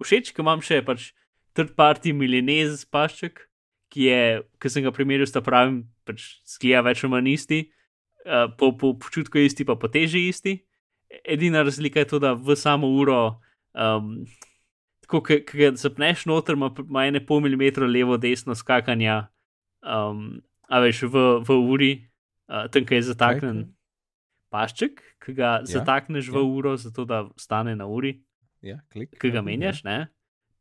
všeč, 0.02 0.30
ker 0.34 0.44
imam 0.44 0.62
še 0.62 0.78
pač 0.86 1.08
third 1.58 1.74
party 1.78 2.14
milenez 2.14 2.84
pašček, 2.86 3.42
ki 3.96 4.10
je, 4.10 4.42
ki 4.60 4.68
sem 4.68 4.84
ga 4.84 4.92
primerjal 4.92 5.24
s 5.24 5.32
ta 5.32 5.40
pravim, 5.40 5.80
pač 6.04 6.26
sklija 6.44 6.82
več 6.84 7.00
ali 7.00 7.14
manj 7.14 7.30
isti, 7.32 7.60
uh, 8.28 8.50
po, 8.60 8.74
po 8.76 8.92
počutku 9.00 9.40
isti, 9.40 9.64
pa 9.64 9.78
po 9.80 9.88
teži 9.88 10.26
isti. 10.28 10.58
Edina 11.24 11.62
razlika 11.64 12.02
je 12.02 12.10
to, 12.10 12.20
da 12.20 12.34
v 12.36 12.58
samo 12.60 12.90
uro, 12.92 13.38
um, 13.72 14.26
tako 15.06 15.22
ki 15.24 15.40
ga 15.48 15.70
zapneš 15.80 16.26
noter, 16.28 16.58
ima, 16.60 16.68
ima 16.82 17.06
ene 17.08 17.22
pol 17.24 17.40
milimetra 17.40 17.88
levo, 17.88 18.18
desno 18.20 18.52
skakanja, 18.58 19.30
um, 19.80 20.42
a 20.68 20.82
veš 20.84 21.06
v, 21.08 21.24
v 21.46 21.56
uri, 21.56 21.92
uh, 22.52 22.66
tam 22.68 22.84
kaj 22.84 23.00
je 23.00 23.06
zataknen 23.14 23.62
okay. 23.64 23.72
pašček, 24.52 25.00
ki 25.24 25.38
ga 25.38 25.54
ja, 25.62 25.70
zatakneš 25.78 26.28
ja. 26.28 26.36
v 26.36 26.44
uro, 26.44 26.76
zato 26.76 27.08
da 27.08 27.24
stane 27.40 27.72
na 27.78 27.88
uri. 27.88 28.18
Ja, 28.66 28.82
klik. 28.92 29.16
Ki 29.16 29.32
ga 29.32 29.40
ja, 29.40 29.46
menjaš, 29.46 29.80
ja. 29.86 29.88
ne? 29.88 29.98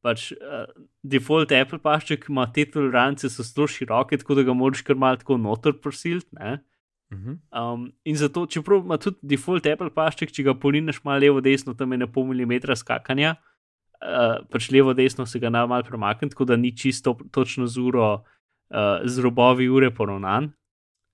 Pač 0.06 0.30
uh, 0.36 0.68
default 1.02 1.54
Apple 1.56 1.82
pašček 1.82 2.30
ima 2.30 2.46
te 2.54 2.68
tolerance, 2.70 3.30
so 3.32 3.46
zelo 3.46 3.68
široke, 3.72 4.20
tako 4.22 4.38
da 4.38 4.46
ga 4.46 4.54
moraš 4.58 4.84
kar 4.86 5.00
malo 5.00 5.18
tako 5.22 5.40
noter 5.42 5.74
prosiliti. 5.82 6.30
Mhm. 7.14 7.38
Um, 7.54 7.90
in 8.06 8.18
zato, 8.18 8.46
čeprav 8.50 8.84
ima 8.86 8.98
tudi 9.02 9.34
default 9.34 9.66
Apple 9.70 9.92
pašček, 9.94 10.34
če 10.34 10.46
ga 10.48 10.56
polineš 10.58 11.02
malo 11.06 11.24
levo, 11.24 11.42
desno, 11.42 11.74
tam 11.78 11.94
je 11.94 12.02
na 12.04 12.10
pol 12.12 12.28
milimetra 12.30 12.78
skakanja, 12.78 13.36
uh, 14.02 14.44
pač 14.52 14.70
levo, 14.74 14.94
desno 14.98 15.26
se 15.30 15.42
ga 15.42 15.50
na 15.54 15.66
malo 15.70 15.86
premakne, 15.88 16.30
tako 16.34 16.50
da 16.50 16.60
ni 16.60 16.74
čisto 16.78 17.16
točno 17.32 17.68
z 17.68 17.82
uro, 17.82 18.12
uh, 18.22 19.02
z 19.06 19.26
robovi 19.26 19.70
ure 19.70 19.92
poravnan. 19.94 20.52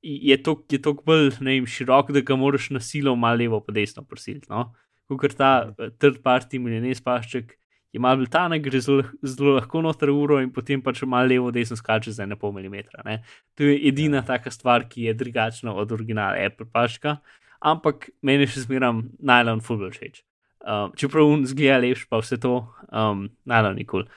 Je 0.01 0.35
to, 0.41 0.55
je 0.71 0.81
to 0.81 0.95
bolj 1.05 1.29
vem, 1.39 1.67
širok, 1.69 2.09
da 2.15 2.23
ga 2.25 2.35
moraš 2.35 2.71
na 2.73 2.79
silo 2.81 3.13
malo 3.15 3.37
levo, 3.37 3.59
pa 3.61 3.75
desno 3.75 4.03
prosiliti. 4.03 4.49
No? 4.49 4.71
Ker 5.11 5.35
ta 5.35 5.51
uh, 5.69 5.91
third 5.99 6.23
party 6.25 6.59
milijonis 6.59 7.03
pašček 7.03 7.61
je 7.91 7.99
malo 7.99 8.25
tanek, 8.25 8.63
gre 8.63 8.79
zelo, 8.79 9.03
zelo 9.23 9.57
lahko 9.57 9.81
noter 9.83 10.09
uro 10.09 10.39
in 10.41 10.51
potem 10.53 10.81
pač 10.81 11.03
malo 11.03 11.27
levo, 11.27 11.51
desno 11.51 11.75
skače 11.75 12.13
za 12.15 12.23
eno 12.23 12.37
pol 12.39 12.53
milimetra. 12.55 13.03
Ne? 13.05 13.19
To 13.59 13.67
je 13.67 13.75
edina 13.89 14.21
ja. 14.21 14.27
taka 14.33 14.51
stvar, 14.51 14.87
ki 14.87 15.09
je 15.09 15.17
drugačna 15.19 15.75
od 15.75 15.91
originala 15.91 16.39
Apple 16.39 16.69
paška, 16.71 17.17
ampak 17.59 18.09
meni 18.23 18.47
še 18.47 18.65
zmeram 18.65 19.03
najlon 19.19 19.61
football 19.65 19.91
všeč. 19.91 20.23
Um, 20.61 20.93
čeprav 20.95 21.27
un 21.27 21.45
zgleda 21.49 21.81
lepš, 21.81 22.05
pa 22.07 22.21
vse 22.21 22.39
to, 22.39 22.61
um, 22.93 23.27
najlon 23.49 23.79
nikoli. 23.81 24.07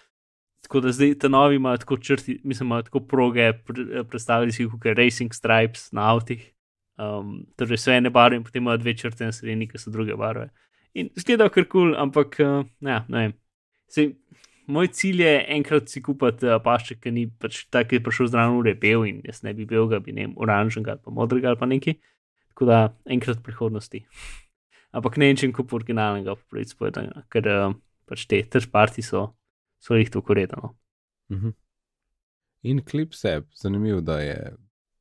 Tako 0.65 0.81
da 0.81 0.95
zdaj 0.97 1.19
ta 1.21 1.29
novi 1.29 1.59
ima 1.59 1.75
tako 1.77 1.99
črti, 2.01 2.39
mislim, 2.45 2.71
ima 2.71 2.83
tako 2.83 3.03
proge, 3.09 3.51
predstavljali 3.67 4.53
si 4.53 4.63
jih 4.63 4.73
kot 4.73 4.87
racing 4.97 5.35
stripes 5.35 5.91
na 5.93 6.09
avtih. 6.15 6.51
Um, 6.95 7.41
torej, 7.59 7.81
vse 7.81 7.99
ene 7.99 8.13
barve 8.15 8.39
in 8.39 8.45
potem 8.47 8.63
ima 8.63 8.77
dve 8.79 8.95
črte 8.97 9.27
na 9.27 9.35
sredini, 9.35 9.67
ki 9.69 9.81
so 9.83 9.91
druge 9.91 10.15
barve. 10.17 10.53
In 10.95 11.11
zgleda 11.19 11.49
kar 11.51 11.67
kul, 11.67 11.91
cool, 11.91 11.97
ampak 11.99 12.39
uh, 12.41 12.63
ja, 12.81 13.03
ne 13.09 13.25
vem. 13.25 13.35
Sej, 13.95 14.15
moj 14.67 14.91
cilj 14.97 15.23
je 15.23 15.35
enkrat 15.57 15.93
si 15.93 16.03
kupiti 16.03 16.49
uh, 16.49 16.59
pašček, 16.65 17.03
ki 17.05 17.13
ni 17.15 17.27
pač 17.29 17.65
tako, 17.71 17.91
ki 17.91 18.01
je 18.01 18.05
prišel 18.09 18.31
zraven 18.33 18.59
ure 18.59 18.75
bel 18.81 19.07
in 19.07 19.21
jaz 19.27 19.45
ne 19.47 19.55
bi 19.55 19.67
bil 19.71 19.87
ga, 19.91 20.01
bi 20.03 20.15
ne 20.17 20.27
vem, 20.27 20.35
oranžnega 20.41 20.97
ali 20.97 21.05
pa 21.05 21.15
modrega 21.15 21.53
ali 21.53 21.61
pa 21.61 21.69
neki. 21.71 21.99
Tako 22.55 22.71
da 22.71 22.79
enkrat 23.11 23.41
v 23.41 23.47
prihodnosti. 23.47 24.05
Ampak 24.95 25.19
ne 25.19 25.31
vem, 25.31 25.53
kup 25.55 25.73
originalnega, 25.75 26.37
pravic 26.51 26.75
povedano, 26.79 27.27
ker 27.31 27.51
uh, 27.51 27.75
pač 28.11 28.27
te 28.31 28.43
tržparti 28.51 29.03
so, 29.03 29.29
so 29.83 29.99
jih 29.99 30.11
to 30.11 30.23
koredano. 30.23 30.75
Uh 31.31 31.39
-huh. 31.39 31.55
In 32.63 32.81
klip 32.85 33.15
se, 33.15 33.43
zanimivo, 33.55 34.01
da 34.01 34.21
je. 34.21 34.55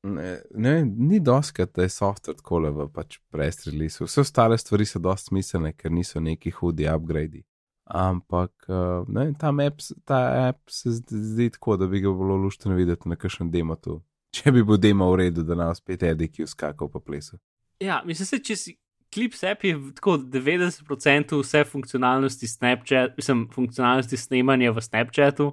Ne, 0.04 0.42
ne, 0.52 0.86
ni 0.86 1.20
doskrat, 1.20 1.72
da 1.76 1.82
je 1.82 1.90
software 1.90 2.36
tako 2.38 2.60
le 2.60 2.72
v 2.72 2.88
pač 2.94 3.20
prestrelisu. 3.32 4.04
Vse 4.04 4.22
ostale 4.22 4.58
stvari 4.58 4.86
so 4.86 5.00
dosti 5.00 5.28
smiselne, 5.28 5.74
ker 5.74 5.92
niso 5.92 6.20
neki 6.20 6.52
hudi 6.52 6.90
upgradi. 6.90 7.44
Ampak 7.84 8.52
uh, 8.68 9.04
ne, 9.12 9.34
app, 9.66 9.82
ta 10.08 10.48
app 10.48 10.70
se 10.72 10.92
zdi 10.92 11.50
tako, 11.50 11.78
da 11.78 11.88
bi 11.88 12.00
ga 12.00 12.14
bilo 12.16 12.38
luštno 12.40 12.76
videti 12.76 13.10
na 13.10 13.16
kakšnem 13.16 13.52
demo 13.52 13.76
tu. 13.76 14.00
Če 14.36 14.52
bi 14.52 14.64
bil 14.64 14.78
demo 14.78 15.12
v 15.12 15.26
redu, 15.26 15.44
da 15.44 15.56
nam 15.56 15.76
spet 15.76 16.04
edi, 16.04 16.30
ki 16.32 16.48
uskakal 16.48 16.90
po 16.90 17.00
plesu. 17.04 17.38
Ja, 17.84 18.02
mislim, 18.06 18.26
se, 18.30 18.40
če 18.40 18.56
si 18.56 18.78
Clips 19.14 19.44
app 19.46 19.62
je 19.64 19.76
tako 19.94 20.16
90% 20.18 21.36
vse 21.38 21.64
funkcionalnosti 21.70 22.48
Snapchat, 22.48 23.18
mislim, 23.18 23.44
funkcionalnosti 23.54 24.18
snemanja 24.18 24.72
v 24.74 24.82
Snapchatu, 24.82 25.52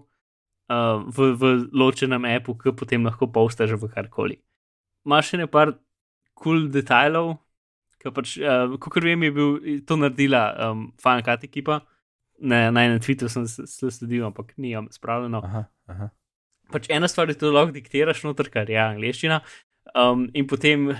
uh, 0.70 1.02
v, 1.04 1.32
v 1.36 1.50
ločenem 1.76 2.24
appu, 2.30 2.54
ki 2.56 2.72
potem 2.76 3.04
lahko 3.04 3.28
postaš 3.28 3.74
v 3.76 3.90
karkoli. 3.92 4.38
Imaš 5.04 5.32
še 5.32 5.42
nekaj 5.42 5.74
kul 5.74 5.76
cool 6.40 6.66
detajlov, 6.72 7.34
ki 8.00 8.14
pač, 8.16 8.38
uh, 8.40 8.78
kot 8.80 9.02
vem, 9.04 9.28
je 9.28 9.34
bil 9.36 9.50
to 9.84 9.98
naredila 10.00 10.44
um, 10.70 10.88
Cut 10.96 11.44
ekipa. 11.44 11.82
Ne, 12.40 12.70
na 12.72 12.86
enem 12.86 13.00
Twitteru 13.04 13.28
sem 13.32 13.44
se 13.46 13.90
sledil, 13.92 14.24
ampak 14.26 14.54
ni 14.56 14.72
jim 14.72 14.88
spravljeno. 14.92 15.42
Aha, 15.44 15.64
aha. 15.92 16.08
Pač 16.72 16.86
ena 16.88 17.08
stvar 17.10 17.28
je, 17.28 17.36
da 17.40 17.50
lahko 17.52 17.74
diktiraš 17.74 18.22
noter, 18.24 18.48
kar 18.52 18.70
je 18.70 18.78
angliščina. 18.80 19.40
Um, 19.92 20.28
in 20.38 20.46
potem, 20.48 20.94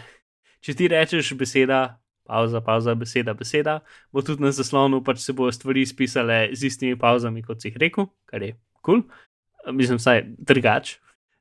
če 0.60 0.74
ti 0.76 0.90
rečeš 0.90 1.32
beseda, 1.38 1.80
pauza, 2.28 2.60
pauza, 2.64 2.94
beseda, 2.98 3.32
beseda, 3.38 3.78
bo 4.12 4.22
tudi 4.26 4.44
na 4.44 4.52
zaslonu 4.54 5.00
pač 5.06 5.22
se 5.22 5.34
bodo 5.36 5.54
stvari 5.54 5.86
spisale 5.86 6.42
z 6.52 6.68
istimi 6.68 6.98
pauzami, 6.98 7.42
kot 7.46 7.62
si 7.62 7.70
jih 7.70 7.80
rekel, 7.80 8.10
kar 8.28 8.44
je 8.44 8.56
kul. 8.82 9.00
Cool 9.06 9.28
mislim, 9.72 9.98
vsaj 9.98 10.24
drugač, 10.38 10.96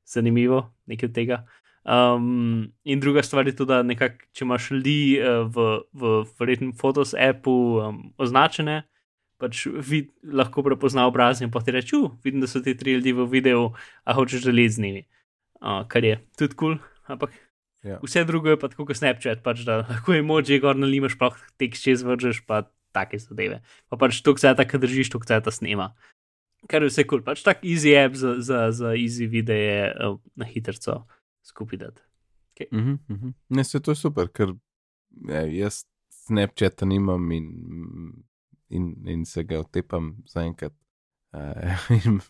zanimivo, 0.07 0.73
nekaj 0.85 1.09
od 1.09 1.15
tega. 1.15 1.45
Um, 1.83 2.71
in 2.83 2.99
druga 2.99 3.23
stvar 3.23 3.47
je 3.47 3.55
tudi, 3.55 3.71
da 3.71 3.83
nekak, 3.83 4.27
če 4.35 4.45
imaš 4.45 4.71
ljudi 4.71 4.99
uh, 5.21 5.47
v, 5.47 5.67
v 5.93 6.13
verjetnem 6.39 6.73
Photos 6.75 7.15
appu 7.15 7.79
um, 7.79 8.01
označene, 8.19 8.83
pač 9.39 9.65
vid, 9.67 10.11
lahko 10.23 10.63
prepozna 10.65 11.07
obraz 11.09 11.41
in 11.41 11.51
pa 11.51 11.61
ti 11.63 11.75
reče: 11.75 12.01
Vidim, 12.23 12.43
da 12.43 12.47
so 12.47 12.61
ti 12.63 12.75
tri 12.77 12.97
ljudi 12.97 13.15
v 13.17 13.27
videu, 13.31 13.69
a 14.03 14.15
hočeš 14.17 14.47
deliti 14.49 14.75
z 14.75 14.85
njimi. 14.85 15.05
Uh, 15.59 15.83
kar 15.87 16.05
je 16.05 16.19
tudi 16.39 16.55
kul, 16.55 16.77
cool, 16.77 17.07
ampak 17.11 17.33
ja. 17.83 17.99
vse 18.03 18.23
drugo 18.23 18.53
je 18.53 18.59
pa 18.59 18.69
tako 18.71 18.85
kot 18.87 18.99
Snapchat, 18.99 19.43
pač, 19.43 19.65
da 19.67 19.81
lahko 19.81 20.15
je 20.15 20.23
moč, 20.23 20.51
gor 20.63 20.77
nalimaš, 20.79 21.17
pa 21.19 21.33
tekst 21.59 21.83
čez 21.83 22.05
vržeš, 22.07 22.45
pa 22.47 22.63
take 22.95 23.19
zadeve. 23.19 23.59
Pa 23.91 23.99
pač 23.99 24.21
to, 24.23 24.35
kar 24.39 24.55
ti 24.55 24.79
držiš, 24.79 25.11
to, 25.11 25.19
kar 25.19 25.43
ti 25.43 25.51
snema 25.51 25.91
kar 26.67 26.83
je 26.83 26.89
vse 26.89 27.05
kul, 27.07 27.19
cool. 27.19 27.25
pač 27.25 27.43
tak 27.45 27.63
easy 27.63 27.95
app 27.95 28.17
za, 28.19 28.35
za, 28.43 28.59
za 28.75 28.93
easy 28.97 29.29
videe 29.29 29.91
uh, 29.93 30.17
na 30.35 30.47
hitro 30.49 30.73
skupaj. 31.43 31.79
Okay. 32.53 32.67
Mm 32.71 32.79
-hmm, 32.79 32.97
mm 33.07 33.15
-hmm. 33.15 33.33
Ne, 33.49 33.63
se 33.63 33.79
to 33.79 33.91
je 33.91 33.95
super, 33.95 34.27
ker 34.27 34.53
ja, 35.29 35.41
jaz 35.41 35.85
Snapchat 36.09 36.81
nimam 36.81 37.31
in, 37.31 37.45
in, 38.69 38.93
in 39.07 39.25
se 39.25 39.43
ga 39.43 39.59
otepam 39.59 40.17
zaenkrat. 40.27 40.73
Uh, 41.29 42.23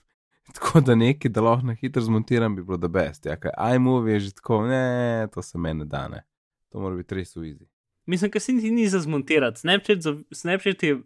tako 0.52 0.82
da 0.84 0.92
nekaj, 0.96 1.32
da 1.32 1.42
lahko 1.42 1.70
na 1.70 1.74
hitro 1.80 2.02
zmontiram, 2.04 2.56
bi 2.56 2.64
bilo 2.68 2.78
da 2.78 2.90
best. 2.92 3.26
Ja, 3.26 3.38
kaj 3.40 3.54
iMovie 3.76 4.18
je 4.18 4.20
že 4.20 4.34
tako, 4.36 4.58
ne, 4.68 5.28
to 5.32 5.42
se 5.42 5.58
meni 5.58 5.86
dane. 5.88 6.26
To 6.70 6.82
mora 6.84 6.98
biti 7.00 7.16
res 7.16 7.32
uizi. 7.40 7.64
Mislim, 8.06 8.32
da 8.34 8.40
se 8.40 8.54
ni, 8.54 8.72
ni 8.72 8.88
za 8.92 9.00
zmontirati. 9.00 9.60
Snapchat, 9.60 10.04
Snapchat 10.36 10.84
je 10.84 10.98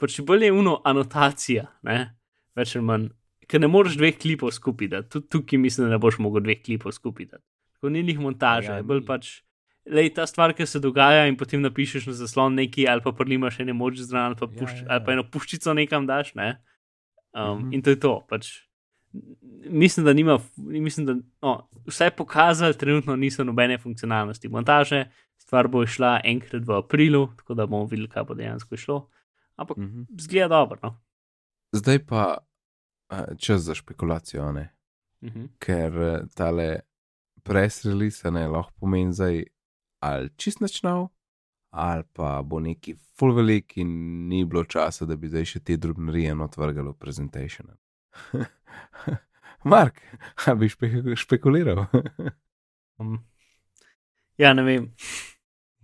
pač 0.00 0.20
bolje 0.24 0.52
uno 0.52 0.80
anotacija. 0.84 1.66
Ne? 1.82 2.14
več 2.58 2.74
ali 2.76 2.86
manj, 2.86 3.08
ker 3.50 3.62
ne 3.62 3.70
moreš 3.70 3.98
dveh 4.00 4.16
klipov 4.20 4.52
skupaj, 4.54 4.90
da 4.92 5.02
tudi 5.02 5.30
tukaj 5.32 5.60
mislim, 5.60 5.88
da 5.88 5.96
ne 5.96 6.00
boš 6.02 6.20
mogel 6.22 6.44
dveh 6.46 6.62
klipov 6.64 6.94
skupaj. 6.96 7.34
Tako 7.74 7.92
ni 7.92 8.04
njih 8.06 8.22
montaža, 8.22 8.76
ja, 8.76 8.82
je 8.82 8.88
bolj 8.88 9.04
pač. 9.08 9.32
Lej, 9.84 10.14
ta 10.16 10.24
stvar, 10.26 10.54
ki 10.56 10.64
se 10.66 10.80
dogaja, 10.80 11.26
in 11.28 11.36
potem 11.36 11.60
napišeš 11.60 12.06
na 12.08 12.14
zaslon 12.16 12.54
nekaj, 12.56 12.86
ali 12.88 13.04
pa 13.04 13.12
prilimaš 13.12 13.58
eno 13.60 13.74
moč 13.76 13.98
zraven, 14.00 14.36
ali, 14.40 14.56
ja, 14.56 14.68
ja, 14.68 14.76
ja. 14.78 14.86
ali 14.96 15.04
pa 15.04 15.12
eno 15.12 15.24
puščico 15.28 15.74
nekam 15.76 16.06
daš. 16.08 16.32
Ne? 16.34 16.54
Um, 17.34 17.58
mhm. 17.58 17.74
In 17.74 17.82
to 17.82 17.92
je 17.92 18.00
to. 18.00 18.14
Pač, 18.28 18.48
mislim, 19.68 20.06
da 20.06 20.14
nima, 20.16 20.38
mislim, 20.56 21.06
da 21.06 21.16
no, 21.42 21.68
vse 21.86 22.10
pokazali, 22.16 22.78
trenutno 22.78 23.16
niso 23.16 23.44
nobene 23.44 23.78
funkcionalnosti 23.78 24.48
montaže. 24.48 25.04
Stvar 25.44 25.68
bo 25.68 25.82
šla 25.86 26.20
enkrat 26.24 26.64
v 26.64 26.78
aprilu, 26.78 27.26
tako 27.36 27.54
da 27.54 27.66
bomo 27.66 27.84
videli, 27.90 28.08
kaj 28.08 28.24
bo 28.24 28.34
dejansko 28.38 28.76
šlo. 28.80 28.98
Ampak 29.60 29.76
mhm. 29.76 30.08
zgleda 30.20 30.48
dobro. 30.48 30.80
No? 30.82 30.96
Zdaj 31.76 32.06
pa 32.06 32.24
čas 33.38 33.60
za 33.60 33.74
špekulacijo, 33.74 34.48
uh 34.48 34.64
mhm. 35.20 35.44
ker 35.58 35.92
e, 35.98 36.22
tale 36.34 36.80
presrelisa 37.42 38.30
ne 38.30 38.48
lahko 38.48 38.72
pomeni 38.80 39.12
zdaj 39.12 39.44
ali 40.04 40.30
čist 40.36 40.60
načnal, 40.60 41.08
ali 41.70 42.04
pa 42.12 42.42
bo 42.42 42.60
neki 42.60 42.94
full 43.18 43.34
velik 43.34 43.76
in 43.76 43.88
ni 44.28 44.44
bilo 44.44 44.64
časa, 44.64 45.06
da 45.08 45.16
bi 45.16 45.30
zdaj 45.32 45.46
še 45.54 45.60
te 45.64 45.76
drobnarije 45.80 46.34
otvrgali 46.44 46.92
v 46.92 46.98
prezentation. 46.98 47.72
Mark, 49.72 50.00
ali 50.46 50.58
bi 50.60 50.68
špe 50.68 50.90
špekuliral? 51.16 51.86
um, 53.00 53.16
ja, 54.38 54.52
ne 54.54 54.66
vem. 54.66 54.90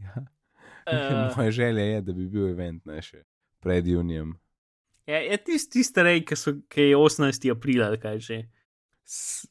Ja. 0.00 1.28
Uh, 1.28 1.36
Moja 1.36 1.50
želja 1.52 1.82
je, 1.84 2.00
da 2.00 2.12
bi 2.12 2.24
bil 2.26 2.46
event 2.48 2.86
ne 2.88 3.02
še 3.04 3.20
pred 3.60 3.86
junijem. 3.86 4.30
Je, 5.04 5.12
ja, 5.12 5.18
je 5.20 5.36
tisti 5.44 5.76
tist 5.76 5.98
rej, 6.00 6.22
ki, 6.24 6.38
ki 6.72 6.86
je 6.88 6.96
18. 6.96 7.44
aprila, 7.52 7.90
kaj 8.00 8.18
že. 8.24 8.38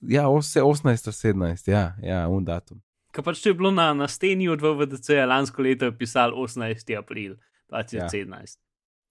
Ja, 0.01 0.25
vse 0.33 0.65
18. 0.65 1.13
17. 1.13 1.69
Ja, 1.69 1.83
ja 2.01 2.23
un 2.33 2.43
datum. 2.47 2.81
Kaj 3.11 3.25
pač 3.25 3.45
je 3.45 3.55
bilo 3.57 3.71
na, 3.73 3.91
na 3.97 4.07
steni 4.07 4.49
od 4.49 4.61
VDC, 4.61 5.23
lansko 5.25 5.65
leto 5.65 5.89
je 5.89 5.95
pisal 5.97 6.35
18. 6.37 6.93
april 6.97 7.37
2017. 7.73 8.59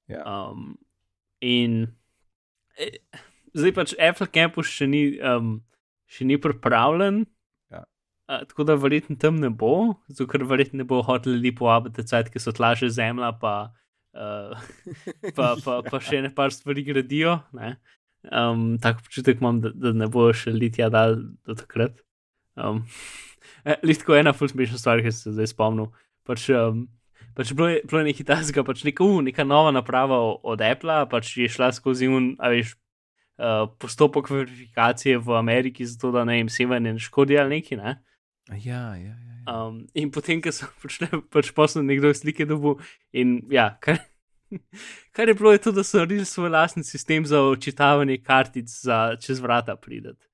Ja. 0.08 0.18
Ja. 0.18 0.22
Um, 0.24 0.78
in 1.40 1.88
e, 2.78 2.92
zdaj 3.58 3.74
pač 3.76 3.94
Apple 3.98 4.30
Campus 4.32 4.70
še 4.70 4.86
ni, 4.88 5.02
um, 5.18 5.58
še 6.08 6.28
ni 6.28 6.38
pripravljen. 6.40 7.24
Ja. 7.74 7.82
Uh, 8.30 8.46
tako 8.48 8.68
da 8.70 8.78
verjetno 8.78 9.18
tam 9.20 9.42
ne 9.42 9.50
bo, 9.50 9.98
zato 10.08 10.28
ker 10.30 10.46
verjetno 10.48 10.82
ne 10.82 10.88
bo 10.88 11.02
hotel 11.04 11.36
ljudi 11.36 11.52
povabiti, 11.58 12.06
ki 12.06 12.42
so 12.42 12.54
tlaže 12.54 12.90
zemlja, 12.94 13.34
pa 13.42 13.54
uh, 14.14 14.54
pa, 15.36 15.56
pa, 15.64 15.80
pa 15.84 16.02
še 16.02 16.22
ne 16.24 16.32
par 16.34 16.54
stvari 16.54 16.86
gradijo. 16.86 17.40
Um, 18.30 18.78
tako 18.82 19.04
občutek 19.06 19.42
imam, 19.42 19.60
da, 19.64 19.74
da 19.74 19.94
ne 19.94 20.08
bo 20.10 20.30
še 20.34 20.54
litija 20.54 20.88
dal 20.94 21.18
do 21.46 21.58
takrat. 21.58 21.98
Um, 22.58 22.86
Litko 23.82 24.14
je 24.14 24.22
ena 24.24 24.32
ful 24.32 24.50
smešna 24.50 24.78
stvar, 24.80 25.02
ki 25.04 25.12
se 25.12 25.32
zdaj 25.34 25.52
spomnil. 25.52 25.90
Pač, 26.28 26.48
um, 26.54 26.86
pač 27.36 27.52
bilo 27.56 27.70
je, 27.72 27.80
je 27.84 28.04
nekaj 28.10 28.28
tasga, 28.28 28.64
pač 28.66 28.84
neka, 28.86 29.04
uh, 29.04 29.22
neka 29.24 29.46
nova 29.48 29.72
naprava 29.74 30.18
od 30.42 30.62
Apple, 30.64 31.00
pač 31.10 31.36
je 31.42 31.48
šla 31.52 31.72
skozi 31.76 32.10
un, 32.10 32.34
a 32.38 32.52
veš. 32.54 32.76
Uh, 33.38 33.68
postopek 33.78 34.32
verifikacije 34.32 35.20
v 35.22 35.36
Ameriki, 35.38 35.84
zato 35.86 36.08
da 36.10 36.24
ne 36.26 36.40
jim 36.40 36.48
sevanje 36.50 36.90
ne 36.96 36.98
škodi 36.98 37.36
ali 37.38 37.60
nekaj. 37.60 37.78
Ne? 37.78 37.92
Ja, 38.64 38.96
ja, 38.98 39.14
ja. 39.14 39.28
Um, 39.48 39.86
in 39.94 40.10
potem, 40.10 40.42
ko 40.44 40.52
so 40.52 40.68
počne, 40.82 41.08
pač 41.34 41.52
posnel 41.56 41.86
nekdo 41.88 42.12
slike 42.16 42.44
dobu, 42.48 42.76
in 43.16 43.38
ja, 43.52 43.70
kar, 43.80 44.00
kar 45.16 45.30
je 45.30 45.36
bilo, 45.38 45.52
je 45.54 45.62
to, 45.64 45.72
da 45.72 45.84
so 45.84 46.00
naredili 46.00 46.26
svoj 46.28 46.52
lastni 46.52 46.84
sistem 46.84 47.26
za 47.26 47.40
očitavanje 47.46 48.18
kartic 48.24 48.72
za 48.82 49.16
čez 49.20 49.40
vrata 49.40 49.76
prideti. 49.76 50.27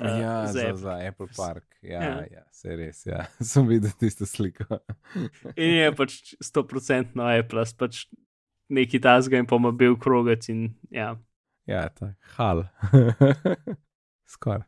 Uh, 0.00 0.20
ja, 0.20 0.46
za, 0.46 0.60
za, 0.60 0.74
za 0.76 0.98
Apple 1.08 1.26
Park. 1.36 1.64
Ja, 1.82 2.02
ja. 2.02 2.24
ja 2.30 2.44
se 2.52 2.76
res, 2.76 3.04
ja. 3.06 3.24
sem 3.50 3.66
videl 3.68 3.90
tisto 3.98 4.26
sliko. 4.26 4.64
in 5.56 5.74
je 5.78 5.90
pač 5.96 6.18
100% 6.44 7.18
Apple, 7.38 7.64
pač 7.78 8.04
neki 8.68 9.00
tasga 9.00 9.40
in 9.40 9.48
pomo 9.48 9.72
bil 9.72 9.96
krogec 9.96 10.48
in 10.52 10.68
ja. 10.90 11.16
Ja, 11.68 11.88
tako, 11.88 12.14
hal. 12.36 12.64
Skoraj. 14.34 14.64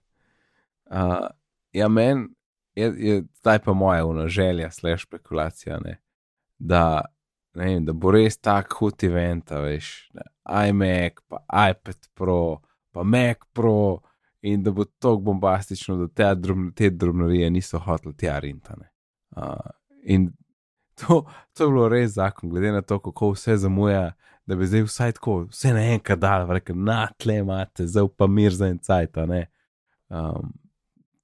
Uh, 0.90 1.30
ja, 1.72 1.88
meni 1.88 2.28
je, 2.74 2.94
je 2.98 3.22
zdaj 3.38 3.58
pa 3.58 3.72
moja 3.72 4.06
una 4.06 4.28
želja, 4.28 4.70
slash 4.70 5.02
špekulacija, 5.02 5.78
ne? 5.84 6.00
Da, 6.58 7.04
ne 7.54 7.64
vem, 7.64 7.84
da 7.84 7.92
bo 7.92 8.12
res 8.14 8.38
tak 8.38 8.72
hud 8.78 9.04
event, 9.04 9.50
veš, 9.50 10.10
ne? 10.14 10.26
iMac, 10.68 11.20
pa 11.28 11.42
iPad 11.70 12.08
Pro, 12.14 12.60
pa 12.90 13.02
Mac 13.02 13.44
Pro, 13.52 14.00
in 14.42 14.62
da 14.62 14.70
bo 14.70 14.84
to 14.84 15.16
bombastično, 15.16 15.96
da 15.96 16.08
te, 16.08 16.34
drobn, 16.34 16.72
te 16.72 16.90
drobnarije 16.90 17.50
niso 17.50 17.78
hoteli 17.78 18.16
tja 18.16 18.38
rintane. 18.38 18.90
Uh, 19.36 19.54
in 20.02 20.32
to, 20.94 21.24
to 21.52 21.64
je 21.64 21.70
bilo 21.70 21.88
res 21.88 22.12
zakon, 22.12 22.50
glede 22.50 22.72
na 22.72 22.82
to, 22.82 22.98
kako 22.98 23.30
vse 23.30 23.56
zamuja. 23.56 24.12
Da 24.46 24.56
bi 24.56 24.66
zdaj 24.66 24.82
vsaj 24.82 25.12
tako, 25.12 25.34
vse 25.52 25.70
na 25.76 25.82
enkrat 25.92 26.18
dal, 26.18 26.48
rekel, 26.50 26.76
na 26.76 27.04
tle 27.18 27.36
imate, 27.38 27.86
zdaj 27.86 28.08
pa 28.16 28.26
mir 28.26 28.54
za 28.54 28.66
en 28.66 28.78
cajt. 28.82 29.16
Um, 29.20 30.52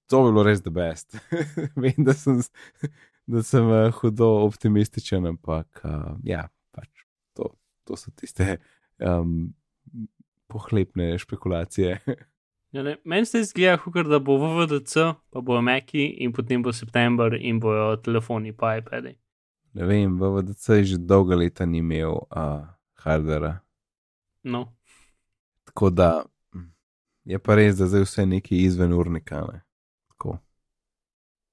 to 0.06 0.22
bi 0.22 0.30
bilo 0.30 0.44
res 0.46 0.62
the 0.62 0.70
best. 0.70 1.16
Vem, 1.82 2.04
da 2.04 2.14
sem, 2.14 2.38
da 3.26 3.42
sem 3.42 3.66
uh, 3.66 3.90
hudo 4.00 4.28
optimističen, 4.44 5.26
ampak 5.26 5.82
uh, 5.84 6.14
ja, 6.24 6.46
pač 6.76 7.06
to, 7.34 7.50
to 7.84 7.98
so 7.98 8.12
tiste 8.14 8.58
um, 9.02 9.54
pohlepne 10.52 11.16
špekulacije. 11.18 11.98
ja, 12.76 12.96
Meni 13.04 13.26
se 13.26 13.42
zdi, 13.44 13.66
da 14.10 14.18
bo 14.18 14.38
VDC, 14.38 14.94
pa 15.30 15.40
bo 15.40 15.60
Meki 15.62 16.06
in 16.24 16.32
potem 16.32 16.62
bo 16.62 16.72
September 16.72 17.34
in 17.34 17.60
bojo 17.60 17.96
telefoni, 17.96 18.52
pa 18.52 18.76
iPadi. 18.78 19.16
Ne 19.76 19.86
vem, 19.86 20.16
VDC 20.20 20.80
je 20.80 20.84
že 20.84 20.98
dolga 20.98 21.36
leta 21.36 21.66
ni 21.66 21.78
imel 21.78 22.16
uh, 22.30 22.64
hardvera. 23.04 23.58
No. 24.44 24.66
Tako 25.64 25.90
da 25.90 26.10
je 27.24 27.38
pa 27.38 27.54
res, 27.58 27.76
da 27.76 27.88
zdaj 27.90 28.06
vse 28.06 28.26
neki 28.26 28.62
izven 28.64 28.92
urnika. 28.92 29.44
Ne? 29.52 29.66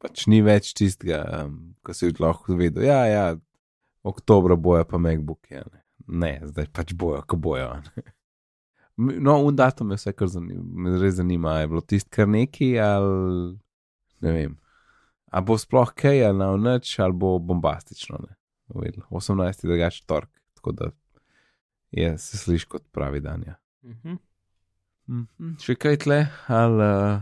pač 0.03 0.28
ni 0.28 0.41
več 0.43 0.74
tistega, 0.76 1.24
um, 1.45 1.55
ko 1.86 1.95
si 1.95 2.11
lahko 2.19 2.57
vedel. 2.59 2.84
Ja, 2.89 2.99
ja, 3.07 3.26
oktobra 4.03 4.57
bojo 4.59 4.84
pa 4.89 4.99
MacBook. 4.99 5.47
Ja, 5.53 5.63
ne. 5.71 5.84
ne, 6.26 6.34
zdaj 6.51 6.69
pač 6.76 6.91
bojo, 6.99 7.24
ko 7.28 7.39
bojo. 7.39 7.71
No, 8.98 9.39
un 9.41 9.56
datum 9.56 9.91
je 9.91 9.98
vse, 9.98 10.14
kar 10.14 10.30
zanima, 10.30 10.64
me 10.64 10.98
res 11.02 11.16
zanima. 11.18 11.58
Je 11.60 11.68
bilo 11.68 11.82
tisto 11.82 12.10
kar 12.14 12.28
neki 12.30 12.76
ali 12.80 13.56
ne 14.22 14.34
vem. 14.34 14.58
A 15.34 15.41
bo 15.41 15.58
sploh 15.58 15.94
kaj 15.98 16.26
ali 16.28 16.38
na 16.38 16.52
noč 16.58 17.00
ali 17.00 17.14
bo 17.14 17.39
bombastično. 17.39 18.20
Ne? 18.22 18.36
18. 19.10 19.66
drugač 19.66 20.02
tork, 20.06 20.30
tako 20.54 20.72
da 20.72 20.91
je 21.91 22.18
se 22.18 22.38
sliši 22.38 22.70
kot 22.70 22.86
pravi 22.91 23.20
dan. 23.20 23.44
Ja. 23.48 23.56
Uh 23.82 23.91
-huh. 24.04 24.18
Mm 25.08 25.28
-hmm. 25.39 25.64
Še 25.64 25.76
kaj 25.76 25.98
tle, 25.98 26.28
ali 26.48 26.84
uh, 26.84 27.22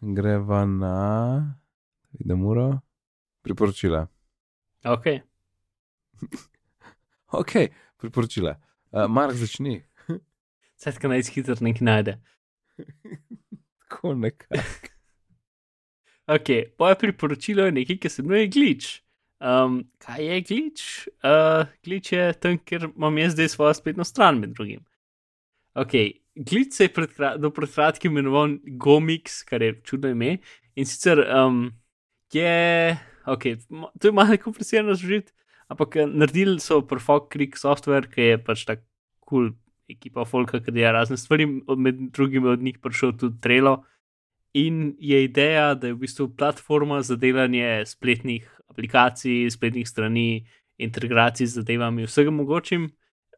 greva 0.00 0.64
na, 0.66 1.56
vidim, 2.12 2.44
uro, 2.44 2.80
priporočila. 3.42 4.06
Ok. 4.84 5.04
ok, 7.40 7.52
priporočila. 7.96 8.56
Uh, 8.90 9.06
Mark 9.10 9.34
začni. 9.34 9.87
Skratka, 10.78 11.10
naj 11.10 11.26
hitro 11.34 11.56
nekaj 11.60 11.84
najde. 11.84 12.14
Tako 13.88 14.14
nekako. 14.14 14.60
ok, 16.36 16.48
moje 16.78 16.98
priporočilo 17.00 17.66
je 17.66 17.74
nekaj, 17.80 17.98
ki 17.98 18.12
se 18.12 18.22
imenuje 18.22 18.50
glitch. 18.54 19.00
Um, 19.38 19.80
kaj 20.02 20.24
je 20.26 20.38
glitch? 20.46 21.08
Uh, 21.26 21.66
glitch 21.86 22.12
je 22.14 22.30
tam, 22.42 22.58
kjer 22.62 22.88
imam 22.90 23.18
jaz 23.18 23.34
zdaj 23.34 23.50
svojo 23.54 23.74
spletno 23.74 24.06
stran 24.06 24.38
med 24.38 24.54
drugim. 24.54 24.84
Ok, 25.74 25.94
glitch 26.34 26.76
se 26.76 26.86
je 26.86 26.94
pred, 26.94 27.18
do 27.38 27.50
pred 27.54 27.74
kratkim 27.74 28.14
imenoval 28.14 28.58
Gomix, 28.78 29.42
kar 29.46 29.62
je 29.62 29.80
čudno 29.82 30.14
ime. 30.14 30.36
In 30.78 30.86
sicer 30.86 31.24
um, 31.26 31.72
je, 32.34 32.98
ok, 33.26 33.50
to 33.98 34.10
je 34.10 34.14
malo 34.14 34.38
komplicirano 34.42 34.94
zžiti, 34.94 35.34
ampak 35.66 35.96
eh, 35.96 36.06
naredili 36.06 36.60
so 36.62 36.84
Perfect 36.86 37.32
Creek 37.32 37.58
software, 37.58 38.06
ki 38.10 38.34
je 38.34 38.44
pač 38.44 38.68
tako. 38.68 38.86
Cool 39.28 39.50
ekipa 39.88 40.24
Folka, 40.24 40.60
ki 40.60 40.72
dela 40.74 40.92
razne 40.98 41.16
stvari, 41.16 41.46
med 41.76 42.00
drugim 42.12 42.46
od 42.46 42.62
njih 42.62 42.78
prišel 42.82 43.16
tudi 43.18 43.40
Trelo. 43.40 43.82
In 44.54 44.96
je 44.98 45.24
ideja, 45.24 45.74
da 45.74 45.86
je 45.86 45.94
v 45.94 46.02
bistvu 46.04 46.28
platforma 46.36 47.02
za 47.02 47.16
delanje 47.16 47.84
spletnih 47.86 48.48
aplikacij, 48.68 49.50
spletnih 49.50 49.88
strani, 49.88 50.46
integracij 50.78 51.46
z 51.46 51.60
zadevami, 51.60 52.06
vsega 52.06 52.30
mogočim. 52.30 52.88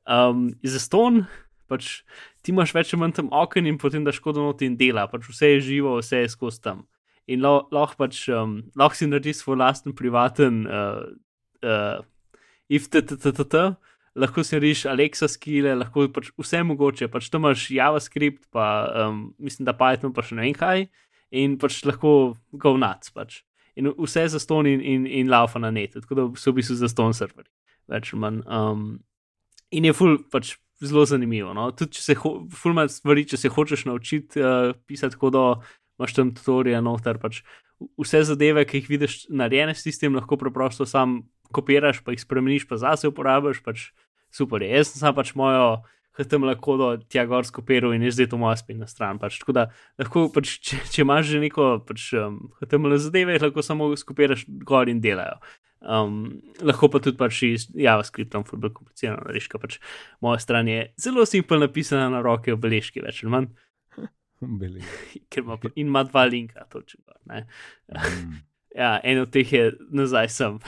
Um, 0.07 0.51
za 0.63 0.79
ston, 0.79 1.25
pač 1.69 2.03
ti 2.43 2.55
imaš 2.55 2.75
več 2.75 2.95
ali 2.95 3.03
manj 3.03 3.19
tam 3.19 3.29
okn 3.37 3.69
in 3.69 3.79
potem 3.79 4.05
da 4.07 4.15
škodo 4.15 4.43
noti 4.43 4.67
in 4.67 4.79
dela, 4.81 5.07
pač 5.11 5.29
vse 5.29 5.55
je 5.55 5.61
živo, 5.67 5.99
vse 6.01 6.25
je 6.25 6.33
skozi 6.33 6.63
tam. 6.65 6.87
In 7.31 7.45
lahko 7.45 7.99
pač, 7.99 8.25
um, 8.35 8.61
lahko 8.79 8.99
si 8.99 9.07
narediš 9.07 9.43
svoj 9.43 9.61
lasten 9.61 9.95
privaten, 9.95 10.65
uh, 10.67 11.05
uh, 11.63 12.01
if 12.71 12.89
tttt, 12.91 13.77
lahko 14.19 14.45
si 14.45 14.59
reš 14.59 14.85
Alexa 14.91 15.29
skile, 15.31 15.75
lahko 15.79 16.07
pač 16.13 16.31
vse 16.39 16.63
mogoče, 16.67 17.09
pač 17.13 17.29
tam 17.31 17.47
imaš 17.47 17.69
JavaScript, 17.75 18.49
pa 18.55 18.65
um, 19.07 19.23
mislim, 19.39 19.69
da 19.69 19.77
Python 19.77 20.15
pa 20.15 20.25
še 20.27 20.39
ne 20.39 20.49
vem 20.49 20.57
kaj, 20.57 20.89
in 21.31 21.57
pač 21.61 21.83
lahko 21.87 22.35
go 22.53 22.75
nuts. 22.81 23.13
Pač. 23.15 23.43
In 23.79 23.93
vse 23.95 24.27
za 24.33 24.41
ston 24.43 24.69
in, 24.69 24.83
in, 24.83 25.07
in 25.07 25.31
laufa 25.31 25.63
na 25.63 25.71
netu, 25.75 26.03
tako 26.03 26.19
da 26.19 26.27
so 26.41 26.51
v 26.51 26.61
bistvu 26.61 26.81
za 26.81 26.91
ston 26.91 27.15
serveri, 27.17 27.49
več 27.91 28.13
ali 28.13 28.25
manj. 28.25 28.43
Um, 28.51 28.85
in 29.71 29.87
je 29.87 29.95
ful 29.95 30.19
pač 30.33 30.57
zelo 30.83 31.05
zanimivo. 31.07 31.55
No? 31.55 31.71
Tudi 31.77 31.99
če 31.99 32.03
se, 32.11 32.17
ful 32.19 32.77
manj 32.77 32.91
stvari, 32.97 33.27
če 33.31 33.39
se 33.39 33.53
hočeš 33.53 33.87
naučiti 33.87 34.43
uh, 34.43 34.73
pisati 34.91 35.19
kodo, 35.21 35.61
imaš 36.01 36.17
tam 36.17 36.33
tutorial 36.35 36.83
noter, 36.85 37.21
pač 37.23 37.45
vse 38.01 38.25
zadeve, 38.29 38.65
ki 38.69 38.81
jih 38.81 38.91
vidiš 38.91 39.21
narejene 39.33 39.77
s 39.77 39.87
tistim, 39.87 40.17
lahko 40.19 40.37
preprosto 40.41 40.87
sam 40.89 41.23
kopiraš, 41.55 42.03
pa 42.05 42.15
jih 42.15 42.23
spremeniš, 42.23 42.67
pa 42.69 42.79
zase 42.81 43.11
uporabiš, 43.11 43.63
pač 43.65 43.91
super. 44.35 44.63
Je. 44.63 44.71
Jaz 44.73 44.95
sem 44.95 45.15
pač 45.17 45.35
mojo 45.39 45.81
HTML 46.19 46.57
kodo 46.61 46.91
tja 47.09 47.25
gor 47.29 47.47
skopiral 47.47 47.95
in 47.95 48.05
je 48.05 48.13
zdaj 48.17 48.31
to 48.33 48.41
moja 48.41 48.59
spletna 48.61 48.89
stran. 48.91 49.21
Pač, 49.23 49.39
tako 49.41 49.55
da 49.57 49.67
lahko, 50.01 50.27
pač, 50.35 50.59
če, 50.65 50.81
če 50.93 51.03
imaš 51.05 51.31
že 51.31 51.41
neko 51.43 51.71
pač, 51.87 52.11
um, 52.19 52.41
HTML 52.61 52.99
zadeve, 53.01 53.39
lahko 53.41 53.65
samo 53.65 53.91
skopiraš 53.99 54.45
gor 54.67 54.91
in 54.91 55.03
delajo. 55.05 55.39
Um, 55.81 56.43
lahko 56.61 56.91
pa 56.93 57.01
tudi 57.01 57.17
pač 57.17 57.41
iz 57.47 57.65
JavaScripta, 57.73 58.43
zelo 58.45 58.61
bolj 58.61 58.75
komplicirano 58.77 59.33
reči, 59.33 59.49
pač 59.55 59.79
moja 60.21 60.43
stran 60.43 60.69
je 60.69 60.91
zelo 61.01 61.25
simpel 61.25 61.63
napisana 61.63 62.11
na 62.13 62.21
roke, 62.25 62.53
obeležki 62.53 63.01
več 63.05 63.23
ali 63.25 63.33
manj. 63.37 63.51
Ker 65.33 65.45
ima 65.45 65.57
in 65.75 65.89
ima 65.89 66.05
dva 66.09 66.27
linka, 66.29 66.67
točno. 66.73 67.05
Mm. 67.25 68.39
ja, 68.77 68.95
en 69.05 69.25
od 69.25 69.33
teh 69.33 69.53
je 69.53 69.73
nazaj 69.93 70.29
sem. 70.33 70.61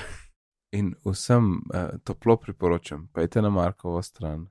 In 0.73 0.95
vsem 1.05 1.61
uh, 1.75 1.99
toplo 2.05 2.37
priporočam, 2.41 3.09
pojdite 3.13 3.43
na 3.43 3.51
Markovo 3.53 4.03
stran, 4.03 4.47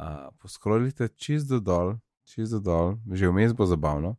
uh, 0.00 0.30
poskrolite 0.40 1.08
čist 1.08 1.50
do 1.50 1.60
dol, 1.60 1.98
čist 2.24 2.56
do 2.56 2.60
dol, 2.60 2.94
že 3.12 3.28
vmes 3.28 3.52
bo 3.52 3.66
zabavno, 3.68 4.16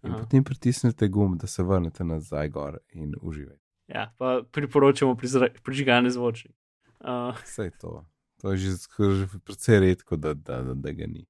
in 0.00 0.14
Aha. 0.14 0.22
potem 0.22 0.44
pritisnite 0.44 1.08
gum, 1.08 1.36
da 1.38 1.46
se 1.46 1.62
vrnete 1.62 2.04
nazaj 2.04 2.48
gor 2.48 2.78
in 2.96 3.12
uživajte. 3.20 3.60
Ja, 3.92 4.08
pa 4.18 4.40
priporočamo 4.52 5.18
prižigane 5.62 6.10
zvočnike. 6.10 6.56
Uh. 7.00 7.36
Vse 7.44 7.68
je 7.68 7.76
to. 7.78 8.06
To 8.40 8.52
je 8.52 8.56
že, 8.56 8.70
že 8.96 9.26
precej 9.44 9.80
redko, 9.80 10.16
da, 10.16 10.32
da, 10.34 10.62
da, 10.62 10.74
da 10.74 10.92
ga 10.92 11.06
ni. 11.06 11.26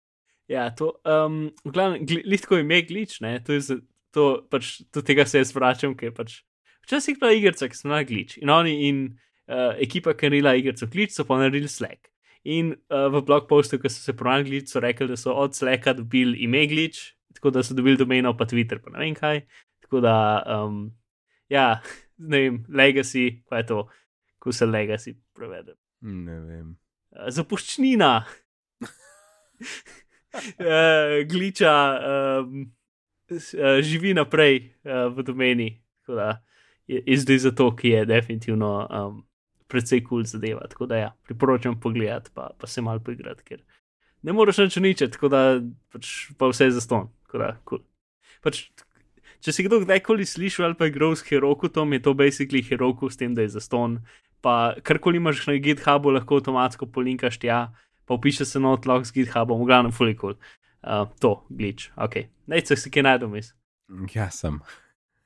Ja, 0.47 0.71
to, 0.75 0.93
um, 1.03 1.51
glavno, 1.65 1.99
lihtko 2.07 2.59
ime 2.59 2.83
glič, 2.83 3.21
ne, 3.21 3.39
to 3.43 3.55
je 3.55 3.81
to, 4.15 4.47
pač, 4.51 4.83
to 4.91 5.03
tega 5.03 5.27
se 5.27 5.43
jaz 5.43 5.55
vračam, 5.55 5.95
ker 5.99 6.15
pač. 6.15 6.43
Včasih 6.87 7.19
pa 7.21 7.31
igrice, 7.35 7.69
ki 7.71 7.79
so 7.79 7.91
na 7.91 8.03
glič. 8.07 8.39
In 8.43 8.51
oni 8.51 8.75
in 8.89 9.03
uh, 9.51 9.75
ekipa, 9.83 10.15
ki 10.15 10.27
je 10.27 10.31
naredila 10.31 10.55
igrico 10.57 10.87
klic, 10.91 11.15
so 11.15 11.27
pa 11.27 11.39
naredili 11.41 11.69
Slack. 11.69 12.09
In 12.49 12.73
uh, 12.89 13.09
v 13.13 13.21
blog 13.27 13.49
postu, 13.51 13.79
ki 13.81 13.91
so 13.93 14.01
se 14.01 14.15
pronali, 14.17 14.63
so 14.67 14.81
rekli, 14.81 15.09
da 15.11 15.17
so 15.19 15.35
od 15.37 15.57
Slacka 15.57 15.93
dobili 15.99 16.39
ime 16.47 16.67
Glitch, 16.71 17.13
tako 17.35 17.51
da 17.51 17.63
so 17.63 17.75
dobili 17.75 17.99
domeno, 18.01 18.37
pa 18.37 18.47
Twitter, 18.49 18.81
pa 18.81 18.95
ne 18.95 19.05
vem 19.05 19.15
kaj. 19.15 19.43
Tako 19.85 20.01
da, 20.01 20.15
um, 20.47 20.91
ja, 21.49 21.81
ne 22.33 22.45
vem, 22.47 22.65
legacy, 22.69 23.43
kaj 23.49 23.65
je 23.65 23.67
to, 23.73 23.81
ko 24.39 24.53
se 24.53 24.67
legacy 24.67 25.17
prevede. 25.37 25.77
Ne 26.01 26.41
vem. 26.47 26.77
Uh, 27.13 27.29
zapuščnina. 27.29 28.13
uh, 28.81 28.89
Glitcha 31.31 31.75
um, 32.01 32.71
uh, 33.31 33.81
živi 33.85 34.15
naprej 34.17 34.63
uh, 34.87 35.11
v 35.13 35.27
domeni. 35.27 35.73
Je, 36.91 37.03
je 37.07 37.17
zdaj 37.23 37.39
zato, 37.39 37.69
ki 37.77 37.93
je 37.93 38.07
definitivno 38.09 38.71
um, 38.89 39.21
precej 39.71 40.03
kul 40.03 40.21
cool 40.21 40.29
zadeva. 40.29 40.67
Tako 40.71 40.89
da 40.91 41.01
ja, 41.01 41.11
priporočam 41.27 41.79
pogledati, 41.81 42.33
pa, 42.35 42.51
pa 42.59 42.67
se 42.67 42.83
malo 42.83 43.03
poigrati, 43.05 43.47
ker 43.47 43.63
ne 44.27 44.35
moreš 44.37 44.65
več 44.65 44.79
ničeti, 44.83 45.15
tako 45.17 45.31
da 45.33 45.43
pač, 45.93 46.31
pa 46.39 46.51
vse 46.51 46.71
je 46.71 46.77
za 46.77 46.85
ston. 46.85 47.09
Cool. 47.31 47.83
Pač, 48.45 48.65
če 49.45 49.55
si 49.55 49.67
kdo 49.67 49.83
kdajkoli 49.85 50.27
slišal 50.27 50.71
ali 50.71 50.79
pa 50.79 50.89
je 50.89 50.95
igral 50.95 51.15
s 51.17 51.25
Herokutom, 51.29 51.95
je 51.97 52.03
to 52.05 52.15
basically 52.19 52.65
Heroku 52.67 53.11
s 53.11 53.21
tem, 53.21 53.37
da 53.37 53.47
je 53.47 53.55
za 53.57 53.63
ston. 53.65 54.01
Pa 54.45 54.75
karkoli 54.85 55.21
imaš 55.21 55.45
na 55.49 55.59
GitHubu, 55.61 56.15
lahko 56.17 56.41
avtomatsko 56.41 56.89
polinkaš 56.93 57.39
tja, 57.41 57.69
pa 58.09 58.17
upiše 58.17 58.45
se 58.49 58.61
not 58.61 58.89
log 58.89 59.05
z 59.07 59.15
GitHubom, 59.21 59.61
v 59.63 59.69
glavnem 59.69 59.95
fulikul. 59.95 60.37
Uh, 60.81 61.05
to, 61.21 61.43
glitch, 61.53 61.93
ok. 62.01 62.25
Najce 62.49 62.77
si 62.81 62.91
kaj 62.93 63.05
najdem, 63.05 63.37
mislim. 63.37 64.09
Ja, 64.15 64.31
sem. 64.33 64.63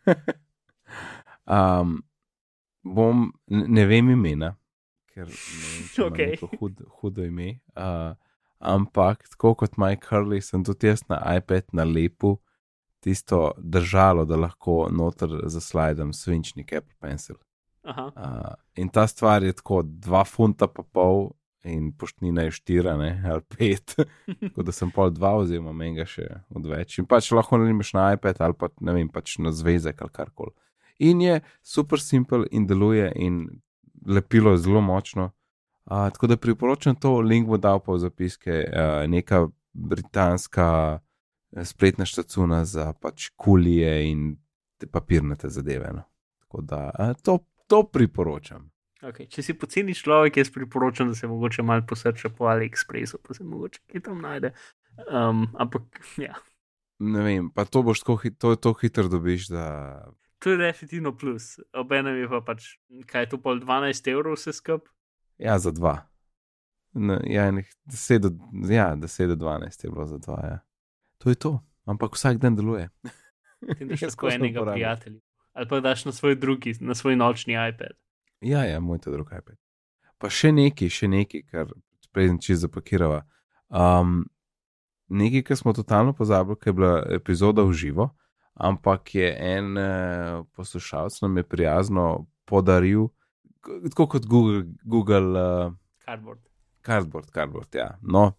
um, 1.55 2.03
bom, 2.85 3.32
ne 3.49 3.87
vem 3.87 4.11
imena, 4.11 4.55
ker 5.14 5.28
je 5.28 6.05
okay. 6.05 6.37
to 6.41 6.49
hud, 6.61 6.82
hudo 7.01 7.24
ime. 7.24 7.59
Uh, 7.76 8.12
ampak 8.64 9.28
tako 9.35 9.55
kot 9.64 9.78
Mike 9.80 10.09
Hurley, 10.11 10.43
sem 10.43 10.64
tudi 10.64 10.91
jaz 10.91 11.05
na 11.09 11.20
iPad 11.37 11.72
na 11.72 11.85
lepu 11.85 12.37
tisto 13.05 13.53
držalo, 13.59 14.24
da 14.24 14.37
lahko 14.41 14.89
noter 14.93 15.41
zaslidem 15.53 16.12
svinčnik 16.16 16.72
Apple 16.72 16.97
Pencil. 17.01 17.37
Uh, 17.85 18.55
in 18.80 18.89
ta 18.89 19.07
stvar 19.07 19.45
je 19.45 19.53
tako 19.53 19.82
dva 19.85 20.24
funta 20.24 20.68
pa 20.68 20.82
pol. 20.82 21.32
In 21.64 21.95
poštnina 21.97 22.43
je 22.45 22.51
štiri, 22.59 22.91
ali 22.93 23.41
pet, 23.49 23.95
tako 24.43 24.64
da 24.68 24.72
sem 24.72 24.91
pol 24.93 25.09
dva, 25.16 25.30
oziroma 25.41 25.72
menjega 25.72 26.05
še 26.05 26.26
odveč. 26.53 26.99
In 27.01 27.07
pač 27.09 27.30
lahko 27.32 27.57
ne 27.57 27.70
imaš 27.72 27.95
na 27.97 28.11
iPad 28.12 28.43
ali 28.45 28.57
pa 28.61 28.68
ne 28.85 28.93
vem, 28.93 29.09
pač 29.09 29.39
na 29.41 29.49
zvezek 29.49 30.03
ali 30.05 30.12
karkoli 30.12 30.53
in 30.99 31.20
je 31.20 31.40
super 31.62 32.01
simpel 32.01 32.45
in 32.51 32.66
deluje, 32.66 33.12
in 33.16 33.49
lepilo 34.07 34.51
je 34.51 34.59
zelo 34.59 34.80
močno. 34.80 35.30
Uh, 35.84 36.09
tako 36.12 36.26
da 36.26 36.36
priporočam 36.36 36.97
to, 36.97 37.20
link 37.20 37.49
bo 37.49 37.57
dal 37.57 37.80
pa 37.80 37.92
v 37.92 37.99
zapiske, 37.99 38.64
uh, 38.64 39.11
neka 39.11 39.47
britanska 39.74 40.99
eh, 41.53 41.64
spletna 41.64 42.07
štacuna 42.07 42.64
za 42.64 42.92
pač 42.92 43.28
kulije 43.36 44.11
in 44.11 44.36
te 44.78 44.86
papirnate 44.86 45.49
zadeve. 45.49 45.90
No. 45.92 46.03
Tako 46.40 46.61
da 46.61 46.90
uh, 46.99 47.12
to, 47.22 47.38
to 47.66 47.82
priporočam. 47.82 48.70
Okay. 49.05 49.28
Če 49.28 49.42
si 49.45 49.53
poceni 49.59 49.92
človek, 49.92 50.38
jaz 50.40 50.49
priporočam, 50.49 51.11
da 51.12 51.18
se 51.18 51.28
mogoče 51.28 51.62
malo 51.62 51.84
posrče 51.88 52.30
po 52.32 52.49
AliExpressu, 52.49 53.20
pa 53.20 53.36
se 53.36 53.45
mogoče 53.45 53.82
kaj 53.92 54.05
tam 54.07 54.22
najde. 54.24 54.55
Um, 55.05 55.49
ampak, 55.61 56.01
ja. 56.16 56.38
Ne 57.05 57.24
vem, 57.26 57.51
pa 57.53 57.66
to 57.68 57.82
boš 57.84 58.01
tako 58.01 58.16
hit, 58.22 58.38
to, 58.40 58.55
to 58.57 58.72
hitro 58.80 59.11
dobiš, 59.12 59.51
da 59.53 59.66
to 60.45 60.51
je 60.51 60.57
definitivno 60.57 61.16
plus. 61.16 61.59
Obenem 61.72 62.18
je 62.20 62.28
pa 62.28 62.40
pač, 62.45 62.66
kaj 63.09 63.22
je 63.24 63.28
to 63.32 63.38
pol 63.40 63.62
12 63.64 64.11
evrov 64.12 64.36
vse 64.36 64.53
skup. 64.53 64.90
Ja, 65.40 65.57
za 65.59 65.72
dva. 65.72 66.03
No, 66.92 67.16
ja, 67.24 67.47
10 67.88 68.18
do, 68.26 68.30
ja, 68.68 68.90
do 68.95 69.09
12 69.09 69.84
je 69.84 69.90
bilo 69.90 70.05
za 70.07 70.18
dva. 70.18 70.40
Ja. 70.45 70.59
To 71.18 71.32
je 71.32 71.34
to, 71.34 71.53
ampak 71.88 72.12
vsak 72.12 72.42
dan 72.45 72.61
deluje. 72.61 72.90
Ti 73.78 73.88
daš 73.88 74.05
tako 74.12 74.28
enega 74.28 74.66
prijatelja. 74.68 75.20
Ali 75.57 75.68
pa 75.68 75.80
daš 75.80 76.05
na 76.05 76.12
svoj 76.12 76.36
drugi, 76.36 76.74
na 76.80 76.95
svoj 76.95 77.16
nočni 77.16 77.57
iPad. 77.57 77.97
Ja, 78.40 78.64
ja, 78.64 78.80
moj 78.80 78.99
to 79.01 79.11
drugi 79.11 79.40
iPad. 79.40 79.57
Pa 80.20 80.28
še 80.28 80.53
neki, 80.53 80.90
še 80.92 81.09
neki, 81.09 81.40
kar 81.49 81.72
prej 82.12 82.36
če 82.45 82.59
zapakirava. 82.66 83.22
Um, 83.72 84.26
nekaj, 85.09 85.47
kar 85.49 85.57
smo 85.57 85.72
totalno 85.72 86.12
pozabili, 86.12 86.61
ker 86.61 86.74
je 86.74 86.76
bila 86.76 86.92
epizoda 87.16 87.64
v 87.64 87.72
živo, 87.72 88.11
ampak 88.55 89.15
je 89.15 89.29
en 89.39 89.77
uh, 89.77 90.45
poslušalec 90.57 91.21
nam 91.23 91.37
je 91.37 91.43
prijazno 91.43 92.27
podaril, 92.45 93.09
tako 93.91 94.07
kot 94.09 94.27
Google. 94.27 94.65
Google 94.85 95.41
uh, 95.67 95.73
Cardboard. 96.05 96.41
Cardboard, 96.85 97.31
cardboard, 97.33 97.75
ja. 97.75 97.99
No, 98.03 98.33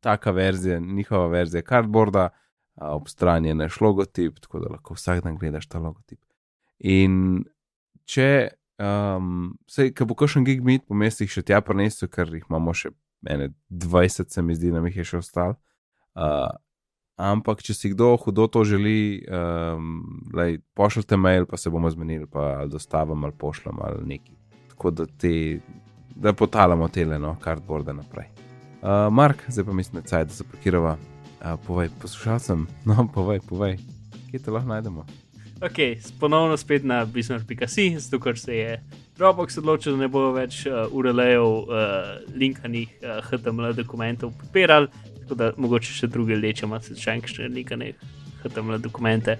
taka 0.00 0.30
verzija, 0.30 0.78
njihova 0.80 1.26
verzija 1.26 1.62
cardboarda, 1.68 2.28
ob 2.74 3.08
strani 3.08 3.48
je 3.48 3.54
naš 3.54 3.80
logotip, 3.80 4.40
tako 4.40 4.60
da 4.60 4.72
lahko 4.72 4.94
vsak 4.94 5.22
dan 5.24 5.38
gledaš 5.38 5.68
ta 5.68 5.78
logotip. 5.78 6.18
In 6.78 7.44
če 8.04 8.48
um, 8.82 9.54
se, 9.70 9.92
ki 9.94 10.04
bo 10.04 10.16
kakšen 10.18 10.44
gig 10.44 10.64
meet 10.66 10.84
po 10.88 10.98
mestih 10.98 11.30
še 11.30 11.44
tja 11.46 11.60
prenesel, 11.64 12.10
ker 12.10 12.34
jih 12.34 12.44
imamo 12.50 12.74
še 12.74 12.90
ene 13.30 13.52
20, 13.70 14.28
se 14.34 14.42
mi 14.42 14.56
zdi, 14.58 14.72
da 14.74 14.82
jih 14.88 15.00
je 15.00 15.08
še 15.12 15.20
ostalo. 15.22 15.56
Uh, 16.14 16.50
ampak, 17.16 17.62
če 17.62 17.74
si 17.74 17.90
kdo 17.92 18.14
hudo 18.20 18.46
to 18.50 18.64
želi, 18.64 19.22
um, 19.28 20.04
lej, 20.34 20.58
pošljite 20.74 21.16
mail, 21.16 21.46
pa 21.46 21.56
se 21.56 21.70
bomo 21.70 21.90
zmenili, 21.90 22.26
pa 22.26 22.58
ali 22.60 22.70
dostavam 22.70 23.24
ali 23.24 23.32
pošljem 23.38 23.82
ali 23.82 24.06
neki. 24.06 24.32
Tako 24.68 24.90
da 24.90 25.06
ti, 25.06 25.60
da 26.14 26.32
potalamo 26.32 26.88
teleno, 26.88 27.36
cardboarde 27.44 27.92
naprej. 27.92 28.26
Uh, 28.82 29.12
Mark, 29.12 29.44
zdaj 29.48 29.64
pa 29.64 29.72
mislim, 29.72 30.02
da 30.10 30.18
je 30.18 30.24
da 30.24 30.34
zapakirava. 30.34 30.96
Uh, 31.44 31.60
povej, 31.66 31.88
poslušalcem, 32.00 32.66
no, 32.88 33.08
povej, 33.14 33.40
povej, 33.48 33.78
kje 34.30 34.42
te 34.42 34.50
lahko 34.50 34.68
najdemo. 34.68 35.06
Ok, 35.62 35.78
ponovno 36.20 36.56
spet 36.56 36.84
na 36.84 37.04
bismarck.com, 37.04 37.98
zato 37.98 38.20
ker 38.20 38.38
se 38.38 38.56
je 38.56 38.82
Dropbox 39.16 39.58
odločil, 39.58 39.94
da 39.94 40.02
ne 40.02 40.08
bo 40.10 40.32
več 40.34 40.64
uh, 40.66 40.90
URL-ov, 40.90 41.52
uh, 41.70 42.08
linkanih 42.34 42.90
uh, 42.98 43.20
HTML 43.22 43.76
dokumentov 43.78 44.32
podpiral, 44.40 44.88
tako 45.24 45.40
da 45.40 45.50
mogoče 45.56 45.98
še 45.98 46.08
druge 46.12 46.38
lečemo, 46.38 46.80
se 46.84 46.96
še 47.00 47.18
enkrat 47.18 47.50
linkanih 47.50 48.00
HTML 48.44 48.80
dokumente. 48.84 49.38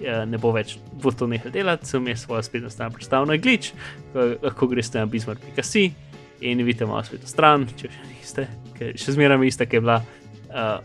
Ne 0.00 0.38
bo 0.40 0.48
več 0.56 0.78
bo 0.96 1.12
to 1.12 1.26
nehal 1.28 1.52
delati, 1.52 1.84
sem 1.86 2.06
jaz 2.08 2.22
svojo 2.24 2.40
spletno 2.46 2.70
stran 2.72 2.92
predstavil 2.94 3.28
na 3.28 3.36
glitch, 3.36 3.74
lahko 4.14 4.70
greste 4.70 4.96
na 4.96 5.04
bismarck.com 5.10 6.08
in 6.40 6.64
vidite 6.64 6.86
mojo 6.86 7.04
spletno 7.04 7.28
stran, 7.28 7.66
če 7.76 7.90
še 7.92 8.06
niste, 8.08 8.46
ker 8.78 8.96
še 8.98 9.14
zmeraj 9.16 9.44
ista, 9.48 9.66
ki 9.68 9.76
je 9.76 9.82
bila 9.84 9.98
uh, 10.00 10.78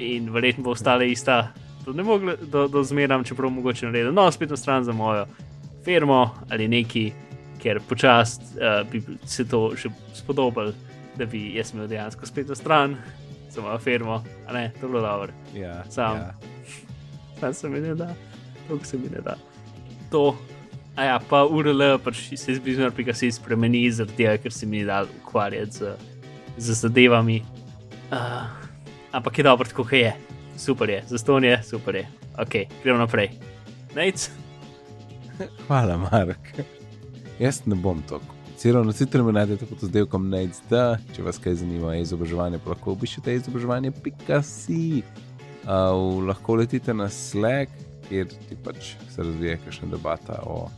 in 0.00 0.30
verjetno 0.32 0.64
bo 0.64 0.72
ostala 0.74 1.04
ista 1.04 1.52
do, 1.84 1.92
do, 1.92 2.66
do 2.68 2.82
zmeram, 2.82 3.24
čeprav 3.24 3.52
mogoče 3.52 3.90
narediti 3.90 4.14
no, 4.16 4.24
spletno 4.32 4.56
stran 4.56 4.84
za 4.84 4.92
mojo 4.96 5.26
firmo 5.84 6.22
ali 6.50 6.68
neki, 6.68 7.04
ker 7.60 7.82
počasi 7.88 8.56
uh, 8.56 8.80
bi 8.88 9.02
se 9.28 9.44
to 9.48 9.66
še 9.76 9.92
spodobilo, 10.16 10.72
da 11.18 11.28
bi 11.28 11.50
jaz 11.58 11.74
imel 11.74 11.88
dejansko 11.90 12.26
spletno 12.26 12.56
stran 12.58 12.96
za 13.54 13.62
mojo 13.62 13.78
firmo. 13.78 14.24
A 14.46 14.52
ne, 14.52 14.72
to 14.80 14.86
je 14.86 14.90
bilo 14.90 15.00
dobro. 15.00 15.32
Ja, 15.54 15.84
sam. 15.90 16.16
ja. 16.16 16.34
Sam 17.40 17.54
se 17.54 17.68
mi 17.68 17.80
ne 17.80 17.94
da, 17.94 18.14
to 18.68 18.78
se 18.84 18.98
mi 18.98 19.08
ne 19.08 19.20
da. 19.20 19.36
To. 20.10 20.36
A 20.96 21.04
ja, 21.04 21.20
pa 21.28 21.44
URL 21.44 21.98
pač 21.98 22.28
se 22.36 22.54
zbižal, 22.54 22.90
da 22.90 23.14
se 23.14 23.30
spremeni 23.32 23.90
zaradi 23.90 24.16
tega, 24.16 24.36
ker 24.38 24.52
se 24.52 24.66
mi 24.66 24.78
ni 24.78 24.84
dal 24.86 25.06
ukvarjati 25.22 25.72
z, 25.72 25.96
z 26.56 26.76
zadevami. 26.86 27.42
Uh, 28.12 28.46
ampak 29.12 29.38
je 29.38 29.44
dobro, 29.44 29.68
tako 29.68 29.88
je 29.90 30.14
super 30.56 30.90
je, 30.90 31.02
za 31.06 31.18
ston 31.18 31.44
je, 31.44 31.62
super 31.62 31.94
je. 31.94 32.08
Ok, 32.38 32.54
gremo 32.82 32.98
naprej. 32.98 33.30
Nec. 33.94 34.30
Hvala, 35.66 35.96
Mark. 35.96 36.38
Jaz 37.38 37.66
ne 37.66 37.74
bom 37.74 38.02
to. 38.08 38.33
Celo 38.64 38.84
na 38.84 38.92
Twitterju 38.92 39.32
najdete 39.32 39.66
kot 39.68 39.82
zdevkom 39.84 40.30
Nec, 40.32 40.56
da 40.70 40.94
če 41.12 41.20
vas 41.26 41.36
kaj 41.36 41.58
zanima, 41.60 41.90
je 41.92 42.06
izobraževanje, 42.06 42.62
lahko 42.64 42.94
obiščete 42.94 43.34
izobraževanje 43.36 43.90
Pikasi. 43.92 45.02
Uh, 45.68 46.22
lahko 46.24 46.56
letite 46.56 46.94
na 46.96 47.10
Slack, 47.12 47.68
kjer 48.06 48.32
ti 48.32 48.56
pač 48.64 48.94
se 49.12 49.20
razvija 49.20 49.58
kakšna 49.66 49.90
debata 49.92 50.40
o 50.48 50.70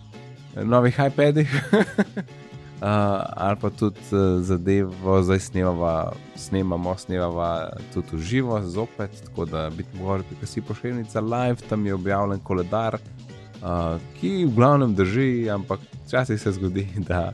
novih 0.66 0.98
iPadih. 1.06 1.54
Uh, 2.76 2.90
ali 3.40 3.56
pa 3.56 3.70
tudi 3.72 4.02
uh, 4.12 4.42
zadevo, 4.44 5.14
zdaj 5.24 5.38
snemava, 5.46 6.12
snemamo, 6.36 6.92
snemamo 7.00 7.46
tudi 7.94 8.18
v 8.18 8.20
živo, 8.20 8.58
zopet, 8.68 9.14
tako 9.30 9.46
da 9.48 9.70
biti 9.72 9.96
mora, 9.96 10.26
ki 10.28 10.46
si 10.46 10.60
pošiljnica 10.60 11.22
live, 11.24 11.70
tam 11.70 11.86
je 11.86 11.94
objavljen 11.94 12.42
koledar, 12.44 12.98
uh, 13.62 13.96
ki 14.20 14.42
v 14.44 14.52
glavnem 14.58 14.92
drži, 14.94 15.48
ampak 15.54 15.80
včasih 16.04 16.40
se 16.40 16.52
zgodi, 16.52 16.84
da 17.08 17.30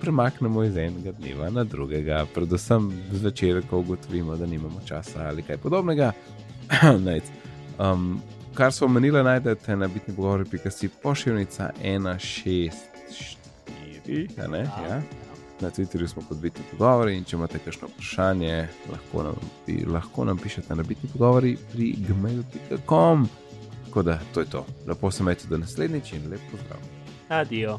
premaknemo 0.00 0.64
iz 0.64 0.76
enega 0.76 1.12
dneva 1.12 1.50
na 1.50 1.64
drugega, 1.64 2.26
predvsem 2.34 2.90
zvečer, 3.12 3.62
ko 3.70 3.78
ugotovimo, 3.78 4.36
da 4.36 4.46
nimamo 4.46 4.80
časa 4.84 5.28
ali 5.28 5.42
kaj 5.42 5.56
podobnega. 5.56 6.12
um, 7.78 8.20
kar 8.54 8.72
smo 8.72 8.86
omenili, 8.86 9.22
najdete 9.24 9.76
na 9.76 9.88
bitni 9.88 10.14
pogovori, 10.14 10.44
ki 10.44 10.70
si 10.70 10.88
pošiljnica 10.88 11.70
1.6 11.82 12.90
ne, 14.48 14.58
ja. 14.58 15.02
Na 15.60 15.70
Twitterju 15.70 16.08
smo 16.08 16.22
kot 16.28 16.38
biti 16.38 16.60
pogovori 16.70 17.16
in 17.16 17.24
če 17.24 17.36
imate 17.36 17.58
kakšno 17.64 17.88
vprašanje, 17.88 18.68
lahko 18.90 19.22
nam, 19.22 19.36
lahko 19.92 20.24
nam 20.24 20.38
pišete 20.38 20.76
na 20.76 20.82
biti 20.82 21.08
pogovori 21.12 21.56
pri 21.72 21.92
gmail.com. 22.08 23.28
Tako 23.84 24.02
da 24.02 24.18
to 24.34 24.40
je 24.40 24.46
to. 24.46 24.66
Lepo 24.86 25.10
se 25.10 25.22
imejte 25.22 25.48
do 25.48 25.58
naslednjič 25.58 26.12
in 26.12 26.30
lepo 26.30 26.56
zdrav. 26.64 26.80
Adijo. 27.28 27.78